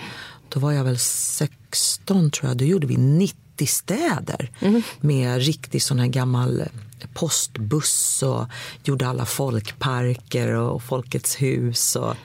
Då 0.49 0.61
var 0.61 0.73
jag 0.73 0.85
väl 0.85 0.99
16 0.99 2.31
tror 2.31 2.51
jag, 2.51 2.57
då 2.57 2.65
gjorde 2.65 2.87
vi 2.87 2.97
90 2.97 3.67
städer 3.67 4.51
mm. 4.61 4.83
med 5.01 5.43
riktig 5.43 5.83
sån 5.83 5.99
här 5.99 6.07
gammal 6.07 6.63
postbuss 7.15 8.23
och 8.23 8.47
gjorde 8.85 9.09
alla 9.09 9.25
folkparker 9.25 10.49
och 10.49 10.83
Folkets 10.83 11.43
hus. 11.43 11.97
Och, 11.97 12.17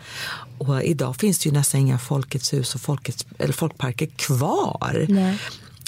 och 0.58 0.84
idag 0.84 1.16
finns 1.16 1.40
det 1.40 1.50
ju 1.50 1.54
nästan 1.54 1.82
inga 1.82 2.00
Folkets 2.00 2.54
hus 2.54 2.76
och 2.76 2.82
folkets, 2.82 3.26
eller 3.38 3.54
folkparker 3.54 4.06
kvar. 4.06 5.06
Nej. 5.10 5.40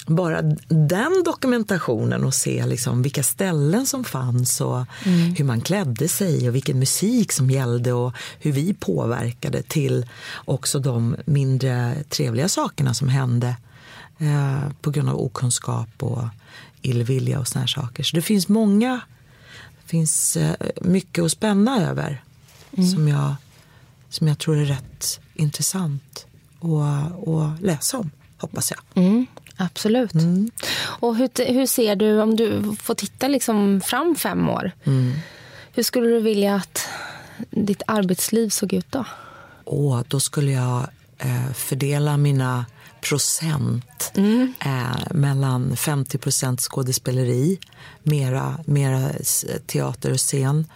Bara 0.06 0.42
den 0.68 1.22
dokumentationen 1.24 2.24
och 2.24 2.34
se 2.34 2.66
liksom 2.66 3.02
vilka 3.02 3.22
ställen 3.22 3.86
som 3.86 4.04
fanns 4.04 4.60
och 4.60 4.84
mm. 5.04 5.34
hur 5.34 5.44
man 5.44 5.60
klädde 5.60 6.08
sig 6.08 6.48
och 6.48 6.54
vilken 6.54 6.78
musik 6.78 7.32
som 7.32 7.50
gällde 7.50 7.92
och 7.92 8.12
hur 8.38 8.52
vi 8.52 8.74
påverkade 8.74 9.62
till 9.62 10.06
också 10.44 10.78
de 10.78 11.16
mindre 11.24 11.94
trevliga 12.08 12.48
sakerna 12.48 12.94
som 12.94 13.08
hände 13.08 13.56
eh, 14.18 14.70
på 14.80 14.90
grund 14.90 15.08
av 15.08 15.20
okunskap 15.20 15.88
och 15.98 16.24
illvilja 16.82 17.40
och 17.40 17.48
såna 17.48 17.66
saker. 17.66 18.02
Så 18.02 18.16
det 18.16 18.22
finns 18.22 18.48
många, 18.48 19.00
det 19.82 19.90
finns 19.90 20.36
eh, 20.36 20.54
mycket 20.80 21.24
att 21.24 21.32
spänna 21.32 21.90
över 21.90 22.22
mm. 22.76 22.90
som, 22.90 23.08
jag, 23.08 23.34
som 24.08 24.28
jag 24.28 24.38
tror 24.38 24.56
är 24.56 24.64
rätt 24.64 25.20
intressant 25.34 26.26
att, 26.60 27.28
att 27.28 27.60
läsa 27.60 27.98
om, 27.98 28.10
hoppas 28.38 28.70
jag. 28.70 29.04
Mm, 29.04 29.26
absolut. 29.56 30.14
Mm. 30.14 30.50
Och 30.74 31.16
hur, 31.16 31.52
hur 31.52 31.66
ser 31.66 31.96
du, 31.96 32.20
om 32.20 32.36
du 32.36 32.76
får 32.80 32.94
titta 32.94 33.28
liksom 33.28 33.80
fram 33.80 34.14
fem 34.14 34.48
år, 34.48 34.72
mm. 34.84 35.12
hur 35.72 35.82
skulle 35.82 36.06
du 36.06 36.20
vilja 36.20 36.54
att 36.54 36.88
ditt 37.50 37.82
arbetsliv 37.86 38.48
såg 38.48 38.72
ut 38.72 38.92
då? 38.92 39.04
Åh, 39.64 40.02
då 40.08 40.20
skulle 40.20 40.52
jag 40.52 40.86
eh, 41.18 41.52
fördela 41.52 42.16
mina 42.16 42.66
procent 43.02 44.12
mm. 44.14 44.54
eh, 44.60 45.14
mellan 45.14 45.76
50 45.76 46.18
procent 46.18 46.60
skådespeleri, 46.60 47.58
mera, 48.02 48.58
mera 48.66 49.10
teater 49.66 50.10
och 50.10 50.18
scen 50.18 50.66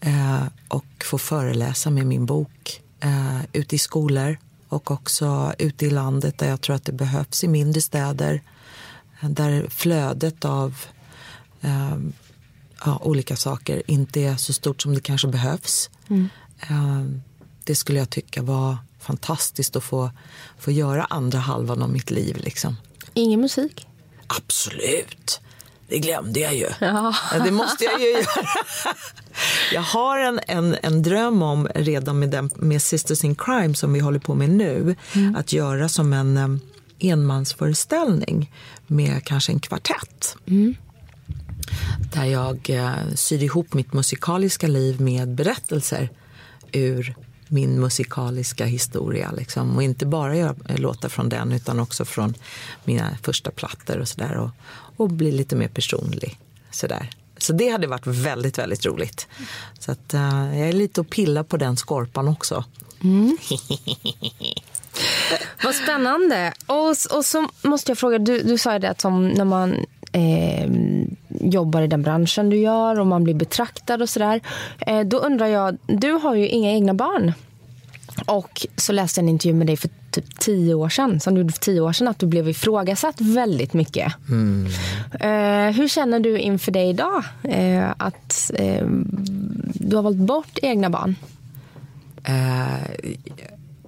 eh, 0.00 0.42
och 0.68 1.04
få 1.04 1.18
föreläsa 1.18 1.90
med 1.90 2.06
min 2.06 2.26
bok 2.26 2.82
eh, 3.00 3.40
ute 3.52 3.76
i 3.76 3.78
skolor 3.78 4.38
och 4.68 4.90
också 4.90 5.52
ute 5.58 5.86
i 5.86 5.90
landet 5.90 6.38
där 6.38 6.48
jag 6.48 6.60
tror 6.60 6.76
att 6.76 6.84
det 6.84 6.92
behövs 6.92 7.44
i 7.44 7.48
mindre 7.48 7.80
städer 7.80 8.42
där 9.20 9.68
flödet 9.68 10.44
av 10.44 10.84
eh, 11.60 11.98
ja, 12.84 12.98
olika 13.02 13.36
saker 13.36 13.82
inte 13.86 14.20
är 14.20 14.36
så 14.36 14.52
stort 14.52 14.82
som 14.82 14.94
det 14.94 15.00
kanske 15.00 15.28
behövs. 15.28 15.90
Mm. 16.08 16.28
Eh, 16.60 17.02
det 17.64 17.74
skulle 17.74 17.98
jag 17.98 18.10
tycka 18.10 18.42
var 18.42 18.76
fantastiskt 19.08 19.76
att 19.76 19.84
få, 19.84 20.10
få 20.58 20.70
göra 20.70 21.04
andra 21.04 21.38
halvan 21.38 21.82
av 21.82 21.90
mitt 21.90 22.10
liv. 22.10 22.36
Liksom. 22.36 22.76
Ingen 23.14 23.40
musik? 23.40 23.86
Absolut. 24.26 25.40
Det 25.88 25.98
glömde 25.98 26.40
jag 26.40 26.54
ju. 26.54 26.68
Ja. 26.80 27.14
Det 27.44 27.50
måste 27.50 27.84
jag 27.84 28.00
ju 28.00 28.06
göra. 28.06 28.24
Jag 29.72 29.82
har 29.82 30.18
en, 30.18 30.40
en, 30.46 30.76
en 30.82 31.02
dröm 31.02 31.42
om 31.42 31.68
redan 31.74 32.18
med, 32.18 32.30
den, 32.30 32.50
med 32.56 32.82
Sisters 32.82 33.24
in 33.24 33.34
Crime 33.34 33.74
som 33.74 33.92
vi 33.92 34.00
håller 34.00 34.18
på 34.18 34.34
med 34.34 34.50
nu 34.50 34.96
mm. 35.14 35.36
att 35.36 35.52
göra 35.52 35.88
som 35.88 36.12
en 36.12 36.36
um, 36.36 36.60
enmansföreställning 36.98 38.52
med 38.86 39.24
kanske 39.24 39.52
en 39.52 39.60
kvartett. 39.60 40.36
Mm. 40.46 40.74
Där 42.12 42.24
jag 42.24 42.70
uh, 42.70 43.14
syr 43.14 43.42
ihop 43.42 43.74
mitt 43.74 43.92
musikaliska 43.92 44.66
liv 44.66 45.00
med 45.00 45.28
berättelser 45.28 46.10
ur 46.72 47.14
min 47.48 47.80
musikaliska 47.80 48.64
historia. 48.64 49.30
Liksom. 49.30 49.76
Och 49.76 49.82
inte 49.82 50.06
bara 50.06 50.36
göra 50.36 50.54
låtar 50.76 51.08
från 51.08 51.28
den 51.28 51.52
utan 51.52 51.80
också 51.80 52.04
från 52.04 52.34
mina 52.84 53.16
första 53.22 53.50
plattor 53.50 53.98
och 53.98 54.08
sådär. 54.08 54.36
Och, 54.36 54.50
och 54.96 55.10
bli 55.10 55.32
lite 55.32 55.56
mer 55.56 55.68
personlig. 55.68 56.38
Sådär. 56.70 57.10
Så 57.38 57.52
det 57.52 57.68
hade 57.68 57.86
varit 57.86 58.06
väldigt, 58.06 58.58
väldigt 58.58 58.86
roligt. 58.86 59.26
Så 59.78 59.92
att, 59.92 60.14
uh, 60.14 60.58
jag 60.58 60.68
är 60.68 60.72
lite 60.72 61.00
och 61.00 61.10
pillar 61.10 61.42
på 61.42 61.56
den 61.56 61.76
skorpan 61.76 62.28
också. 62.28 62.64
Mm. 63.02 63.38
Vad 65.64 65.74
spännande. 65.74 66.52
Och, 66.66 66.88
och 66.88 67.24
så 67.24 67.48
måste 67.62 67.90
jag 67.90 67.98
fråga, 67.98 68.18
du, 68.18 68.42
du 68.42 68.58
sa 68.58 68.78
det 68.78 68.90
att 68.90 69.00
som 69.00 69.28
när 69.28 69.44
man 69.44 69.86
eh, 70.12 70.70
jobbar 71.28 71.82
i 71.82 71.86
den 71.86 72.02
branschen 72.02 72.50
du 72.50 72.56
gör 72.56 73.00
och 73.00 73.06
man 73.06 73.24
blir 73.24 73.34
betraktad 73.34 74.02
och 74.02 74.08
sådär. 74.08 74.40
Eh, 74.78 75.00
då 75.00 75.18
undrar 75.18 75.46
jag, 75.46 75.78
du 75.86 76.12
har 76.12 76.34
ju 76.34 76.48
inga 76.48 76.72
egna 76.72 76.94
barn. 76.94 77.32
Och 78.26 78.66
så 78.76 78.92
läste 78.92 79.20
jag 79.20 79.24
en 79.24 79.28
intervju 79.28 79.54
med 79.54 79.66
dig 79.66 79.76
för 79.76 79.90
typ 80.10 80.38
tio 80.38 80.74
år 80.74 80.88
sedan, 80.88 81.20
som 81.20 81.34
du 81.34 81.40
gjorde 81.40 81.52
för 81.52 81.60
tio 81.60 81.80
år 81.80 81.92
sedan, 81.92 82.08
att 82.08 82.18
du 82.18 82.26
blev 82.26 82.48
ifrågasatt 82.48 83.20
väldigt 83.20 83.72
mycket. 83.72 84.12
Mm. 84.28 84.66
Eh, 85.20 85.76
hur 85.76 85.88
känner 85.88 86.20
du 86.20 86.38
inför 86.38 86.72
det 86.72 86.84
idag? 86.84 87.24
Eh, 87.42 87.90
att 87.96 88.50
eh, 88.54 88.86
du 89.74 89.96
har 89.96 90.02
valt 90.02 90.16
bort 90.16 90.58
egna 90.62 90.90
barn? 90.90 91.14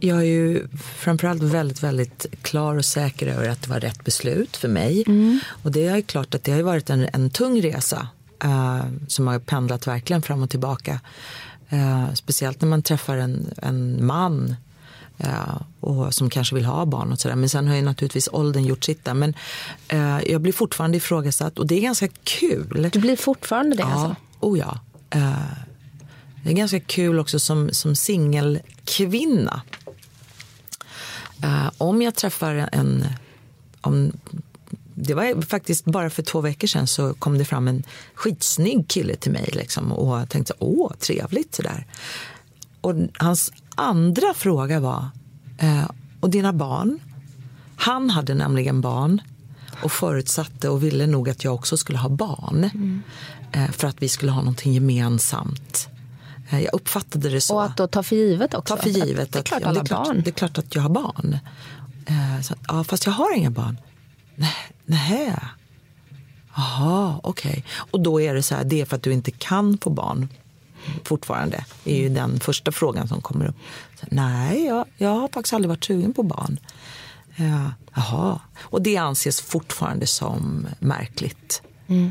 Jag 0.01 0.18
är 0.18 0.24
ju 0.24 0.68
framförallt 0.96 1.42
väldigt, 1.42 1.82
väldigt 1.82 2.26
klar 2.42 2.76
och 2.76 2.84
säker 2.84 3.26
över 3.26 3.48
att 3.48 3.62
det 3.62 3.70
var 3.70 3.80
rätt 3.80 4.05
beslut 4.05 4.57
för 4.57 4.68
mig. 4.68 5.05
Mm. 5.07 5.40
Och 5.62 5.72
det 5.72 5.86
är 5.86 6.01
klart 6.01 6.34
att 6.34 6.44
det 6.44 6.53
har 6.53 6.62
varit 6.62 6.90
en, 6.90 7.09
en 7.12 7.30
tung 7.30 7.62
resa 7.62 8.09
uh, 8.44 8.84
som 9.09 9.26
har 9.26 9.38
pendlat 9.38 9.86
verkligen 9.86 10.22
fram 10.22 10.42
och 10.42 10.51
tillbaka. 10.51 11.01
Uh, 11.72 12.14
speciellt 12.14 12.61
när 12.61 12.68
man 12.68 12.82
träffar 12.82 13.16
en, 13.16 13.55
en 13.57 14.07
man 14.07 14.55
uh, 15.24 15.62
och 15.80 16.14
som 16.14 16.30
kanske 16.30 16.55
vill 16.55 16.64
ha 16.64 16.86
barn 16.86 17.12
och 17.12 17.18
sådär. 17.18 17.36
Men 17.36 17.48
sen 17.48 17.68
har 17.68 17.76
ju 17.76 17.82
naturligtvis 17.82 18.28
åldern 18.32 18.64
gjort 18.64 18.84
sitt 18.84 19.05
där. 19.05 19.14
Men 19.14 19.34
jag 20.26 20.40
blir 20.40 20.53
fortfarande 20.53 20.96
ifrågasatt 20.96 21.59
och 21.59 21.66
det 21.66 21.74
är 21.74 21.80
ganska 21.80 22.09
kul. 22.24 22.88
Du 22.92 22.98
blir 22.98 23.16
fortfarande 23.16 23.76
det 23.76 23.82
ja. 23.82 23.92
alltså? 23.92 24.16
Oh 24.40 24.59
ja. 24.59 24.80
det 26.44 26.51
är 26.51 26.55
ganska 26.55 26.80
kul 26.80 27.18
också 27.18 27.38
som, 27.38 27.70
som 27.72 27.96
singelkvinna 27.96 29.62
Uh, 31.45 31.70
om 31.78 32.03
jag 32.03 32.14
träffar 32.14 32.68
en... 32.72 33.07
Om, 33.80 34.12
det 34.95 35.14
var 35.14 35.43
faktiskt 35.43 35.84
bara 35.84 36.11
för 36.11 36.22
två 36.22 36.41
veckor 36.41 36.66
sedan 36.66 36.86
så 36.86 37.14
kom 37.14 37.38
det 37.38 37.45
fram 37.45 37.68
en 37.68 37.82
skitsnygg 38.14 38.88
kille 38.88 39.16
till 39.16 39.32
mig 39.32 39.51
liksom, 39.53 39.93
och 39.93 40.28
tänkte 40.28 40.55
åh, 40.59 40.93
trevligt 40.93 41.55
sådär. 41.55 41.86
Och 42.80 42.95
hans 43.18 43.53
andra 43.74 44.34
fråga 44.34 44.80
var, 44.80 45.09
uh, 45.62 45.91
och 46.20 46.30
dina 46.30 46.53
barn? 46.53 46.99
Han 47.76 48.11
hade 48.11 48.34
nämligen 48.34 48.80
barn 48.80 49.20
och 49.82 49.93
förutsatte 49.93 50.68
och 50.68 50.84
ville 50.84 51.07
nog 51.07 51.28
att 51.28 51.45
jag 51.45 51.55
också 51.55 51.76
skulle 51.76 51.99
ha 51.99 52.09
barn. 52.09 52.70
Mm. 52.74 53.03
Uh, 53.57 53.70
för 53.70 53.88
att 53.88 54.03
vi 54.03 54.09
skulle 54.09 54.32
ha 54.32 54.41
någonting 54.41 54.72
gemensamt. 54.72 55.88
Eh, 56.51 56.61
jag 56.61 56.74
uppfattade 56.74 57.28
det 57.28 57.40
så. 57.40 57.55
Och 57.55 57.64
att 57.64 57.76
då 57.76 57.86
ta 57.86 58.03
för 58.03 58.16
givet 58.16 58.55
också? 58.55 58.76
Ta 58.76 58.82
för 58.82 58.90
givet. 58.90 59.32
det 59.32 59.38
är 59.38 59.42
klart 59.42 59.62
att, 59.62 59.66
ja, 59.66 59.72
det, 59.72 59.80
är 59.80 59.84
klart, 59.84 60.16
det 60.24 60.30
är 60.30 60.32
klart 60.32 60.59
att 60.59 60.74
jag 60.74 60.82
har 60.82 60.90
barn. 60.90 61.38
Eh, 62.07 62.42
så, 62.42 62.55
ja, 62.68 62.84
fast 62.84 63.07
jag 63.07 63.12
har 63.12 63.36
inga 63.36 63.51
barn. 63.51 63.80
Nej, 64.34 64.55
nej. 64.84 65.36
Jaha, 66.57 67.20
okej. 67.22 67.51
Okay. 67.51 67.62
Och 67.90 68.01
då 68.01 68.20
är 68.20 68.34
det 68.34 68.42
så 68.42 68.55
här, 68.55 68.64
det 68.64 68.80
är 68.80 68.84
för 68.84 68.96
att 68.96 69.03
du 69.03 69.12
inte 69.12 69.30
kan 69.30 69.78
få 69.78 69.90
barn 69.90 70.28
fortfarande. 71.05 71.64
Det 71.84 71.92
är 71.92 72.03
ju 72.03 72.09
den 72.09 72.40
första 72.40 72.72
frågan 72.72 73.09
som 73.09 73.20
kommer 73.20 73.46
upp. 73.46 73.57
Så, 74.01 74.07
nej, 74.11 74.64
jag, 74.64 74.84
jag 74.96 75.11
har 75.11 75.28
faktiskt 75.28 75.53
aldrig 75.53 75.68
varit 75.68 75.84
sugen 75.84 76.14
på 76.14 76.22
barn. 76.22 76.59
Ja, 77.36 77.72
jaha. 77.94 78.40
Och 78.61 78.82
det 78.82 78.96
anses 78.96 79.40
fortfarande 79.40 80.07
som 80.07 80.66
märkligt. 80.78 81.62
Mm. 81.86 82.11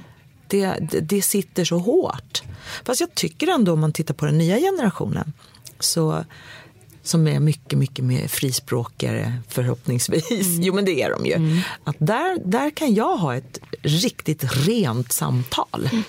Det, 0.49 0.77
det, 1.01 1.21
sitter 1.21 1.65
så 1.65 1.77
hårt. 1.77 2.43
Fast 2.85 3.01
jag 3.01 3.15
tycker 3.15 3.47
ändå 3.47 3.73
om 3.73 3.79
man 3.79 3.93
tittar 3.93 4.13
på 4.13 4.25
den 4.25 4.37
nya 4.37 4.59
generationen 4.59 5.33
så 5.79 6.25
som 7.03 7.27
är 7.27 7.39
mycket, 7.39 7.79
mycket 7.79 8.05
mer 8.05 8.27
frispråkigare 8.27 9.33
förhoppningsvis. 9.47 10.31
Mm. 10.31 10.61
Jo 10.61 10.73
men 10.73 10.85
det 10.85 11.01
är 11.01 11.09
de 11.09 11.25
ju. 11.25 11.33
Mm. 11.33 11.59
Att 11.83 11.95
där, 11.99 12.37
där 12.45 12.69
kan 12.69 12.93
jag 12.93 13.17
ha 13.17 13.35
ett 13.35 13.59
riktigt 13.81 14.67
rent 14.67 15.11
samtal. 15.11 15.89
Mm. 15.91 16.03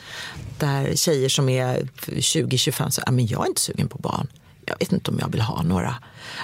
Där 0.59 0.97
tjejer 0.97 1.29
som 1.29 1.49
är 1.49 1.89
20-25 2.07 2.91
säger, 2.91 3.11
men 3.11 3.27
jag 3.27 3.45
är 3.45 3.49
inte 3.49 3.61
sugen 3.61 3.89
på 3.89 3.99
barn. 3.99 4.27
Jag 4.67 4.79
vet 4.79 4.93
inte 4.93 5.11
om 5.11 5.19
jag 5.19 5.33
vill 5.33 5.41
ha 5.41 5.63
några. 5.63 5.95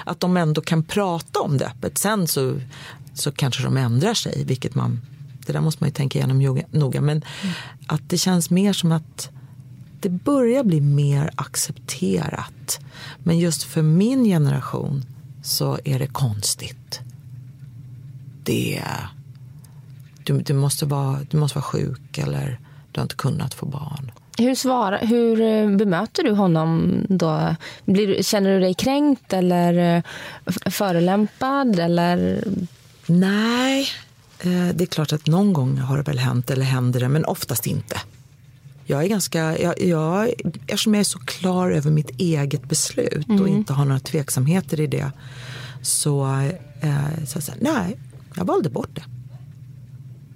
Att 0.05 0.19
de 0.19 0.37
ändå 0.37 0.61
kan 0.61 0.83
prata 0.83 1.39
om 1.39 1.57
det 1.57 1.65
öppet. 1.65 1.97
Sen 1.97 2.27
så, 2.27 2.61
så 3.13 3.31
kanske 3.31 3.63
de 3.63 3.77
ändrar 3.77 4.13
sig, 4.13 4.43
vilket 4.45 4.75
man, 4.75 5.01
det 5.47 5.53
där 5.53 5.61
måste 5.61 5.83
man 5.83 5.87
ju 5.87 5.93
tänka 5.93 6.19
igenom 6.19 6.63
noga. 6.71 7.01
Men 7.01 7.17
mm. 7.17 7.53
att 7.87 8.09
det 8.09 8.17
känns 8.17 8.49
mer 8.49 8.73
som 8.73 8.91
att 8.91 9.29
det 9.99 10.09
börjar 10.09 10.63
bli 10.63 10.81
mer 10.81 11.29
accepterat. 11.35 12.79
Men 13.23 13.39
just 13.39 13.63
för 13.63 13.81
min 13.81 14.23
generation 14.23 15.05
så 15.43 15.79
är 15.83 15.99
det 15.99 16.07
konstigt. 16.07 16.99
Det 18.43 18.83
du, 20.23 20.41
du, 20.41 20.53
måste 20.53 20.85
vara, 20.85 21.19
du 21.29 21.37
måste 21.37 21.57
vara 21.57 21.63
sjuk 21.63 22.17
eller 22.17 22.59
du 22.91 22.99
har 22.99 23.03
inte 23.03 23.15
kunnat 23.15 23.53
få 23.53 23.65
barn. 23.65 24.11
Hur, 24.37 24.55
svarar, 24.55 24.99
hur 24.99 25.41
eh, 25.41 25.77
bemöter 25.77 26.23
du 26.23 26.31
honom 26.31 27.01
då? 27.09 27.55
Blir, 27.85 28.23
känner 28.23 28.53
du 28.53 28.59
dig 28.59 28.73
kränkt 28.73 29.33
eller 29.33 29.95
eh, 29.95 30.03
förelämpad? 30.71 31.79
Eller? 31.79 32.43
Nej, 33.07 33.87
det 34.43 34.81
är 34.81 34.85
klart 34.85 35.13
att 35.13 35.27
någon 35.27 35.53
gång 35.53 35.77
har 35.77 35.97
det 35.97 36.03
väl 36.03 36.19
hänt 36.19 36.51
eller 36.51 36.65
händer 36.65 36.99
det, 36.99 37.09
men 37.09 37.25
oftast 37.25 37.67
inte. 37.67 38.01
Jag 38.85 39.03
är 39.03 39.07
ganska, 39.07 39.59
jag, 39.59 39.81
jag, 39.81 40.33
eftersom 40.67 40.93
jag 40.93 40.99
är 40.99 41.03
så 41.03 41.19
klar 41.19 41.71
över 41.71 41.91
mitt 41.91 42.09
eget 42.19 42.69
beslut 42.69 43.27
mm. 43.29 43.41
och 43.41 43.47
inte 43.47 43.73
har 43.73 43.85
några 43.85 43.99
tveksamheter 43.99 44.79
i 44.79 44.87
det 44.87 45.11
så, 45.81 46.25
eh, 46.81 47.25
så, 47.25 47.41
så 47.41 47.51
nej, 47.59 47.99
jag 48.35 48.45
valde 48.45 48.69
bort 48.69 48.89
det. 48.95 49.03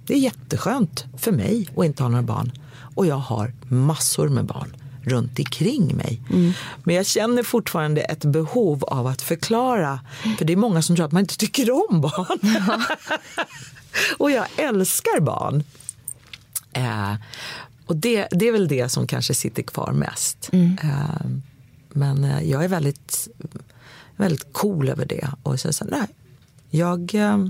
Det 0.06 0.14
är 0.14 0.18
jätteskönt 0.18 1.04
för 1.16 1.32
mig 1.32 1.68
att 1.76 1.84
inte 1.84 2.02
ha 2.02 2.10
några 2.10 2.22
barn. 2.22 2.52
Och 2.94 3.06
jag 3.06 3.16
har 3.16 3.52
massor 3.68 4.28
med 4.28 4.44
barn 4.44 4.76
runt 5.02 5.38
omkring 5.38 5.96
mig. 5.96 6.22
Mm. 6.30 6.52
Men 6.84 6.94
jag 6.94 7.06
känner 7.06 7.42
fortfarande 7.42 8.00
ett 8.00 8.24
behov 8.24 8.84
av 8.84 9.06
att 9.06 9.22
förklara. 9.22 10.00
För 10.38 10.44
det 10.44 10.52
är 10.52 10.56
många 10.56 10.82
som 10.82 10.96
tror 10.96 11.06
att 11.06 11.12
man 11.12 11.20
inte 11.20 11.36
tycker 11.36 11.70
om 11.70 12.00
barn. 12.00 12.38
Ja. 12.42 12.80
och 14.18 14.30
jag 14.30 14.46
älskar 14.56 15.20
barn. 15.20 15.64
Eh, 16.72 17.14
och 17.86 17.96
det, 17.96 18.28
det 18.30 18.48
är 18.48 18.52
väl 18.52 18.68
det 18.68 18.88
som 18.88 19.06
kanske 19.06 19.34
sitter 19.34 19.62
kvar 19.62 19.92
mest. 19.92 20.48
Mm. 20.52 20.78
Eh, 20.82 21.26
men 21.88 22.24
eh, 22.24 22.50
jag 22.50 22.64
är 22.64 22.68
väldigt, 22.68 23.28
väldigt 24.16 24.52
cool 24.52 24.88
över 24.88 25.06
det. 25.06 25.28
Och 25.42 25.60
så, 25.60 25.72
så 25.72 25.84
nej, 25.84 26.06
jag 26.70 27.14
eh, 27.14 27.46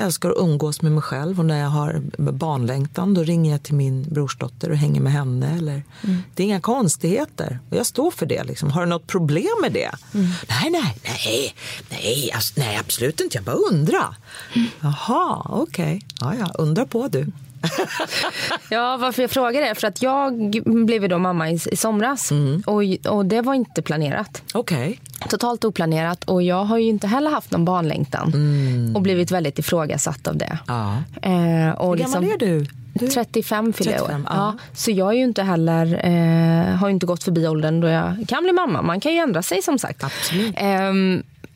älskar 0.00 0.30
att 0.30 0.36
umgås 0.38 0.82
med 0.82 0.92
mig 0.92 1.02
själv 1.02 1.38
och 1.38 1.44
när 1.44 1.60
jag 1.60 1.68
har 1.68 2.02
barnlängtan 2.32 3.14
då 3.14 3.22
ringer 3.22 3.50
jag 3.50 3.62
till 3.62 3.74
min 3.74 4.02
brorsdotter 4.02 4.70
och 4.70 4.76
hänger 4.76 5.00
med 5.00 5.12
henne. 5.12 5.56
Eller, 5.56 5.82
mm. 6.04 6.22
Det 6.34 6.42
är 6.42 6.44
inga 6.44 6.60
konstigheter 6.60 7.58
och 7.70 7.76
jag 7.76 7.86
står 7.86 8.10
för 8.10 8.26
det. 8.26 8.44
Liksom. 8.44 8.70
Har 8.70 8.80
du 8.80 8.88
något 8.88 9.06
problem 9.06 9.56
med 9.60 9.72
det? 9.72 9.90
Mm. 10.14 10.26
Nej, 10.48 10.70
nej, 10.70 10.96
nej, 11.04 11.54
nej, 11.90 12.32
nej, 12.56 12.76
absolut 12.76 13.20
inte. 13.20 13.36
Jag 13.36 13.44
bara 13.44 13.56
undrar. 13.56 14.16
Mm. 14.54 14.68
Jaha, 14.80 15.46
okej. 15.48 15.96
Okay. 15.96 16.00
Ja, 16.20 16.34
ja, 16.38 16.52
undra 16.54 16.86
på 16.86 17.08
du. 17.08 17.26
ja, 18.70 18.96
varför 18.96 19.22
jag 19.22 19.30
frågar 19.30 19.62
är 19.62 19.74
för 19.74 19.86
att 19.86 20.02
jag 20.02 20.50
blev 20.64 21.08
då 21.08 21.18
mamma 21.18 21.50
i, 21.50 21.58
i 21.70 21.76
somras 21.76 22.30
mm. 22.30 22.62
och, 22.66 22.82
och 23.12 23.26
det 23.26 23.40
var 23.40 23.54
inte 23.54 23.82
planerat. 23.82 24.42
Okay. 24.54 24.96
Totalt 25.28 25.64
oplanerat 25.64 26.24
och 26.24 26.42
jag 26.42 26.64
har 26.64 26.78
ju 26.78 26.88
inte 26.88 27.06
heller 27.06 27.30
haft 27.30 27.50
någon 27.50 27.64
barnlängtan 27.64 28.32
mm. 28.34 28.96
och 28.96 29.02
blivit 29.02 29.30
väldigt 29.30 29.58
ifrågasatt 29.58 30.26
av 30.26 30.36
det. 30.36 30.58
Ja. 30.66 30.96
Eh, 31.22 31.70
och 31.70 31.88
Hur 31.88 31.96
liksom, 31.96 32.22
gammal 32.22 32.34
är 32.34 32.38
du? 32.38 32.66
Du? 32.92 33.08
35 33.08 33.72
fyller 33.72 33.92
jag 33.92 34.02
år. 34.02 34.22
Ja. 34.26 34.54
Så 34.72 34.90
jag 34.90 35.08
är 35.08 35.16
ju 35.16 35.24
inte 35.24 35.42
heller, 35.42 36.00
eh, 36.04 36.76
har 36.76 36.88
inte 36.88 37.06
gått 37.06 37.24
förbi 37.24 37.48
åldern 37.48 37.80
då 37.80 37.88
jag 37.88 38.24
kan 38.28 38.42
bli 38.42 38.52
mamma. 38.52 38.82
Man 38.82 39.00
kan 39.00 39.12
ju 39.12 39.18
ändra 39.18 39.42
sig 39.42 39.62
som 39.62 39.78
sagt. 39.78 40.04
Absolut. 40.04 40.54
Eh, 40.56 40.92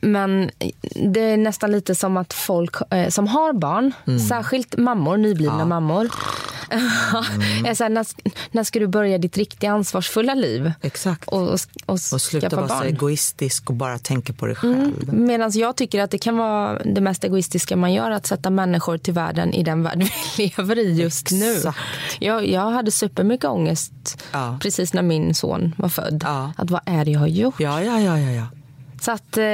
men 0.01 0.51
det 0.95 1.19
är 1.19 1.37
nästan 1.37 1.71
lite 1.71 1.95
som 1.95 2.17
att 2.17 2.33
folk 2.33 2.75
eh, 2.91 3.09
som 3.09 3.27
har 3.27 3.53
barn, 3.53 3.93
mm. 4.07 4.19
särskilt 4.19 4.77
mammor, 4.77 5.17
nyblivna 5.17 5.59
ja. 5.59 5.65
mammor, 5.65 6.09
mm. 6.69 7.65
är 7.65 7.73
så 7.73 7.83
här, 7.83 7.89
när, 7.89 8.05
när 8.51 8.63
ska 8.63 8.79
du 8.79 8.87
börja 8.87 9.17
ditt 9.17 9.37
riktiga 9.37 9.71
ansvarsfulla 9.71 10.33
liv? 10.33 10.73
Exakt. 10.81 11.29
Och, 11.29 11.41
och, 11.41 11.59
och, 11.85 11.93
och 11.93 12.21
sluta 12.21 12.55
vara 12.55 12.67
så 12.67 12.83
egoistisk 12.83 13.69
och 13.69 13.75
bara 13.75 13.99
tänka 13.99 14.33
på 14.33 14.45
dig 14.45 14.55
mm. 14.63 14.75
själv. 14.75 15.09
Mm. 15.09 15.25
Medan 15.25 15.51
jag 15.53 15.75
tycker 15.75 16.01
att 16.01 16.11
det 16.11 16.17
kan 16.17 16.37
vara 16.37 16.79
det 16.83 17.01
mest 17.01 17.23
egoistiska 17.23 17.75
man 17.75 17.93
gör, 17.93 18.11
att 18.11 18.27
sätta 18.27 18.49
människor 18.49 18.97
till 18.97 19.13
världen 19.13 19.53
i 19.53 19.63
den 19.63 19.83
värld 19.83 19.99
vi 20.37 20.43
lever 20.57 20.79
i 20.79 21.01
just 21.01 21.31
Exakt. 21.31 21.77
nu. 22.19 22.25
Jag, 22.25 22.47
jag 22.47 22.71
hade 22.71 22.91
supermycket 22.91 23.45
ångest 23.45 24.23
ja. 24.31 24.57
precis 24.61 24.93
när 24.93 25.01
min 25.01 25.35
son 25.35 25.75
var 25.77 25.89
född. 25.89 26.21
Ja. 26.25 26.53
Att 26.57 26.71
vad 26.71 26.81
är 26.85 27.05
det 27.05 27.11
jag 27.11 27.19
har 27.19 27.27
gjort? 27.27 27.59
Ja, 27.59 27.81
ja, 27.81 27.99
ja, 27.99 28.19
ja. 28.19 28.31
ja. 28.31 28.47
Så 29.05 29.11
att, 29.11 29.37
eh, 29.37 29.45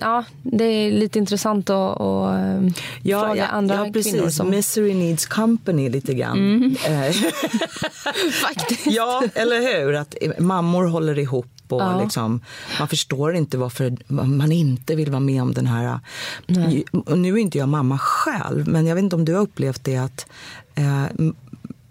ja, 0.00 0.24
det 0.42 0.64
är 0.64 0.90
lite 0.90 1.18
intressant 1.18 1.70
att, 1.70 2.00
att 2.00 2.34
eh, 2.34 2.68
ja, 3.02 3.20
fråga 3.20 3.36
ja, 3.36 3.46
andra 3.46 3.74
ja, 3.74 3.92
precis. 3.92 4.12
kvinnor. 4.12 4.28
Som... 4.28 4.50
Misery 4.50 4.94
needs 4.94 5.26
company 5.26 5.88
lite 5.88 6.14
grann. 6.14 6.38
Mm. 6.38 6.76
Eh. 6.86 7.12
Faktiskt. 8.42 8.86
Ja, 8.86 9.22
eller 9.34 9.60
hur? 9.60 9.94
Att 9.94 10.14
mammor 10.38 10.86
håller 10.86 11.18
ihop 11.18 11.46
och 11.68 11.80
ja. 11.80 12.02
liksom, 12.02 12.40
man 12.78 12.88
förstår 12.88 13.34
inte 13.34 13.58
varför 13.58 13.96
man 14.12 14.52
inte 14.52 14.94
vill 14.94 15.10
vara 15.10 15.20
med 15.20 15.42
om 15.42 15.54
den 15.54 15.66
här... 15.66 16.00
Nej. 16.46 16.84
Nu 17.06 17.34
är 17.34 17.38
inte 17.38 17.58
jag 17.58 17.68
mamma 17.68 17.98
själv, 17.98 18.68
men 18.68 18.86
jag 18.86 18.94
vet 18.94 19.04
inte 19.04 19.16
om 19.16 19.24
du 19.24 19.34
har 19.34 19.40
upplevt 19.40 19.84
det 19.84 19.96
att, 19.96 20.26
eh, 20.74 21.04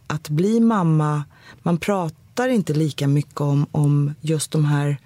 att 0.08 0.30
bli 0.30 0.60
mamma, 0.60 1.24
man 1.64 1.78
pratar 1.78 2.48
inte 2.50 2.74
lika 2.74 3.08
mycket 3.08 3.42
om, 3.42 3.66
om 3.72 4.16
just 4.22 4.52
de 4.52 4.66
här 4.66 4.98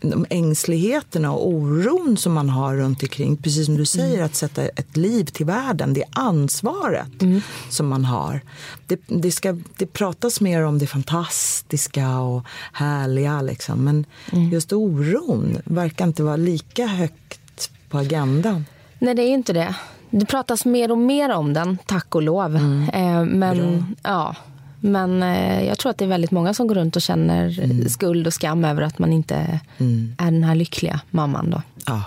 de 0.00 0.26
ängsligheterna 0.30 1.32
och 1.32 1.48
oron 1.48 2.16
som 2.16 2.32
man 2.32 2.48
har 2.48 2.76
runt 2.76 3.02
omkring. 3.02 3.36
Precis 3.36 3.66
som 3.66 3.76
du 3.76 3.86
säger, 3.86 4.14
mm. 4.14 4.26
att 4.26 4.34
sätta 4.34 4.62
ett 4.62 4.96
liv 4.96 5.24
till 5.24 5.46
världen. 5.46 5.94
Det 5.94 6.04
ansvaret 6.12 7.22
mm. 7.22 7.40
som 7.70 7.88
man 7.88 8.04
har. 8.04 8.40
Det, 8.86 9.00
det, 9.06 9.30
ska, 9.30 9.58
det 9.76 9.86
pratas 9.86 10.40
mer 10.40 10.62
om 10.62 10.78
det 10.78 10.86
fantastiska 10.86 12.18
och 12.18 12.42
härliga. 12.72 13.42
Liksom. 13.42 13.84
Men 13.84 14.06
mm. 14.32 14.50
just 14.50 14.72
oron 14.72 15.58
verkar 15.64 16.06
inte 16.06 16.22
vara 16.22 16.36
lika 16.36 16.86
högt 16.86 17.70
på 17.88 17.98
agendan. 17.98 18.66
Nej, 18.98 19.14
det 19.14 19.22
är 19.22 19.34
inte 19.34 19.52
det. 19.52 19.74
Det 20.10 20.26
pratas 20.26 20.64
mer 20.64 20.90
och 20.90 20.98
mer 20.98 21.30
om 21.30 21.52
den, 21.52 21.78
tack 21.86 22.14
och 22.14 22.22
lov. 22.22 22.56
Mm. 22.56 22.88
Eh, 22.88 23.24
men 23.24 23.96
ja 24.02 24.36
men 24.84 25.22
eh, 25.22 25.64
jag 25.66 25.78
tror 25.78 25.90
att 25.90 25.98
det 25.98 26.04
är 26.04 26.08
väldigt 26.08 26.30
många 26.30 26.54
som 26.54 26.66
går 26.66 26.74
runt 26.74 26.96
och 26.96 27.02
känner 27.02 27.60
mm. 27.60 27.88
skuld 27.88 28.26
och 28.26 28.34
skam 28.34 28.64
över 28.64 28.82
att 28.82 28.98
man 28.98 29.12
inte 29.12 29.60
mm. 29.78 30.14
är 30.18 30.24
den 30.24 30.44
här 30.44 30.54
lyckliga 30.54 31.00
mamman. 31.10 31.50
Då. 31.50 31.62
Ja. 31.86 32.02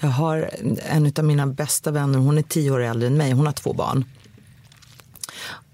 Jag 0.00 0.08
har 0.08 0.50
en 0.90 1.12
av 1.18 1.24
mina 1.24 1.46
bästa 1.46 1.90
vänner, 1.90 2.18
hon 2.18 2.38
är 2.38 2.42
tio 2.42 2.70
år 2.70 2.80
äldre 2.80 3.06
än 3.06 3.16
mig, 3.16 3.32
hon 3.32 3.46
har 3.46 3.52
två 3.52 3.72
barn. 3.72 4.04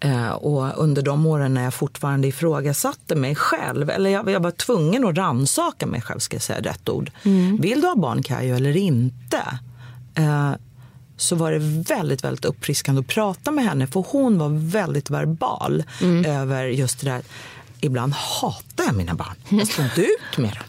Eh, 0.01 0.31
och 0.31 0.83
under 0.83 1.03
de 1.03 1.27
åren 1.27 1.55
när 1.55 1.65
jag 1.65 1.75
fortfarande 1.75 2.29
ifrågasatte 2.29 3.15
mig 3.15 3.35
själv, 3.35 3.91
eller 3.91 4.11
jag, 4.11 4.31
jag 4.31 4.41
var 4.41 4.51
tvungen 4.51 5.05
att 5.05 5.17
ransaka 5.17 5.87
mig 5.87 6.01
själv, 6.01 6.19
ska 6.19 6.35
jag 6.35 6.43
säga 6.43 6.61
rätt 6.61 6.89
ord. 6.89 7.11
Mm. 7.25 7.61
Vill 7.61 7.81
du 7.81 7.87
ha 7.87 7.97
barn 7.97 8.23
Kajo 8.23 8.57
eller 8.57 8.77
inte? 8.77 9.43
Eh, 10.15 10.53
så 11.17 11.37
var 11.37 11.53
det 11.53 11.59
väldigt, 11.89 12.25
väldigt 12.25 12.45
uppfriskande 12.45 13.01
att 13.01 13.07
prata 13.07 13.51
med 13.51 13.65
henne 13.65 13.87
för 13.87 14.05
hon 14.09 14.39
var 14.39 14.49
väldigt 14.49 15.11
verbal 15.11 15.85
mm. 16.03 16.25
över 16.25 16.65
just 16.67 17.01
det 17.01 17.11
där. 17.11 17.23
Ibland 17.81 18.13
hatar 18.13 18.85
jag 18.85 18.95
mina 18.95 19.15
barn. 19.15 19.35
Jag 19.49 19.69
står 19.69 19.85
inte 19.85 20.01
ut 20.01 20.39
med 20.39 20.51
dem. 20.51 20.69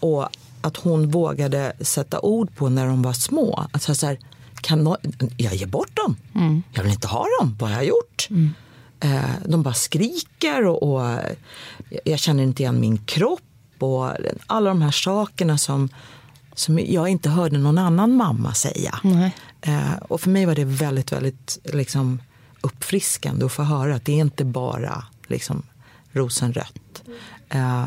Och 0.00 0.28
att 0.60 0.76
hon 0.76 1.10
vågade 1.10 1.72
sätta 1.80 2.20
ord 2.20 2.56
på 2.56 2.68
när 2.68 2.86
de 2.86 3.02
var 3.02 3.12
små. 3.12 3.66
Att 3.72 3.82
så 3.82 4.06
här, 4.06 4.18
kan 4.60 4.84
no 4.84 4.96
jag 5.36 5.54
ger 5.54 5.66
bort 5.66 5.96
dem. 5.96 6.16
Mm. 6.34 6.62
Jag 6.72 6.82
vill 6.82 6.92
inte 6.92 7.08
ha 7.08 7.26
dem. 7.40 7.56
Vad 7.60 7.70
har 7.70 7.76
jag 7.76 7.86
gjort? 7.86 8.26
Mm. 8.30 8.54
Eh, 9.00 9.30
de 9.46 9.62
bara 9.62 9.74
skriker 9.74 10.66
och, 10.66 10.82
och, 10.82 11.18
jag 12.04 12.18
känner 12.18 12.42
inte 12.42 12.62
igen 12.62 12.80
min 12.80 12.98
kropp. 12.98 13.40
Och 13.78 14.10
alla 14.46 14.70
de 14.70 14.82
här 14.82 14.90
sakerna 14.90 15.58
som, 15.58 15.88
som 16.54 16.78
jag 16.78 17.08
inte 17.08 17.30
hörde 17.30 17.58
någon 17.58 17.78
annan 17.78 18.16
mamma 18.16 18.54
säga. 18.54 18.98
Nej. 19.02 19.34
Eh, 19.66 19.94
och 20.08 20.20
för 20.20 20.30
mig 20.30 20.46
var 20.46 20.54
det 20.54 20.64
väldigt, 20.64 21.12
väldigt 21.12 21.58
liksom, 21.64 22.22
uppfriskande 22.60 23.44
att 23.44 23.52
få 23.52 23.62
höra 23.62 23.94
att 23.94 24.04
det 24.04 24.12
är 24.12 24.20
inte 24.20 24.44
bara 24.44 25.04
liksom, 25.26 25.62
rosenrött. 26.12 27.02
Eh, 27.48 27.86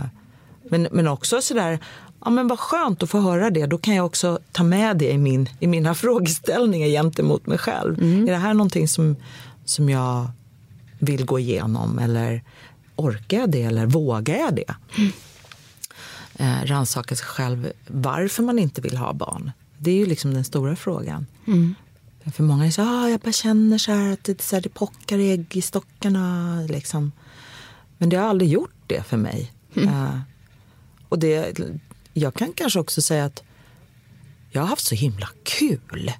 men, 0.69 0.87
men 0.91 1.07
också 1.07 1.41
sådär, 1.41 1.79
ja 2.25 2.29
men 2.29 2.47
vad 2.47 2.59
skönt 2.59 3.03
att 3.03 3.09
få 3.09 3.19
höra 3.19 3.49
det. 3.49 3.65
Då 3.65 3.77
kan 3.77 3.95
jag 3.95 4.05
också 4.05 4.39
ta 4.51 4.63
med 4.63 4.97
det 4.97 5.11
i, 5.11 5.17
min, 5.17 5.49
i 5.59 5.67
mina 5.67 5.95
frågeställningar 5.95 6.87
gentemot 6.87 7.47
mig 7.47 7.57
själv. 7.57 7.99
Mm. 7.99 8.27
Är 8.27 8.31
det 8.31 8.37
här 8.37 8.53
någonting 8.53 8.87
som, 8.87 9.15
som 9.65 9.89
jag 9.89 10.27
vill 10.99 11.25
gå 11.25 11.39
igenom 11.39 11.99
eller 11.99 12.43
orkar 12.95 13.39
jag 13.39 13.51
det 13.51 13.63
eller 13.63 13.85
vågar 13.85 14.35
jag 14.35 14.55
det? 14.55 14.73
Mm. 14.97 15.11
Eh, 16.35 16.65
rannsaka 16.65 17.15
sig 17.15 17.25
själv 17.25 17.71
varför 17.87 18.43
man 18.43 18.59
inte 18.59 18.81
vill 18.81 18.97
ha 18.97 19.13
barn. 19.13 19.51
Det 19.77 19.91
är 19.91 19.95
ju 19.95 20.05
liksom 20.05 20.33
den 20.33 20.43
stora 20.43 20.75
frågan. 20.75 21.25
Mm. 21.47 21.75
För 22.33 22.43
många 22.43 22.65
är 22.65 22.71
så 22.71 22.81
ah, 22.81 23.09
jag 23.09 23.19
bara 23.19 23.31
känner 23.31 23.77
så 23.77 23.91
här 23.91 24.13
att 24.13 24.23
det, 24.23 24.41
så 24.41 24.55
här, 24.55 24.61
det 24.61 24.69
pockar 24.69 25.19
ägg 25.19 25.57
i 25.57 25.61
stockarna. 25.61 26.61
Liksom. 26.69 27.11
Men 27.97 28.09
det 28.09 28.15
har 28.15 28.29
aldrig 28.29 28.49
gjort 28.49 28.75
det 28.87 29.03
för 29.03 29.17
mig. 29.17 29.51
Mm. 29.75 29.89
Uh, 29.89 30.19
och 31.09 31.19
det, 31.19 31.59
jag 32.13 32.33
kan 32.33 32.53
kanske 32.53 32.79
också 32.79 33.01
säga 33.01 33.25
att 33.25 33.43
jag 34.51 34.61
har 34.61 34.67
haft 34.67 34.85
så 34.85 34.95
himla 34.95 35.29
kul. 35.43 36.11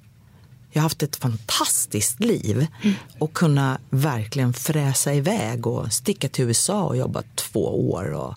jag 0.72 0.80
har 0.80 0.82
haft 0.82 1.02
ett 1.02 1.16
fantastiskt 1.16 2.20
liv 2.20 2.66
mm. 2.82 2.96
och 3.18 3.32
kunna 3.32 3.78
verkligen 3.90 4.52
fräsa 4.52 5.14
iväg 5.14 5.66
och 5.66 5.92
sticka 5.92 6.28
till 6.28 6.44
USA 6.44 6.82
och 6.82 6.96
jobba 6.96 7.22
två 7.34 7.90
år 7.90 8.12
och 8.12 8.34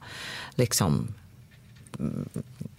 liksom 0.55 1.07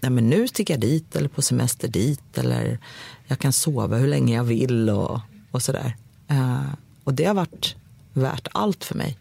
nej 0.02 0.10
men 0.10 0.30
nu 0.30 0.48
sticker 0.48 0.74
jag 0.74 0.80
dit 0.80 1.16
eller 1.16 1.28
på 1.28 1.42
semester 1.42 1.88
dit 1.88 2.38
eller 2.38 2.78
jag 3.26 3.38
kan 3.38 3.52
sova 3.52 3.96
hur 3.96 4.08
länge 4.08 4.36
jag 4.36 4.44
vill 4.44 4.90
och, 4.90 5.20
och 5.50 5.62
sådär. 5.62 5.96
Uh, 6.30 6.72
och 7.04 7.14
det 7.14 7.24
har 7.24 7.34
varit 7.34 7.76
värt 8.12 8.48
allt 8.52 8.84
för 8.84 8.94
mig. 8.94 9.18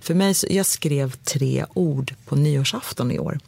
För 0.00 0.14
mig, 0.14 0.34
jag 0.50 0.66
skrev 0.66 1.16
tre 1.16 1.64
ord 1.74 2.14
på 2.24 2.36
nyårsafton 2.36 3.10
i 3.10 3.18
år 3.18 3.38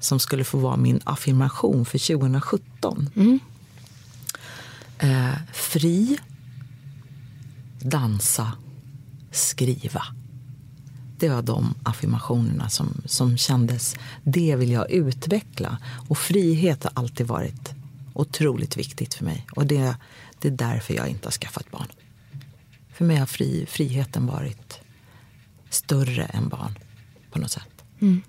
som 0.00 0.20
skulle 0.20 0.44
få 0.44 0.58
vara 0.58 0.76
min 0.76 1.00
affirmation 1.04 1.84
för 1.84 2.16
2017. 2.16 3.10
Mm. 3.16 3.40
Uh, 5.02 5.34
fri, 5.52 6.18
dansa, 7.80 8.52
skriva 9.30 10.02
det 11.18 11.28
var 11.28 11.42
de 11.42 11.74
affirmationerna 11.82 12.68
som, 12.68 13.02
som 13.04 13.36
kändes, 13.36 13.96
det 14.22 14.56
vill 14.56 14.70
jag 14.70 14.90
utveckla. 14.90 15.78
Och 16.08 16.18
frihet 16.18 16.84
har 16.84 16.92
alltid 16.94 17.26
varit 17.26 17.74
otroligt 18.12 18.76
viktigt 18.76 19.14
för 19.14 19.24
mig. 19.24 19.46
Och 19.52 19.66
det, 19.66 19.96
det 20.38 20.48
är 20.48 20.52
därför 20.52 20.94
jag 20.94 21.08
inte 21.08 21.26
har 21.26 21.32
skaffat 21.32 21.70
barn. 21.70 21.86
För 22.92 23.04
mig 23.04 23.16
har 23.16 23.26
fri, 23.26 23.66
friheten 23.68 24.26
varit 24.26 24.80
större 25.70 26.24
än 26.24 26.48
barn 26.48 26.78
på 27.30 27.38
något 27.38 27.50
sätt. 27.50 27.84
Mm. 28.00 28.22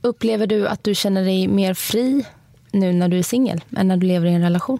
Upplever 0.00 0.46
du 0.46 0.68
att 0.68 0.84
du 0.84 0.94
känner 0.94 1.24
dig 1.24 1.48
mer 1.48 1.74
fri 1.74 2.24
nu 2.70 2.92
när 2.92 3.08
du 3.08 3.18
är 3.18 3.22
singel 3.22 3.64
än 3.76 3.88
när 3.88 3.96
du 3.96 4.06
lever 4.06 4.26
i 4.26 4.32
en 4.32 4.42
relation? 4.42 4.78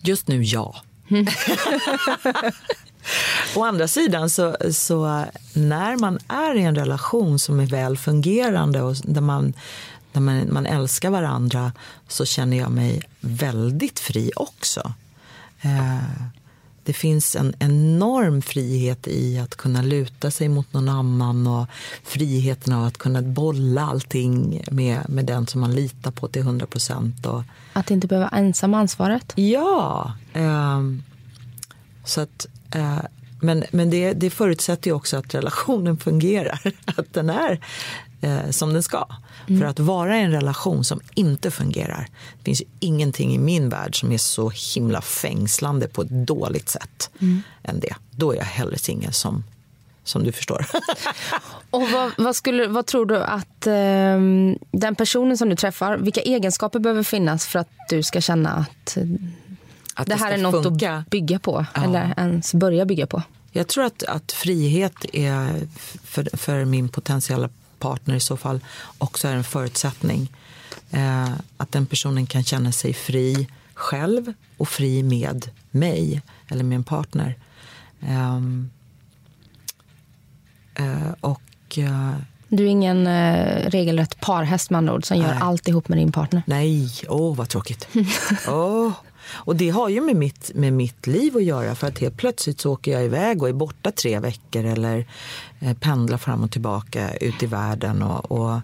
Just 0.00 0.28
nu, 0.28 0.42
ja. 0.42 0.76
Mm. 1.10 1.26
Å 3.56 3.64
andra 3.64 3.88
sidan, 3.88 4.30
så, 4.30 4.56
så 4.72 5.24
när 5.52 5.96
man 5.96 6.18
är 6.28 6.54
i 6.54 6.62
en 6.62 6.74
relation 6.74 7.38
som 7.38 7.60
är 7.60 7.66
väl 7.66 7.98
fungerande 7.98 8.82
och 8.82 8.96
där 9.02 9.20
man, 9.20 9.52
där 10.12 10.20
man, 10.20 10.52
man 10.52 10.66
älskar 10.66 11.10
varandra 11.10 11.72
så 12.08 12.24
känner 12.24 12.56
jag 12.56 12.70
mig 12.70 13.02
väldigt 13.20 14.00
fri 14.00 14.30
också. 14.36 14.92
Eh, 15.62 16.26
det 16.84 16.92
finns 16.92 17.36
en 17.36 17.54
enorm 17.58 18.42
frihet 18.42 19.08
i 19.08 19.38
att 19.38 19.56
kunna 19.56 19.82
luta 19.82 20.30
sig 20.30 20.48
mot 20.48 20.72
någon 20.72 20.88
annan 20.88 21.46
och 21.46 21.66
friheten 22.02 22.72
av 22.72 22.84
att 22.84 22.98
kunna 22.98 23.22
bolla 23.22 23.82
allting 23.82 24.64
med, 24.70 25.08
med 25.08 25.24
den 25.24 25.46
som 25.46 25.60
man 25.60 25.74
litar 25.74 26.10
på 26.10 26.28
till 26.28 26.42
100 26.42 26.66
procent. 26.66 27.26
Att 27.72 27.90
inte 27.90 28.06
behöva 28.06 28.28
ensam 28.28 28.74
ansvaret? 28.74 29.32
Ja. 29.36 30.12
Eh, 30.32 30.80
så 32.04 32.20
att 32.20 32.46
Eh, 32.74 32.98
men, 33.40 33.64
men 33.70 33.90
det, 33.90 34.12
det 34.12 34.30
förutsätter 34.30 34.90
ju 34.90 34.94
också 34.94 35.16
att 35.16 35.34
relationen 35.34 35.96
fungerar, 36.04 36.60
att 36.84 37.14
den 37.14 37.30
är 37.30 37.60
eh, 38.20 38.50
som 38.50 38.72
den 38.72 38.82
ska. 38.82 39.06
Mm. 39.48 39.60
För 39.60 39.66
att 39.66 39.78
vara 39.78 40.18
i 40.18 40.22
en 40.22 40.32
relation 40.32 40.84
som 40.84 41.00
inte 41.14 41.50
fungerar, 41.50 42.08
det 42.38 42.44
finns 42.44 42.60
ju 42.60 42.66
ingenting 42.80 43.34
i 43.34 43.38
min 43.38 43.68
värld 43.68 44.00
som 44.00 44.12
är 44.12 44.18
så 44.18 44.52
himla 44.74 45.00
fängslande 45.00 45.88
på 45.88 46.02
ett 46.02 46.26
dåligt 46.26 46.68
sätt 46.68 47.10
mm. 47.20 47.42
än 47.62 47.80
det. 47.80 47.94
Då 48.10 48.32
är 48.32 48.36
jag 48.36 48.44
hellre 48.44 48.78
singel 48.78 49.12
som, 49.12 49.44
som 50.04 50.24
du 50.24 50.32
förstår. 50.32 50.66
Och 51.70 51.90
vad, 51.90 52.12
vad, 52.18 52.36
skulle, 52.36 52.66
vad 52.66 52.86
tror 52.86 53.06
du 53.06 53.16
att 53.16 53.66
eh, 53.66 54.20
den 54.70 54.94
personen 54.96 55.38
som 55.38 55.48
du 55.48 55.56
träffar, 55.56 55.96
vilka 55.96 56.20
egenskaper 56.20 56.78
behöver 56.78 57.02
finnas 57.02 57.46
för 57.46 57.58
att 57.58 57.70
du 57.88 58.02
ska 58.02 58.20
känna 58.20 58.50
att 58.50 58.96
att 59.94 60.06
det, 60.06 60.14
här 60.14 60.32
är 60.32 60.38
något 60.38 60.62
funka. 60.62 60.92
att 60.92 61.10
bygga 61.10 61.38
på, 61.38 61.66
ja. 61.74 61.84
eller 61.84 62.14
ens 62.16 62.54
börja 62.54 62.84
bygga 62.84 63.06
på. 63.06 63.22
Jag 63.52 63.68
tror 63.68 63.84
att, 63.84 64.02
att 64.02 64.32
frihet 64.32 65.04
är 65.12 65.68
för, 66.04 66.36
för 66.36 66.64
min 66.64 66.88
potentiella 66.88 67.48
partner 67.78 68.14
i 68.14 68.20
så 68.20 68.36
fall 68.36 68.60
också 68.98 69.28
är 69.28 69.34
en 69.34 69.44
förutsättning. 69.44 70.32
Eh, 70.90 71.32
att 71.56 71.72
den 71.72 71.86
personen 71.86 72.26
kan 72.26 72.44
känna 72.44 72.72
sig 72.72 72.94
fri 72.94 73.48
själv 73.74 74.32
och 74.56 74.68
fri 74.68 75.02
med 75.02 75.50
mig 75.70 76.22
eller 76.48 76.64
min 76.64 76.84
partner. 76.84 77.36
Um, 78.00 78.70
uh, 80.80 81.12
och 81.20 81.78
uh, 81.78 82.14
du 82.48 82.64
är 82.64 82.68
ingen 82.68 83.06
uh, 83.06 83.70
regelrätt 83.70 84.20
parhäst 84.20 84.70
med 84.70 84.78
andra 84.78 84.94
ord 84.94 85.04
som 85.04 85.18
nej. 85.18 85.26
gör 85.26 85.34
allt 85.34 85.68
ihop 85.68 85.88
med 85.88 85.98
din 85.98 86.12
partner? 86.12 86.42
Nej, 86.46 86.90
åh 87.08 87.32
oh, 87.32 87.36
vad 87.36 87.48
tråkigt. 87.48 87.88
oh, 88.48 88.92
och 89.26 89.56
det 89.56 89.70
har 89.70 89.88
ju 89.88 90.00
med 90.00 90.16
mitt, 90.16 90.50
med 90.54 90.72
mitt 90.72 91.06
liv 91.06 91.36
att 91.36 91.44
göra 91.44 91.74
för 91.74 91.86
att 91.86 91.98
helt 91.98 92.16
plötsligt 92.16 92.60
så 92.60 92.72
åker 92.72 92.92
jag 92.92 93.04
iväg 93.04 93.42
och 93.42 93.48
är 93.48 93.52
borta 93.52 93.90
tre 93.90 94.20
veckor 94.20 94.64
eller 94.64 95.06
eh, 95.60 95.76
pendlar 95.76 96.18
fram 96.18 96.44
och 96.44 96.50
tillbaka 96.50 97.16
ut 97.16 97.42
i 97.42 97.46
världen 97.46 98.02
och, 98.02 98.32
och, 98.32 98.60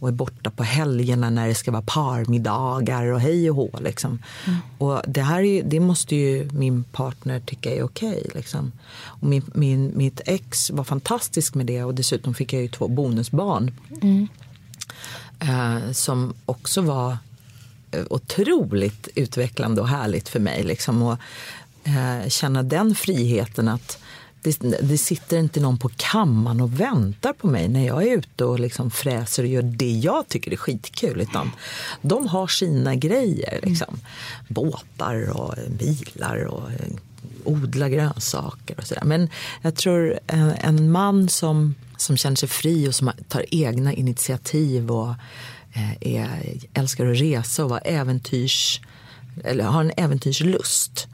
och 0.00 0.08
är 0.08 0.12
borta 0.12 0.50
på 0.50 0.62
helgerna 0.62 1.30
när 1.30 1.48
det 1.48 1.54
ska 1.54 1.70
vara 1.70 1.82
parmiddagar 1.82 3.06
och 3.06 3.20
hej 3.20 3.50
och 3.50 3.56
hå. 3.56 3.70
Liksom. 3.80 4.18
Mm. 4.46 4.58
Och 4.78 5.02
det 5.06 5.22
här 5.22 5.42
är, 5.42 5.62
det 5.62 5.80
måste 5.80 6.16
ju 6.16 6.50
min 6.52 6.84
partner 6.84 7.40
tycka 7.40 7.74
är 7.74 7.82
okej. 7.82 8.08
Okay, 8.10 8.30
liksom. 8.34 8.72
min, 9.20 9.42
min, 9.54 9.92
mitt 9.96 10.20
ex 10.26 10.70
var 10.70 10.84
fantastisk 10.84 11.54
med 11.54 11.66
det 11.66 11.84
och 11.84 11.94
dessutom 11.94 12.34
fick 12.34 12.52
jag 12.52 12.62
ju 12.62 12.68
två 12.68 12.88
bonusbarn. 12.88 13.70
Mm. 14.02 14.28
Eh, 15.40 15.92
som 15.92 16.34
också 16.46 16.80
var 16.82 17.16
otroligt 18.10 19.08
utvecklande 19.14 19.80
och 19.80 19.88
härligt 19.88 20.28
för 20.28 20.40
mig. 20.40 20.62
Liksom, 20.62 21.02
och, 21.02 21.16
eh, 21.84 22.28
känna 22.28 22.62
den 22.62 22.94
friheten 22.94 23.68
att 23.68 23.98
det, 24.42 24.60
det, 24.82 24.98
sitter 24.98 25.38
inte 25.38 25.60
någon 25.60 25.78
på 25.78 25.90
kammaren 25.96 26.60
och 26.60 26.80
väntar 26.80 27.32
på 27.32 27.46
mig 27.46 27.68
när 27.68 27.86
jag 27.86 28.06
är 28.06 28.16
ute 28.16 28.44
och 28.44 28.60
liksom 28.60 28.90
fräser 28.90 29.42
och 29.42 29.48
gör 29.48 29.62
det 29.62 29.90
jag 29.90 30.28
tycker 30.28 30.52
är 30.52 30.56
skitkul. 30.56 31.20
Utan 31.20 31.50
de 32.02 32.26
har 32.26 32.46
sina 32.46 32.94
grejer. 32.94 33.60
Liksom. 33.62 33.88
Mm. 33.88 34.00
Båtar 34.48 35.36
och 35.36 35.54
bilar 35.68 36.44
och 36.44 36.70
eh, 36.70 36.94
odla 37.44 37.88
grönsaker 37.88 38.74
och 38.78 38.86
sådär. 38.86 39.04
Men 39.04 39.28
jag 39.62 39.74
tror 39.74 40.18
en, 40.26 40.50
en 40.50 40.90
man 40.90 41.28
som, 41.28 41.74
som 41.96 42.16
känner 42.16 42.36
sig 42.36 42.48
fri 42.48 42.88
och 42.88 42.94
som 42.94 43.12
tar 43.28 43.44
egna 43.50 43.92
initiativ 43.92 44.90
och 44.90 45.08
Eh, 45.08 45.59
är, 46.00 46.58
älskar 46.74 47.06
att 47.06 47.20
resa 47.20 47.64
och 47.64 47.80
äventyrs, 47.84 48.80
eller 49.44 49.64
har 49.64 49.80
en 49.80 49.92
äventyrslust. 49.96 51.06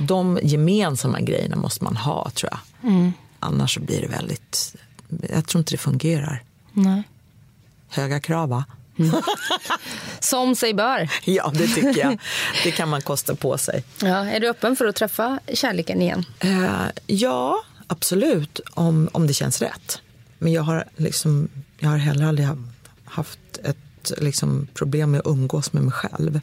De 0.00 0.38
gemensamma 0.42 1.20
grejerna 1.20 1.56
måste 1.56 1.84
man 1.84 1.96
ha, 1.96 2.30
tror 2.30 2.50
jag. 2.52 2.90
Mm. 2.90 3.12
Annars 3.40 3.78
blir 3.78 4.00
det 4.00 4.08
väldigt... 4.08 4.74
Jag 5.30 5.46
tror 5.46 5.60
inte 5.60 5.70
det 5.70 5.78
fungerar. 5.78 6.42
Nej. 6.72 7.02
Höga 7.88 8.20
krav, 8.20 8.48
va? 8.48 8.64
Mm. 8.98 9.22
Som 10.20 10.56
sig 10.56 10.74
bör. 10.74 11.10
Ja, 11.24 11.52
det 11.54 11.66
tycker 11.66 12.00
jag. 12.00 12.18
Det 12.64 12.70
kan 12.70 12.88
man 12.88 13.02
kosta 13.02 13.34
på 13.34 13.58
sig. 13.58 13.84
Ja, 14.00 14.24
är 14.24 14.40
du 14.40 14.48
öppen 14.48 14.76
för 14.76 14.86
att 14.86 14.96
träffa 14.96 15.40
kärleken 15.54 16.02
igen? 16.02 16.24
Uh, 16.44 16.86
ja, 17.06 17.64
absolut. 17.86 18.60
Om, 18.74 19.08
om 19.12 19.26
det 19.26 19.34
känns 19.34 19.62
rätt. 19.62 20.00
Men 20.38 20.52
jag 20.52 20.62
har, 20.62 20.84
liksom, 20.96 21.48
jag 21.78 21.88
har 21.88 21.96
heller 21.96 22.26
aldrig 22.26 22.48
haft 23.04 23.38
ett 23.64 23.76
liksom, 24.10 24.66
problem 24.74 25.10
med 25.10 25.20
att 25.20 25.26
umgås 25.26 25.72
med 25.72 25.82
mig 25.82 25.92
själv. 25.92 26.40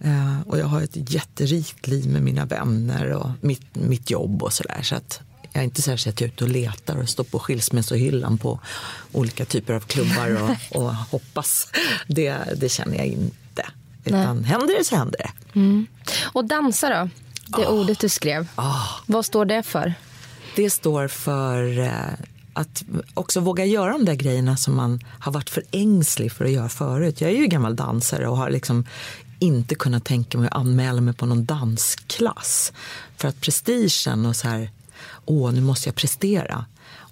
Eh, 0.00 0.40
och 0.46 0.58
jag 0.58 0.66
har 0.66 0.82
ett 0.82 1.12
jätterikt 1.12 1.86
liv 1.86 2.10
med 2.10 2.22
mina 2.22 2.44
vänner 2.44 3.10
och 3.10 3.30
mitt, 3.40 3.74
mitt 3.74 4.10
jobb 4.10 4.42
och 4.42 4.52
sådär. 4.52 4.82
Så 4.82 4.94
att 4.94 5.20
jag 5.52 5.60
är 5.60 5.64
inte 5.64 5.82
särskilt 5.82 6.22
ute 6.22 6.44
och 6.44 6.50
letar 6.50 6.96
och 6.96 7.08
står 7.08 7.24
på 7.24 7.38
skilsmässohyllan 7.38 8.38
på 8.38 8.60
olika 9.12 9.44
typer 9.44 9.74
av 9.74 9.80
klubbar 9.80 10.42
och, 10.42 10.76
och 10.82 10.94
hoppas. 10.94 11.68
Det, 12.08 12.36
det 12.56 12.68
känner 12.68 12.96
jag 12.96 13.06
inte. 13.06 13.66
Utan 14.04 14.36
Nej. 14.36 14.50
händer 14.50 14.78
det 14.78 14.84
så 14.84 14.96
händer 14.96 15.18
det. 15.18 15.58
Mm. 15.58 15.86
Och 16.32 16.44
dansa 16.44 16.88
då? 16.88 17.08
Det 17.56 17.66
oh. 17.66 17.80
ordet 17.80 17.98
du 17.98 18.08
skrev. 18.08 18.48
Oh. 18.56 18.90
Vad 19.06 19.26
står 19.26 19.44
det 19.44 19.62
för? 19.62 19.94
Det 20.56 20.70
står 20.70 21.08
för 21.08 21.78
eh, 21.78 21.92
att 22.52 22.84
också 23.14 23.40
våga 23.40 23.64
göra 23.64 23.92
de 23.92 24.04
där 24.04 24.14
grejerna 24.14 24.56
som 24.56 24.76
man 24.76 25.00
har 25.20 25.32
varit 25.32 25.50
för 25.50 25.62
ängslig 25.70 26.32
för 26.32 26.44
att 26.44 26.50
göra 26.50 26.68
förut. 26.68 27.20
Jag 27.20 27.30
är 27.30 27.36
ju 27.36 27.46
gammal 27.46 27.76
dansare 27.76 28.28
och 28.28 28.36
har 28.36 28.50
liksom 28.50 28.84
inte 29.38 29.74
kunnat 29.74 30.04
tänka 30.04 30.38
mig 30.38 30.46
att 30.46 30.56
anmäla 30.56 31.00
mig 31.00 31.14
på 31.14 31.26
någon 31.26 31.44
dansklass. 31.44 32.72
För 33.16 33.28
att 33.28 33.40
prestigen 33.40 34.26
och 34.26 34.36
så 34.36 34.48
här, 34.48 34.70
åh 35.24 35.52
nu 35.52 35.60
måste 35.60 35.88
jag 35.88 35.94
prestera. 35.96 36.64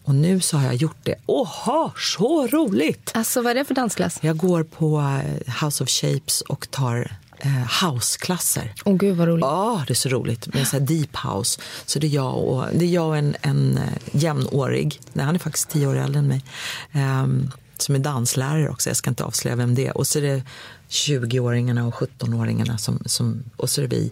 Och 0.05 0.15
nu 0.15 0.41
så 0.41 0.57
har 0.57 0.65
jag 0.65 0.75
gjort 0.75 0.99
det. 1.03 1.15
Åh, 1.27 1.91
så 1.97 2.47
roligt! 2.47 3.11
Alltså 3.15 3.43
vad 3.43 3.51
är 3.51 3.55
det 3.55 3.65
för 3.65 3.75
dansklass? 3.75 4.19
Jag 4.21 4.37
går 4.37 4.63
på 4.63 5.01
eh, 5.01 5.65
House 5.65 5.85
of 5.85 5.91
Shapes 5.91 6.41
och 6.41 6.71
tar 6.71 7.17
eh, 7.41 7.87
houseklasser. 7.89 8.75
Åh 8.85 8.93
oh, 8.93 8.97
gud 8.97 9.17
vad 9.17 9.29
roligt. 9.29 9.43
Ja, 9.43 9.85
det 9.87 9.93
är 9.93 9.95
så 9.95 10.09
roligt. 10.09 10.55
Med 10.55 10.69
så 10.69 10.79
deep 10.79 11.17
house. 11.17 11.61
Så 11.87 11.99
det 11.99 12.07
är 12.07 12.09
jag 12.09 12.39
och, 12.39 12.67
det 12.73 12.85
är 12.85 12.89
jag 12.89 13.07
och 13.07 13.17
en, 13.17 13.37
en 13.43 13.79
eh, 13.79 13.85
jämnårig, 14.13 15.01
nej 15.13 15.27
han 15.27 15.35
är 15.35 15.39
faktiskt 15.39 15.71
tio 15.71 15.87
år 15.87 15.97
äldre 15.97 16.19
än 16.19 16.29
mig. 16.29 16.45
Um, 16.93 17.51
som 17.83 17.95
är 17.95 17.99
danslärare 17.99 18.69
också, 18.69 18.91
jag 18.91 18.97
ska 18.97 19.11
inte 19.11 19.25
avslöja 19.25 19.57
vem 19.57 19.75
det 19.75 19.87
är. 19.87 19.97
Och 19.97 20.07
så 20.07 20.19
är 20.19 20.23
det 20.23 20.43
20-åringarna 20.89 21.89
och 21.89 21.95
17-åringarna 21.95 22.77
som, 22.77 23.03
som, 23.07 23.45
och 23.57 23.71
så 23.71 23.81
är 23.81 23.87
det 23.89 23.97
vi. 23.97 24.11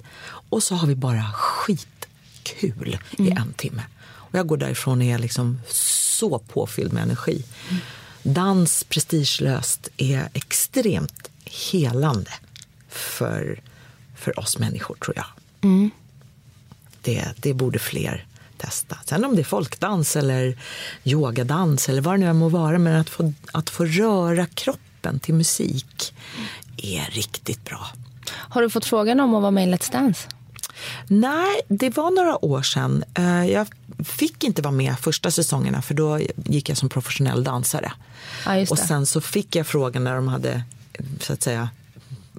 Och 0.51 0.63
så 0.63 0.75
har 0.75 0.87
vi 0.87 0.95
bara 0.95 1.33
skitkul 1.33 2.99
mm. 3.19 3.33
i 3.33 3.37
en 3.37 3.53
timme. 3.53 3.83
Och 4.01 4.39
jag 4.39 4.47
går 4.47 4.57
därifrån 4.57 4.99
och 4.99 5.05
är 5.05 5.19
liksom 5.19 5.61
så 6.19 6.39
påfylld 6.39 6.93
med 6.93 7.03
energi. 7.03 7.45
Mm. 7.69 7.83
Dans 8.23 8.85
prestigelöst 8.85 9.89
är 9.97 10.29
extremt 10.33 11.31
helande 11.45 12.31
för, 12.89 13.61
för 14.17 14.39
oss 14.39 14.59
människor, 14.59 14.97
tror 14.97 15.17
jag. 15.17 15.27
Mm. 15.61 15.91
Det, 17.03 17.25
det 17.37 17.55
borde 17.55 17.79
fler 17.79 18.27
testa. 18.57 18.99
Sen 19.05 19.25
om 19.25 19.37
det 19.37 19.43
är 19.43 19.45
folkdans 19.45 20.17
eller 20.17 20.59
yogadans 21.05 21.89
eller 21.89 22.03
vad 22.03 22.15
det 22.15 22.27
nu 22.27 22.33
må 22.33 22.49
vara, 22.49 22.79
men 22.79 23.01
att 23.01 23.09
få, 23.09 23.33
att 23.53 23.71
få 23.71 23.85
röra 23.85 24.47
kroppen 24.47 25.21
till 25.21 25.35
musik 25.35 26.15
är 26.77 27.11
riktigt 27.11 27.65
bra. 27.65 27.87
Har 28.31 28.63
du 28.63 28.71
fått 28.71 28.85
frågan 28.85 29.21
om 29.21 29.35
att 29.35 29.43
vara 29.43 29.51
med 29.51 29.69
i 29.69 29.73
Let's 29.73 29.93
Dance? 29.93 30.29
Nej, 31.07 31.61
det 31.69 31.97
var 31.97 32.11
några 32.11 32.45
år 32.45 32.63
sedan. 32.63 33.05
Eh, 33.15 33.47
jag 33.47 33.67
fick 34.05 34.45
inte 34.45 34.63
vara 34.63 34.73
med 34.73 34.99
första 34.99 35.31
säsongerna 35.31 35.83
för 35.83 35.95
då 35.95 36.21
gick 36.45 36.69
jag 36.69 36.79
som 36.79 36.89
professionell 36.89 37.45
dansare. 37.45 37.93
Ja, 38.47 38.67
och 38.71 38.79
sen 38.79 39.07
så 39.07 39.21
fick 39.21 39.57
jag 39.57 39.67
frågan 39.67 40.05
när 40.05 40.15
de 40.15 40.29
hade 40.29 40.63
så 41.21 41.33
att 41.33 41.43
säga 41.43 41.69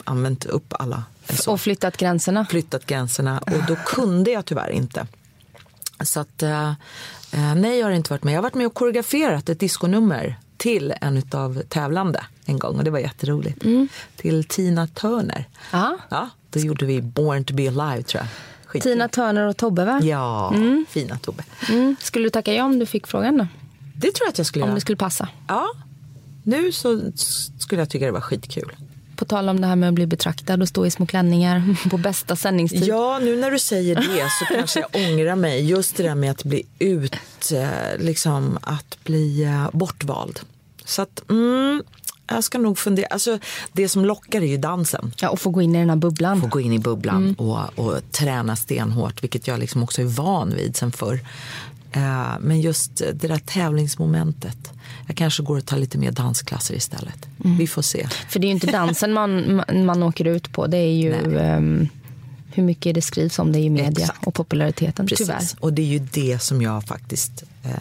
använt 0.03 0.45
upp 0.45 0.73
alla. 0.79 1.03
Så. 1.29 1.51
Och 1.51 1.61
flyttat 1.61 1.97
gränserna? 1.97 2.45
Flyttat 2.49 2.85
gränserna 2.85 3.39
och 3.39 3.65
då 3.67 3.75
kunde 3.75 4.31
jag 4.31 4.45
tyvärr 4.45 4.69
inte. 4.69 5.07
Så 6.01 6.19
att, 6.19 6.43
eh, 6.43 6.69
eh, 7.31 7.55
nej, 7.55 7.79
jag 7.79 7.87
har 7.87 7.91
inte 7.91 8.13
varit 8.13 8.23
med. 8.23 8.33
Jag 8.33 8.37
har 8.37 8.43
varit 8.43 8.55
med 8.55 8.67
och 8.67 8.73
koreograferat 8.73 9.49
ett 9.49 9.59
diskonummer 9.59 10.39
till 10.57 10.93
en 11.01 11.23
av 11.31 11.61
tävlande 11.69 12.25
en 12.45 12.59
gång 12.59 12.77
och 12.77 12.83
det 12.83 12.91
var 12.91 12.99
jätteroligt. 12.99 13.63
Mm. 13.63 13.87
Till 14.15 14.43
Tina 14.43 14.87
Turner. 14.87 15.47
Aha. 15.71 15.97
Ja, 16.09 16.29
då 16.49 16.59
gjorde 16.59 16.85
vi 16.85 17.01
Born 17.01 17.43
to 17.43 17.53
be 17.53 17.67
alive 17.67 18.03
tror 18.03 18.23
jag. 18.23 18.27
Skitkul. 18.65 18.91
Tina 18.91 19.07
Turner 19.07 19.47
och 19.47 19.57
Tobbe 19.57 19.85
va? 19.85 19.99
Ja, 20.03 20.53
mm. 20.53 20.85
fina 20.89 21.17
Tobbe. 21.17 21.43
Mm. 21.69 21.95
Skulle 21.99 22.25
du 22.25 22.29
tacka 22.29 22.53
ja 22.53 22.63
om 22.63 22.79
du 22.79 22.85
fick 22.85 23.07
frågan 23.07 23.37
då? 23.37 23.47
Det 23.95 24.11
tror 24.11 24.25
jag 24.25 24.29
att 24.29 24.37
jag 24.37 24.47
skulle 24.47 24.63
Om 24.63 24.69
göra. 24.69 24.75
det 24.75 24.81
skulle 24.81 24.95
passa? 24.95 25.27
Ja. 25.47 25.67
Nu 26.43 26.71
så 26.71 27.01
skulle 27.59 27.81
jag 27.81 27.89
tycka 27.89 28.05
det 28.05 28.11
var 28.11 28.21
skitkul. 28.21 28.71
På 29.19 29.25
tal 29.25 29.49
om 29.49 29.61
det 29.61 29.67
här 29.67 29.75
med 29.75 29.89
att 29.89 29.95
bli 29.95 30.07
betraktad 30.07 30.61
och 30.61 30.67
stå 30.67 30.85
i 30.85 30.91
små 30.91 31.05
klänningar 31.05 31.89
på 31.89 31.97
bästa 31.97 32.35
sändningstid. 32.35 32.83
Ja, 32.83 33.19
nu 33.21 33.35
när 33.35 33.51
du 33.51 33.59
säger 33.59 33.95
det 33.95 34.29
så 34.39 34.45
kanske 34.45 34.79
jag 34.79 35.09
ångrar 35.09 35.35
mig. 35.35 35.65
Just 35.69 35.97
det 35.97 36.03
där 36.03 36.15
med 36.15 36.31
att 36.31 36.43
bli 36.43 36.63
ut, 36.79 37.15
eh, 37.53 37.67
liksom 37.99 38.59
att 38.61 39.03
bli 39.03 39.43
eh, 39.43 39.69
bortvald. 39.73 40.39
Så 40.85 41.01
att, 41.01 41.29
mm, 41.29 41.83
jag 42.27 42.43
ska 42.43 42.57
nog 42.57 42.77
fundera. 42.77 43.07
Alltså, 43.07 43.39
det 43.71 43.89
som 43.89 44.05
lockar 44.05 44.41
är 44.41 44.45
ju 44.45 44.57
dansen. 44.57 45.13
Ja, 45.17 45.29
och 45.29 45.39
få 45.39 45.49
gå 45.49 45.61
in 45.61 45.75
i 45.75 45.79
den 45.79 45.89
här 45.89 45.97
bubblan. 45.97 46.41
Få 46.41 46.47
gå 46.47 46.59
in 46.59 46.73
i 46.73 46.79
bubblan 46.79 47.23
mm. 47.23 47.33
och, 47.33 47.79
och 47.79 48.11
träna 48.11 48.55
stenhårt, 48.55 49.23
vilket 49.23 49.47
jag 49.47 49.59
liksom 49.59 49.83
också 49.83 50.01
är 50.01 50.05
van 50.05 50.53
vid 50.55 50.75
sen 50.75 50.91
förr. 50.91 51.19
Uh, 51.97 52.39
men 52.39 52.61
just 52.61 52.97
det 52.97 53.27
där 53.27 53.37
tävlingsmomentet. 53.37 54.71
Jag 55.07 55.15
kanske 55.15 55.43
går 55.43 55.57
och 55.57 55.65
tar 55.65 55.77
lite 55.77 55.97
mer 55.97 56.11
dansklasser 56.11 56.75
istället. 56.75 57.27
Mm. 57.45 57.57
Vi 57.57 57.67
får 57.67 57.81
se. 57.81 58.07
För 58.29 58.39
det 58.39 58.45
är 58.45 58.49
ju 58.49 58.53
inte 58.53 58.71
dansen 58.71 59.13
man, 59.13 59.61
man 59.85 60.03
åker 60.03 60.25
ut 60.25 60.51
på. 60.51 60.67
Det 60.67 60.77
är 60.77 60.91
ju 60.91 61.13
um, 61.13 61.89
hur 62.51 62.63
mycket 62.63 62.95
det 62.95 63.01
skrivs 63.01 63.39
om 63.39 63.51
det 63.51 63.59
i 63.59 63.69
media 63.69 63.89
Exakt. 63.89 64.27
och 64.27 64.33
populariteten. 64.33 65.07
Precis. 65.07 65.27
Tyvärr. 65.27 65.43
Och 65.59 65.73
det 65.73 65.81
är 65.81 65.85
ju 65.85 65.99
det 65.99 66.41
som 66.41 66.61
jag 66.61 66.83
faktiskt 66.83 67.43
uh, 67.65 67.71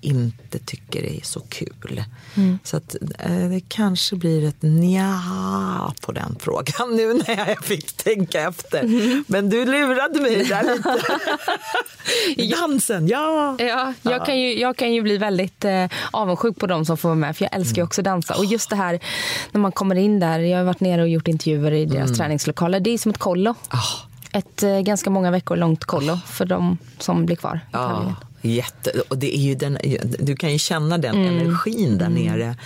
inte 0.00 0.58
tycker 0.58 1.02
är 1.02 1.20
så 1.22 1.40
kul. 1.40 2.04
Mm. 2.34 2.58
Så 2.64 2.76
att, 2.76 2.96
eh, 3.18 3.48
det 3.50 3.60
kanske 3.68 4.16
blir 4.16 4.48
ett 4.48 4.62
nja 4.62 5.92
på 6.00 6.12
den 6.12 6.36
frågan 6.40 6.96
nu 6.96 7.14
när 7.14 7.48
jag 7.48 7.64
fick 7.64 7.92
tänka 7.92 8.40
efter. 8.40 8.80
Mm. 8.80 9.24
Men 9.28 9.50
du 9.50 9.64
lurade 9.64 10.20
mig 10.20 10.44
där 10.44 10.76
lite. 10.76 10.98
Dansen, 12.56 13.08
ja! 13.08 13.56
ja 13.58 13.94
jag, 14.02 14.26
Kan 14.26 14.40
ju, 14.40 14.58
jag 14.60 14.76
kan 14.76 14.92
ju 14.92 15.02
bli 15.02 15.18
väldigt 15.18 15.64
eh, 15.64 15.86
avundsjuk 16.10 16.58
på 16.58 16.66
dem 16.66 16.84
som 16.84 16.96
får 16.96 17.08
vara 17.08 17.16
med 17.16 17.36
för 17.36 17.44
jag 17.44 17.54
älskar 17.54 17.76
ju 17.76 17.82
också 17.82 18.02
dansa. 18.02 18.34
Och 18.34 18.44
just 18.44 18.70
det 18.70 18.76
här 18.76 19.00
när 19.52 19.60
man 19.60 19.72
kommer 19.72 19.94
in 19.94 20.20
där, 20.20 20.38
jag 20.38 20.58
har 20.58 20.64
varit 20.64 20.80
nere 20.80 21.02
och 21.02 21.08
gjort 21.08 21.28
intervjuer 21.28 21.72
i 21.72 21.84
deras 21.84 22.06
mm. 22.06 22.18
träningslokaler. 22.18 22.80
Det 22.80 22.90
är 22.90 22.98
som 22.98 23.10
ett 23.10 23.18
kollo. 23.18 23.50
Oh. 23.50 24.07
Ett 24.38 24.62
eh, 24.62 24.80
ganska 24.80 25.10
många 25.10 25.30
veckor 25.30 25.56
långt 25.56 25.84
kollo 25.84 26.18
för 26.26 26.44
de 26.46 26.78
som 26.98 27.26
blir 27.26 27.36
kvar 27.36 27.60
ja. 27.72 28.14
Jätte, 28.42 28.90
och 29.08 29.18
det 29.18 29.36
är 29.36 29.40
ju 29.40 29.54
den, 29.54 29.78
du 30.18 30.36
kan 30.36 30.52
ju 30.52 30.58
känna 30.58 30.98
den 30.98 31.16
mm. 31.16 31.38
energin 31.38 31.98
där 31.98 32.06
mm. 32.06 32.24
nere 32.24 32.56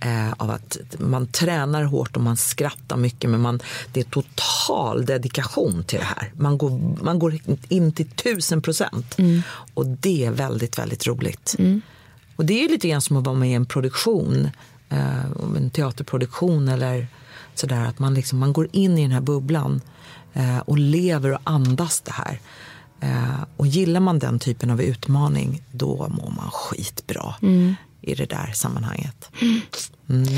eh, 0.00 0.32
av 0.32 0.50
att 0.50 0.78
man 0.98 1.26
tränar 1.26 1.82
hårt 1.82 2.16
och 2.16 2.22
man 2.22 2.36
skrattar 2.36 2.96
mycket 2.96 3.30
men 3.30 3.40
man, 3.40 3.60
det 3.92 4.00
är 4.00 4.04
total 4.04 5.06
dedikation 5.06 5.84
till 5.84 5.98
det 5.98 6.04
här. 6.04 6.32
Man 6.36 6.58
går, 6.58 6.70
man 7.04 7.18
går 7.18 7.38
in 7.68 7.92
till 7.92 8.08
tusen 8.08 8.62
procent 8.62 9.18
mm. 9.18 9.42
och 9.74 9.86
det 9.86 10.24
är 10.24 10.30
väldigt, 10.30 10.78
väldigt 10.78 11.06
roligt. 11.06 11.56
Mm. 11.58 11.82
Och 12.36 12.44
det 12.44 12.64
är 12.64 12.68
lite 12.68 12.88
grann 12.88 13.00
som 13.00 13.16
att 13.16 13.26
vara 13.26 13.36
med 13.36 13.50
i 13.50 13.54
en 13.54 13.66
produktion, 13.66 14.48
eh, 14.88 15.24
en 15.56 15.70
teaterproduktion 15.70 16.68
eller 16.68 17.06
sådär 17.54 17.86
att 17.86 17.98
man, 17.98 18.14
liksom, 18.14 18.38
man 18.38 18.52
går 18.52 18.68
in 18.72 18.98
i 18.98 19.02
den 19.02 19.12
här 19.12 19.20
bubblan 19.20 19.80
och 20.64 20.78
lever 20.78 21.32
och 21.32 21.40
andas 21.44 22.00
det 22.00 22.12
här. 22.12 22.40
Eh, 23.00 23.44
och 23.56 23.66
gillar 23.66 24.00
man 24.00 24.18
den 24.18 24.38
typen 24.38 24.70
av 24.70 24.82
utmaning, 24.82 25.62
då 25.72 26.08
mår 26.08 26.30
man 26.30 26.50
skitbra 26.50 27.34
mm. 27.42 27.74
i 28.00 28.14
det 28.14 28.26
där 28.26 28.52
sammanhanget. 28.52 29.30
Mm. 30.08 30.30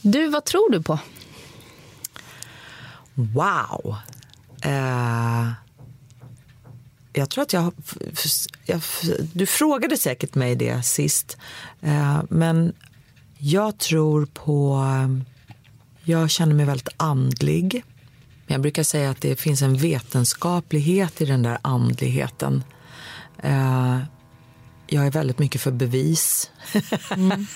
Du, 0.00 0.28
vad 0.28 0.44
tror 0.44 0.70
du 0.70 0.82
på? 0.82 0.98
Wow! 3.14 3.96
Eh, 4.62 5.48
jag 7.12 7.30
tror 7.30 7.42
att 7.42 7.52
jag, 7.52 7.72
jag, 8.64 8.80
Du 9.32 9.46
frågade 9.46 9.96
säkert 9.96 10.34
mig 10.34 10.56
det 10.56 10.82
sist. 10.82 11.36
Eh, 11.80 12.22
men 12.28 12.72
jag 13.38 13.78
tror 13.78 14.26
på... 14.26 14.84
Jag 16.04 16.30
känner 16.30 16.54
mig 16.54 16.66
väldigt 16.66 16.88
andlig. 16.96 17.84
Jag 18.52 18.60
brukar 18.60 18.82
säga 18.82 19.10
att 19.10 19.20
det 19.20 19.36
finns 19.36 19.62
en 19.62 19.76
vetenskaplighet 19.76 21.20
i 21.20 21.24
den 21.24 21.42
där 21.42 21.58
andligheten. 21.62 22.64
Eh, 23.38 23.98
jag 24.86 25.06
är 25.06 25.10
väldigt 25.10 25.38
mycket 25.38 25.60
för 25.60 25.70
bevis. 25.70 26.50
Mm. 27.10 27.46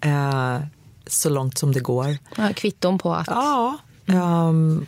eh, 0.00 0.66
så 1.06 1.28
långt 1.28 1.58
som 1.58 1.72
det 1.72 1.80
går. 1.80 2.18
Ja, 2.36 2.52
kvitton 2.56 2.98
på 2.98 3.14
att... 3.14 3.26
Ja. 3.26 3.78
Um, 4.06 4.86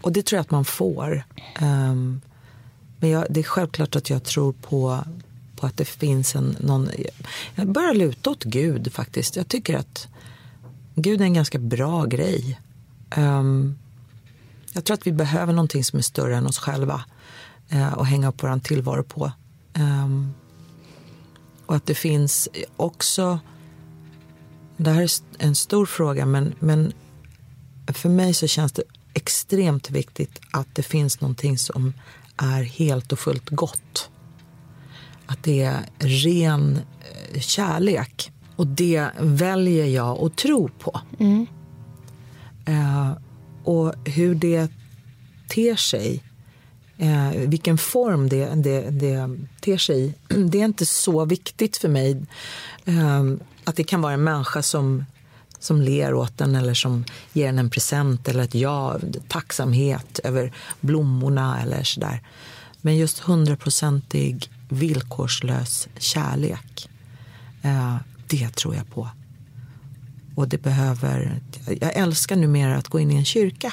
och 0.00 0.12
det 0.12 0.22
tror 0.22 0.36
jag 0.36 0.40
att 0.40 0.50
man 0.50 0.64
får. 0.64 1.24
Um, 1.60 2.20
men 2.98 3.10
jag, 3.10 3.26
det 3.30 3.40
är 3.40 3.44
självklart 3.44 3.96
att 3.96 4.10
jag 4.10 4.24
tror 4.24 4.52
på, 4.52 5.04
på 5.56 5.66
att 5.66 5.76
det 5.76 5.84
finns 5.84 6.36
en... 6.36 6.56
Någon, 6.60 6.88
jag 7.54 7.68
börjar 7.68 7.94
luta 7.94 8.30
åt 8.30 8.44
Gud 8.44 8.92
faktiskt. 8.92 9.36
Jag 9.36 9.48
tycker 9.48 9.76
att 9.76 10.08
Gud 10.94 11.20
är 11.20 11.24
en 11.24 11.34
ganska 11.34 11.58
bra 11.58 12.04
grej. 12.04 12.60
Um, 13.16 13.78
jag 14.76 14.84
tror 14.84 14.94
att 14.94 15.06
vi 15.06 15.12
behöver 15.12 15.52
någonting 15.52 15.84
som 15.84 15.98
är 15.98 16.02
större 16.02 16.36
än 16.36 16.46
oss 16.46 16.58
själva 16.58 17.04
eh, 17.68 17.92
och 17.92 18.06
hänga 18.06 18.28
upp 18.28 18.42
vår 18.42 18.58
tillvaro 18.58 19.02
på. 19.02 19.32
Um, 19.78 20.34
och 21.66 21.76
att 21.76 21.86
det 21.86 21.94
finns 21.94 22.48
också... 22.76 23.38
Det 24.76 24.90
här 24.90 25.02
är 25.02 25.10
en 25.38 25.54
stor 25.54 25.86
fråga, 25.86 26.26
men, 26.26 26.54
men 26.58 26.92
för 27.86 28.08
mig 28.08 28.34
så 28.34 28.46
känns 28.46 28.72
det 28.72 28.82
extremt 29.14 29.90
viktigt 29.90 30.40
att 30.50 30.74
det 30.74 30.82
finns 30.82 31.20
någonting 31.20 31.58
som 31.58 31.94
är 32.36 32.62
helt 32.62 33.12
och 33.12 33.18
fullt 33.18 33.50
gott. 33.50 34.10
Att 35.26 35.42
det 35.42 35.62
är 35.62 35.86
ren 35.98 36.80
eh, 37.32 37.40
kärlek. 37.40 38.32
Och 38.56 38.66
det 38.66 39.10
väljer 39.18 39.86
jag 39.86 40.18
att 40.18 40.36
tro 40.36 40.68
på. 40.68 41.00
Mm. 41.18 41.46
Uh, 42.68 43.12
och 43.66 43.94
hur 44.04 44.34
det 44.34 44.68
ter 45.48 45.76
sig, 45.76 46.22
eh, 46.98 47.30
vilken 47.30 47.78
form 47.78 48.28
det, 48.28 48.46
det, 48.54 48.90
det 48.90 49.38
ter 49.60 49.78
sig 49.78 50.04
i, 50.04 50.14
det 50.28 50.60
är 50.60 50.64
inte 50.64 50.86
så 50.86 51.24
viktigt 51.24 51.76
för 51.76 51.88
mig. 51.88 52.26
Eh, 52.84 53.24
att 53.64 53.76
det 53.76 53.84
kan 53.84 54.00
vara 54.00 54.12
en 54.12 54.24
människa 54.24 54.62
som, 54.62 55.04
som 55.58 55.82
ler 55.82 56.14
åt 56.14 56.40
en 56.40 56.54
eller 56.54 56.74
som 56.74 57.04
ger 57.32 57.48
en 57.48 57.58
en 57.58 57.70
present 57.70 58.28
eller 58.28 58.42
ett 58.42 58.54
ja, 58.54 58.98
tacksamhet 59.28 60.18
över 60.24 60.52
blommorna 60.80 61.62
eller 61.62 61.82
sådär. 61.82 62.20
Men 62.80 62.96
just 62.96 63.18
hundraprocentig 63.18 64.50
villkorslös 64.68 65.88
kärlek, 65.98 66.88
eh, 67.62 67.96
det 68.26 68.48
tror 68.48 68.74
jag 68.74 68.90
på. 68.90 69.08
Och 70.36 70.48
det 70.48 70.58
behöver, 70.58 71.40
jag 71.80 71.96
älskar 71.96 72.36
numera 72.36 72.76
att 72.76 72.88
gå 72.88 73.00
in 73.00 73.10
i 73.10 73.16
en 73.16 73.24
kyrka. 73.24 73.72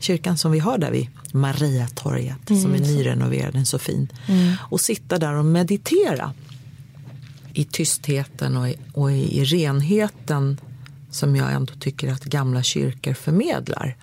Kyrkan 0.00 0.38
som 0.38 0.52
vi 0.52 0.58
har 0.58 0.78
där 0.78 0.90
vid 0.90 1.08
Mariatorget 1.32 2.50
mm. 2.50 2.62
som 2.62 2.74
är 2.74 2.78
nyrenoverad, 2.78 3.52
den 3.52 3.66
så 3.66 3.78
fin. 3.78 4.08
Mm. 4.26 4.54
Och 4.70 4.80
sitta 4.80 5.18
där 5.18 5.32
och 5.32 5.44
meditera 5.44 6.32
i 7.52 7.64
tystheten 7.64 8.56
och 8.56 8.68
i, 8.68 8.76
och 8.92 9.12
i 9.12 9.44
renheten 9.44 10.60
som 11.10 11.36
jag 11.36 11.52
ändå 11.52 11.74
tycker 11.74 12.12
att 12.12 12.24
gamla 12.24 12.62
kyrkor 12.62 13.14
förmedlar. 13.14 13.96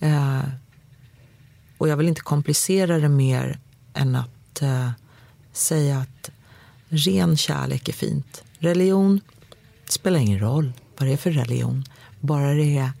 Eh, 0.00 0.42
och 1.78 1.88
jag 1.88 1.96
vill 1.96 2.08
inte 2.08 2.20
komplicera 2.20 2.98
det 2.98 3.08
mer 3.08 3.58
än 3.94 4.16
att 4.16 4.62
eh, 4.62 4.90
säga 5.52 5.98
att 5.98 6.30
ren 6.88 7.36
kärlek 7.36 7.88
är 7.88 7.92
fint. 7.92 8.44
Religion 8.58 9.20
spelar 9.88 10.18
ingen 10.18 10.38
roll 10.38 10.72
vad 10.96 11.08
det 11.08 11.12
är 11.12 11.16
för 11.16 11.30
religion, 11.30 11.84
bara 12.20 12.54
det 12.54 12.78
är, 12.78 12.92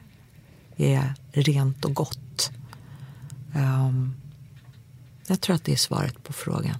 är 0.76 1.14
rent 1.32 1.84
och 1.84 1.94
gott. 1.94 2.50
Um, 3.54 4.14
jag 5.26 5.40
tror 5.40 5.56
att 5.56 5.64
det 5.64 5.72
är 5.72 5.76
svaret 5.76 6.22
på 6.22 6.32
frågan. 6.32 6.76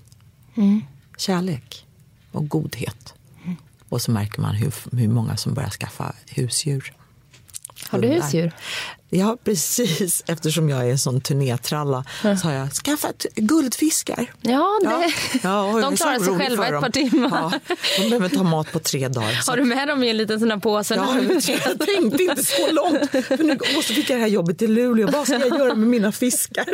Mm. 0.55 0.83
Kärlek 1.17 1.87
och 2.33 2.49
godhet. 2.49 3.15
Mm. 3.45 3.57
Och 3.89 4.03
så 4.03 4.11
märker 4.11 4.41
man 4.41 4.55
hur, 4.55 4.75
hur 4.97 5.09
många 5.09 5.37
som 5.37 5.55
börjar 5.55 5.71
skaffa 5.71 6.15
husdjur. 6.27 6.93
Har 7.89 7.99
du 7.99 8.09
husdjur? 8.09 8.53
Ja, 9.17 9.37
precis. 9.45 10.23
Eftersom 10.27 10.69
jag 10.69 10.87
är 10.87 10.91
en 10.91 10.99
sån 10.99 11.21
turnétralla 11.21 12.05
mm. 12.25 12.37
så 12.37 12.49
har 12.49 12.55
jag 12.55 12.73
skaffat 12.73 13.27
guldfiskar. 13.35 14.27
Ja, 14.41 14.81
det... 14.83 14.89
ja. 14.91 15.11
ja 15.43 15.81
de 15.83 15.97
klarar 15.97 16.19
sig 16.19 16.39
själva 16.39 16.67
ett 16.69 16.81
par 16.81 16.91
timmar. 16.91 17.31
Ja, 17.31 17.53
de 18.03 18.09
behöver 18.09 18.29
ta 18.29 18.43
mat 18.43 18.73
på 18.73 18.79
tre 18.79 19.09
dagar. 19.09 19.43
Så. 19.43 19.53
Har 19.53 19.57
du 19.57 19.65
med 19.65 19.89
dem 19.89 20.05
i 20.05 20.11
en 20.11 20.17
liten 20.17 20.41
sån 20.41 20.51
här 20.51 20.59
påse? 20.59 20.95
Ja, 20.95 21.17
jag 21.47 21.79
tänkte 21.79 22.23
inte 22.23 22.45
så 22.45 22.73
långt. 22.73 23.11
För 23.11 23.45
nu 23.45 23.59
måste 23.75 23.95
fick 23.95 24.11
jag 24.11 24.19
det 24.19 24.23
här 24.23 24.29
jobbet 24.29 24.63
i 24.63 24.67
Luleå. 24.67 25.11
Vad 25.11 25.27
ska 25.27 25.39
jag 25.39 25.59
göra 25.59 25.75
med 25.75 25.89
mina 25.89 26.13
fiskar? 26.13 26.67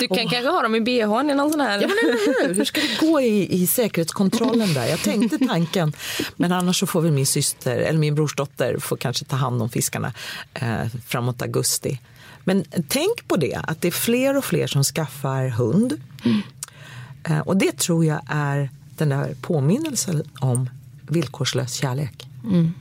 Du 0.00 0.08
kan 0.08 0.26
oh. 0.26 0.30
kanske 0.30 0.50
ha 0.50 0.62
dem 0.62 0.74
i 0.74 0.80
bhn 0.80 1.30
i 1.30 1.34
någon 1.34 1.50
sån 1.50 1.60
här... 1.60 1.80
Ja, 1.80 1.88
men 1.88 2.18
hur? 2.46 2.54
hur 2.54 2.64
ska 2.64 2.80
det 2.80 3.06
gå 3.06 3.20
i, 3.20 3.62
i 3.62 3.66
säkerhetskontrollen 3.66 4.74
där? 4.74 4.86
Jag 4.86 5.02
tänkte 5.02 5.38
tanken. 5.38 5.92
Men 6.36 6.52
annars 6.52 6.80
så 6.80 6.86
får 6.86 7.00
väl 7.00 7.12
min 7.12 7.26
syster, 7.26 7.76
eller 7.76 7.98
min 7.98 8.14
brorsdotter, 8.14 8.78
får 8.78 8.96
kanske 8.96 9.24
ta 9.24 9.36
hand 9.36 9.62
om 9.62 9.70
fiskarna. 9.70 10.12
Eh, 10.54 10.75
framåt 11.06 11.42
augusti. 11.42 12.00
Men 12.44 12.64
tänk 12.88 13.28
på 13.28 13.36
det, 13.36 13.60
att 13.62 13.80
det 13.80 13.88
är 13.88 13.92
fler 13.92 14.36
och 14.36 14.44
fler 14.44 14.66
som 14.66 14.84
skaffar 14.84 15.48
hund. 15.48 16.00
Mm. 16.24 17.42
och 17.42 17.56
det 17.56 17.78
tror 17.78 18.04
jag 18.04 18.20
är 18.26 18.70
den 18.96 19.08
där 19.08 19.34
påminnelsen 19.40 20.22
om 20.40 20.70
villkorslös 21.08 21.72
kärlek. 21.72 22.28
Mm. 22.44 22.72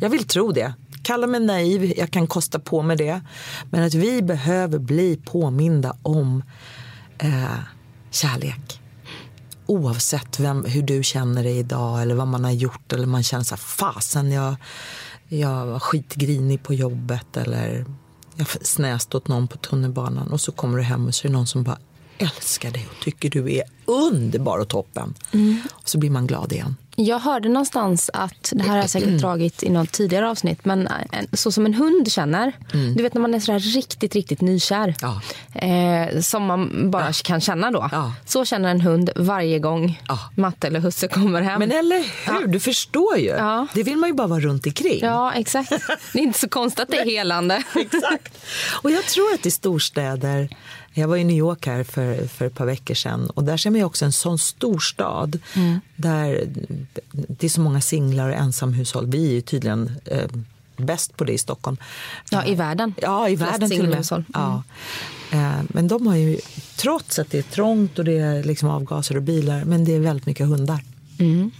Jag 0.00 0.10
vill 0.10 0.24
tro 0.24 0.52
det. 0.52 0.74
Kalla 1.02 1.26
mig 1.26 1.40
naiv, 1.40 1.92
jag 1.96 2.10
kan 2.10 2.26
kosta 2.26 2.58
på 2.58 2.82
mig 2.82 2.96
det. 2.96 3.20
Men 3.70 3.82
att 3.82 3.94
vi 3.94 4.22
behöver 4.22 4.78
bli 4.78 5.20
påminda 5.24 5.96
om 6.02 6.42
eh, 7.18 7.58
kärlek. 8.10 8.80
Oavsett 9.66 10.40
vem, 10.40 10.64
hur 10.64 10.82
du 10.82 11.02
känner 11.02 11.42
dig 11.42 11.58
idag 11.58 12.02
eller 12.02 12.14
vad 12.14 12.28
man 12.28 12.44
har 12.44 12.50
gjort. 12.50 12.92
Eller 12.92 13.06
man 13.06 13.22
känner 13.22 13.44
så 13.44 13.54
här, 13.54 13.62
fasen 13.62 14.32
jag 14.32 14.54
jag 15.38 15.66
var 15.66 15.78
skitgrinig 15.78 16.62
på 16.62 16.74
jobbet 16.74 17.36
eller 17.36 17.84
jag 18.36 18.46
snäste 18.48 19.16
åt 19.16 19.28
någon 19.28 19.48
på 19.48 19.56
tunnelbanan 19.56 20.32
och 20.32 20.40
så 20.40 20.52
kommer 20.52 20.78
du 20.78 20.84
hem 20.84 21.06
och 21.06 21.14
så 21.14 21.26
är 21.26 21.28
det 21.28 21.36
någon 21.36 21.46
som 21.46 21.62
bara 21.62 21.78
älskar 22.18 22.70
dig 22.70 22.88
och 22.90 23.04
tycker 23.04 23.30
du 23.30 23.54
är 23.54 23.62
underbar 23.84 24.58
och 24.58 24.68
toppen. 24.68 25.14
Mm. 25.32 25.60
Och 25.72 25.88
så 25.88 25.98
blir 25.98 26.10
man 26.10 26.26
glad 26.26 26.52
igen. 26.52 26.76
Jag 26.96 27.18
hörde 27.18 27.48
någonstans 27.48 28.10
att, 28.12 28.52
det 28.52 28.62
här 28.62 28.70
har 28.70 28.76
jag 28.76 28.90
säkert 28.90 29.20
dragit 29.20 29.62
i 29.62 29.70
något 29.70 29.92
tidigare 29.92 30.28
avsnitt, 30.28 30.64
men 30.64 30.88
så 31.32 31.52
som 31.52 31.66
en 31.66 31.74
hund 31.74 32.12
känner. 32.12 32.52
Mm. 32.74 32.94
Du 32.94 33.02
vet 33.02 33.14
när 33.14 33.20
man 33.20 33.34
är 33.34 33.40
så 33.40 33.58
riktigt, 33.58 34.14
riktigt 34.14 34.40
nykär. 34.40 34.94
Ja. 35.00 35.20
Eh, 35.60 36.20
som 36.20 36.46
man 36.46 36.90
bara 36.90 37.06
ja. 37.06 37.12
kan 37.24 37.40
känna 37.40 37.70
då. 37.70 37.88
Ja. 37.92 38.12
Så 38.26 38.44
känner 38.44 38.70
en 38.70 38.80
hund 38.80 39.10
varje 39.16 39.58
gång 39.58 40.02
Matte 40.34 40.66
eller 40.66 40.80
husse 40.80 41.08
kommer 41.08 41.42
hem. 41.42 41.58
Men 41.58 41.72
eller 41.72 42.30
hur, 42.30 42.46
du 42.46 42.60
förstår 42.60 43.18
ju. 43.18 43.36
Det 43.74 43.82
vill 43.82 43.96
man 43.96 44.08
ju 44.08 44.14
bara 44.14 44.26
vara 44.26 44.40
runt 44.40 44.66
omkring. 44.66 45.00
Ja, 45.02 45.32
exakt. 45.32 45.70
Det 46.12 46.18
är 46.18 46.22
inte 46.22 46.38
så 46.38 46.48
konstigt 46.48 46.80
att 46.80 46.88
det 46.88 46.98
är 46.98 47.04
helande. 47.04 47.62
exakt. 47.74 48.38
Och 48.82 48.90
jag 48.90 49.04
tror 49.04 49.34
att 49.34 49.46
i 49.46 49.50
storstäder 49.50 50.48
jag 50.94 51.08
var 51.08 51.16
i 51.16 51.24
New 51.24 51.36
York 51.36 51.66
här 51.66 51.84
för, 51.84 52.26
för 52.26 52.44
ett 52.44 52.54
par 52.54 52.66
veckor 52.66 52.94
sedan 52.94 53.30
och 53.30 53.44
där 53.44 53.56
ser 53.56 53.70
man 53.70 53.82
också 53.82 54.04
en 54.04 54.12
sån 54.12 54.38
stor 54.38 54.78
stad 54.78 55.38
mm. 55.54 55.80
där 55.96 56.48
det 57.12 57.46
är 57.46 57.48
så 57.48 57.60
många 57.60 57.80
singlar 57.80 58.28
och 58.28 58.34
ensamhushåll. 58.34 59.06
Vi 59.06 59.28
är 59.28 59.32
ju 59.32 59.40
tydligen 59.40 59.92
eh, 60.04 60.30
bäst 60.76 61.16
på 61.16 61.24
det 61.24 61.32
i 61.32 61.38
Stockholm. 61.38 61.76
Ja, 62.30 62.44
i 62.44 62.54
världen. 62.54 62.94
Ja, 62.96 63.28
i 63.28 63.36
världen 63.36 63.70
till 63.70 63.82
och 63.82 63.88
med. 63.88 64.12
Mm. 64.12 64.24
Ja. 64.34 64.62
Eh, 65.32 65.62
men 65.68 65.88
de 65.88 66.06
har 66.06 66.16
ju, 66.16 66.38
trots 66.76 67.18
att 67.18 67.30
det 67.30 67.38
är 67.38 67.42
trångt 67.42 67.98
och 67.98 68.04
det 68.04 68.18
är 68.18 68.44
liksom 68.44 68.68
avgaser 68.68 69.16
och 69.16 69.22
bilar, 69.22 69.64
men 69.64 69.84
det 69.84 69.92
är 69.92 70.00
väldigt 70.00 70.26
mycket 70.26 70.46
hundar. 70.46 70.84
Mm. 71.18 71.50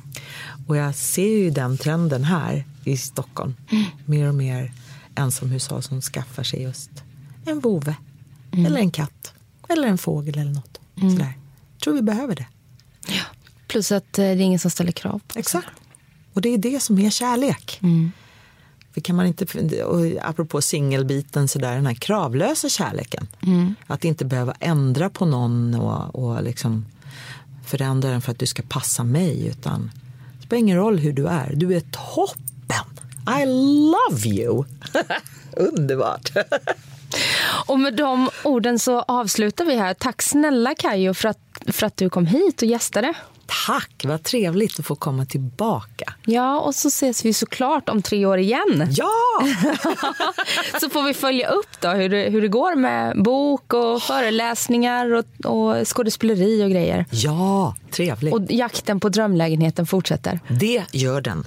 Och 0.67 0.77
jag 0.77 0.95
ser 0.95 1.29
ju 1.29 1.51
den 1.51 1.79
trenden 1.79 2.25
här 2.25 2.65
i 2.85 2.97
Stockholm. 2.97 3.55
Mm. 3.71 3.85
Mer 4.05 4.29
och 4.29 4.35
mer 4.35 4.73
ensamhushåll 5.15 5.83
som 5.83 6.01
skaffar 6.01 6.43
sig 6.43 6.63
just 6.63 6.91
en 7.45 7.61
vovve 7.61 7.97
Mm. 8.53 8.67
Eller 8.67 8.81
en 8.81 8.91
katt. 8.91 9.33
Eller 9.69 9.89
en 9.89 9.99
fågel 9.99 10.39
eller 10.39 10.51
något. 10.51 10.81
Mm. 10.97 11.11
Sådär. 11.11 11.33
Jag 11.73 11.81
tror 11.81 11.95
vi 11.95 12.03
behöver 12.03 12.35
det. 12.35 12.47
Ja. 13.09 13.23
Plus 13.67 13.93
att 13.93 14.19
eh, 14.19 14.23
det 14.23 14.31
är 14.31 14.41
ingen 14.41 14.59
som 14.59 14.71
ställer 14.71 14.93
krav 14.93 15.21
på 15.29 15.39
Exakt. 15.39 15.69
Och 16.33 16.41
det 16.41 16.49
är 16.49 16.59
det 16.59 16.83
som 16.83 16.99
är 16.99 17.11
kärlek. 17.11 17.79
Mm. 17.83 18.13
För 18.95 19.01
kan 19.01 19.17
man 19.17 19.27
inte, 19.27 19.85
och 19.85 20.07
apropå 20.23 20.63
singelbiten, 20.63 21.49
så 21.49 21.59
där, 21.59 21.75
den 21.75 21.87
här 21.87 21.95
kravlösa 21.95 22.69
kärleken. 22.69 23.27
Mm. 23.43 23.75
Att 23.87 24.05
inte 24.05 24.25
behöva 24.25 24.55
ändra 24.61 25.11
på 25.11 25.25
någon 25.25 25.75
och, 25.75 26.15
och 26.15 26.43
liksom 26.43 26.87
förändra 27.67 28.11
den 28.11 28.23
för 28.23 28.33
att 28.33 28.39
du 28.39 28.47
ska 28.47 28.63
passa 28.69 29.05
mig. 29.05 29.47
Utan 29.47 29.91
det 30.39 30.47
spelar 30.47 30.61
ingen 30.61 30.77
roll 30.77 30.99
hur 30.99 31.13
du 31.13 31.27
är. 31.27 31.53
Du 31.57 31.77
är 31.77 31.81
toppen! 31.81 32.87
I 33.43 33.47
love 33.47 34.29
you! 34.29 34.65
Underbart! 35.57 36.33
Och 37.67 37.81
med 37.81 37.95
de 37.95 38.31
orden 38.45 38.79
så 38.79 39.01
avslutar 39.01 39.65
vi 39.65 39.77
här. 39.77 39.95
Tack 39.95 40.23
snälla 40.23 40.75
Kajo 40.75 41.15
för 41.15 41.29
att, 41.29 41.39
för 41.67 41.87
att 41.87 41.97
du 41.97 42.11
kom 42.11 42.27
hit 42.27 42.63
och 42.63 42.69
gästade. 42.69 43.15
Tack, 43.67 44.05
vad 44.05 44.23
trevligt 44.23 44.79
att 44.79 44.87
få 44.87 44.95
komma 44.95 45.25
tillbaka. 45.25 46.15
Ja, 46.25 46.61
och 46.61 46.75
så 46.75 46.89
ses 46.89 47.25
vi 47.25 47.33
såklart 47.33 47.89
om 47.89 48.03
tre 48.03 48.27
år 48.27 48.39
igen. 48.39 48.89
Ja! 48.91 49.13
så 50.81 50.91
får 50.91 51.03
vi 51.03 51.15
följa 51.15 51.49
upp 51.49 51.81
då 51.81 51.89
hur 51.89 52.09
det, 52.09 52.31
hur 52.31 52.43
det 52.43 52.49
går 52.49 52.75
med 52.75 53.23
bok 53.23 53.75
och 53.75 54.03
föreläsningar 54.03 55.13
och, 55.13 55.25
och 55.45 55.89
skådespeleri 55.89 56.65
och 56.65 56.71
grejer. 56.71 57.07
Ja, 57.11 57.77
trevligt. 57.91 58.35
Och 58.35 58.41
jakten 58.49 59.01
på 59.01 59.09
drömlägenheten 59.09 59.87
fortsätter. 59.87 60.41
Det 60.49 60.85
gör 60.93 61.21
den. 61.21 61.47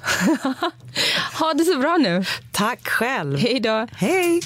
ha 1.39 1.53
det 1.53 1.63
så 1.63 1.79
bra 1.79 1.97
nu. 1.97 2.25
Tack 2.51 2.87
själv. 2.87 3.37
Hej 3.37 3.59
då. 3.59 3.87
Hej. 3.91 4.41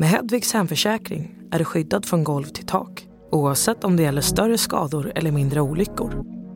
Med 0.00 0.08
Hedvigs 0.08 0.52
hemförsäkring 0.52 1.34
är 1.50 1.58
du 1.58 1.64
skyddad 1.64 2.06
från 2.06 2.24
golv 2.24 2.44
till 2.44 2.66
tak 2.66 3.06
oavsett 3.30 3.84
om 3.84 3.96
det 3.96 4.02
gäller 4.02 4.20
större 4.20 4.58
skador 4.58 5.12
eller 5.14 5.32
mindre 5.32 5.60
olyckor. 5.60 6.39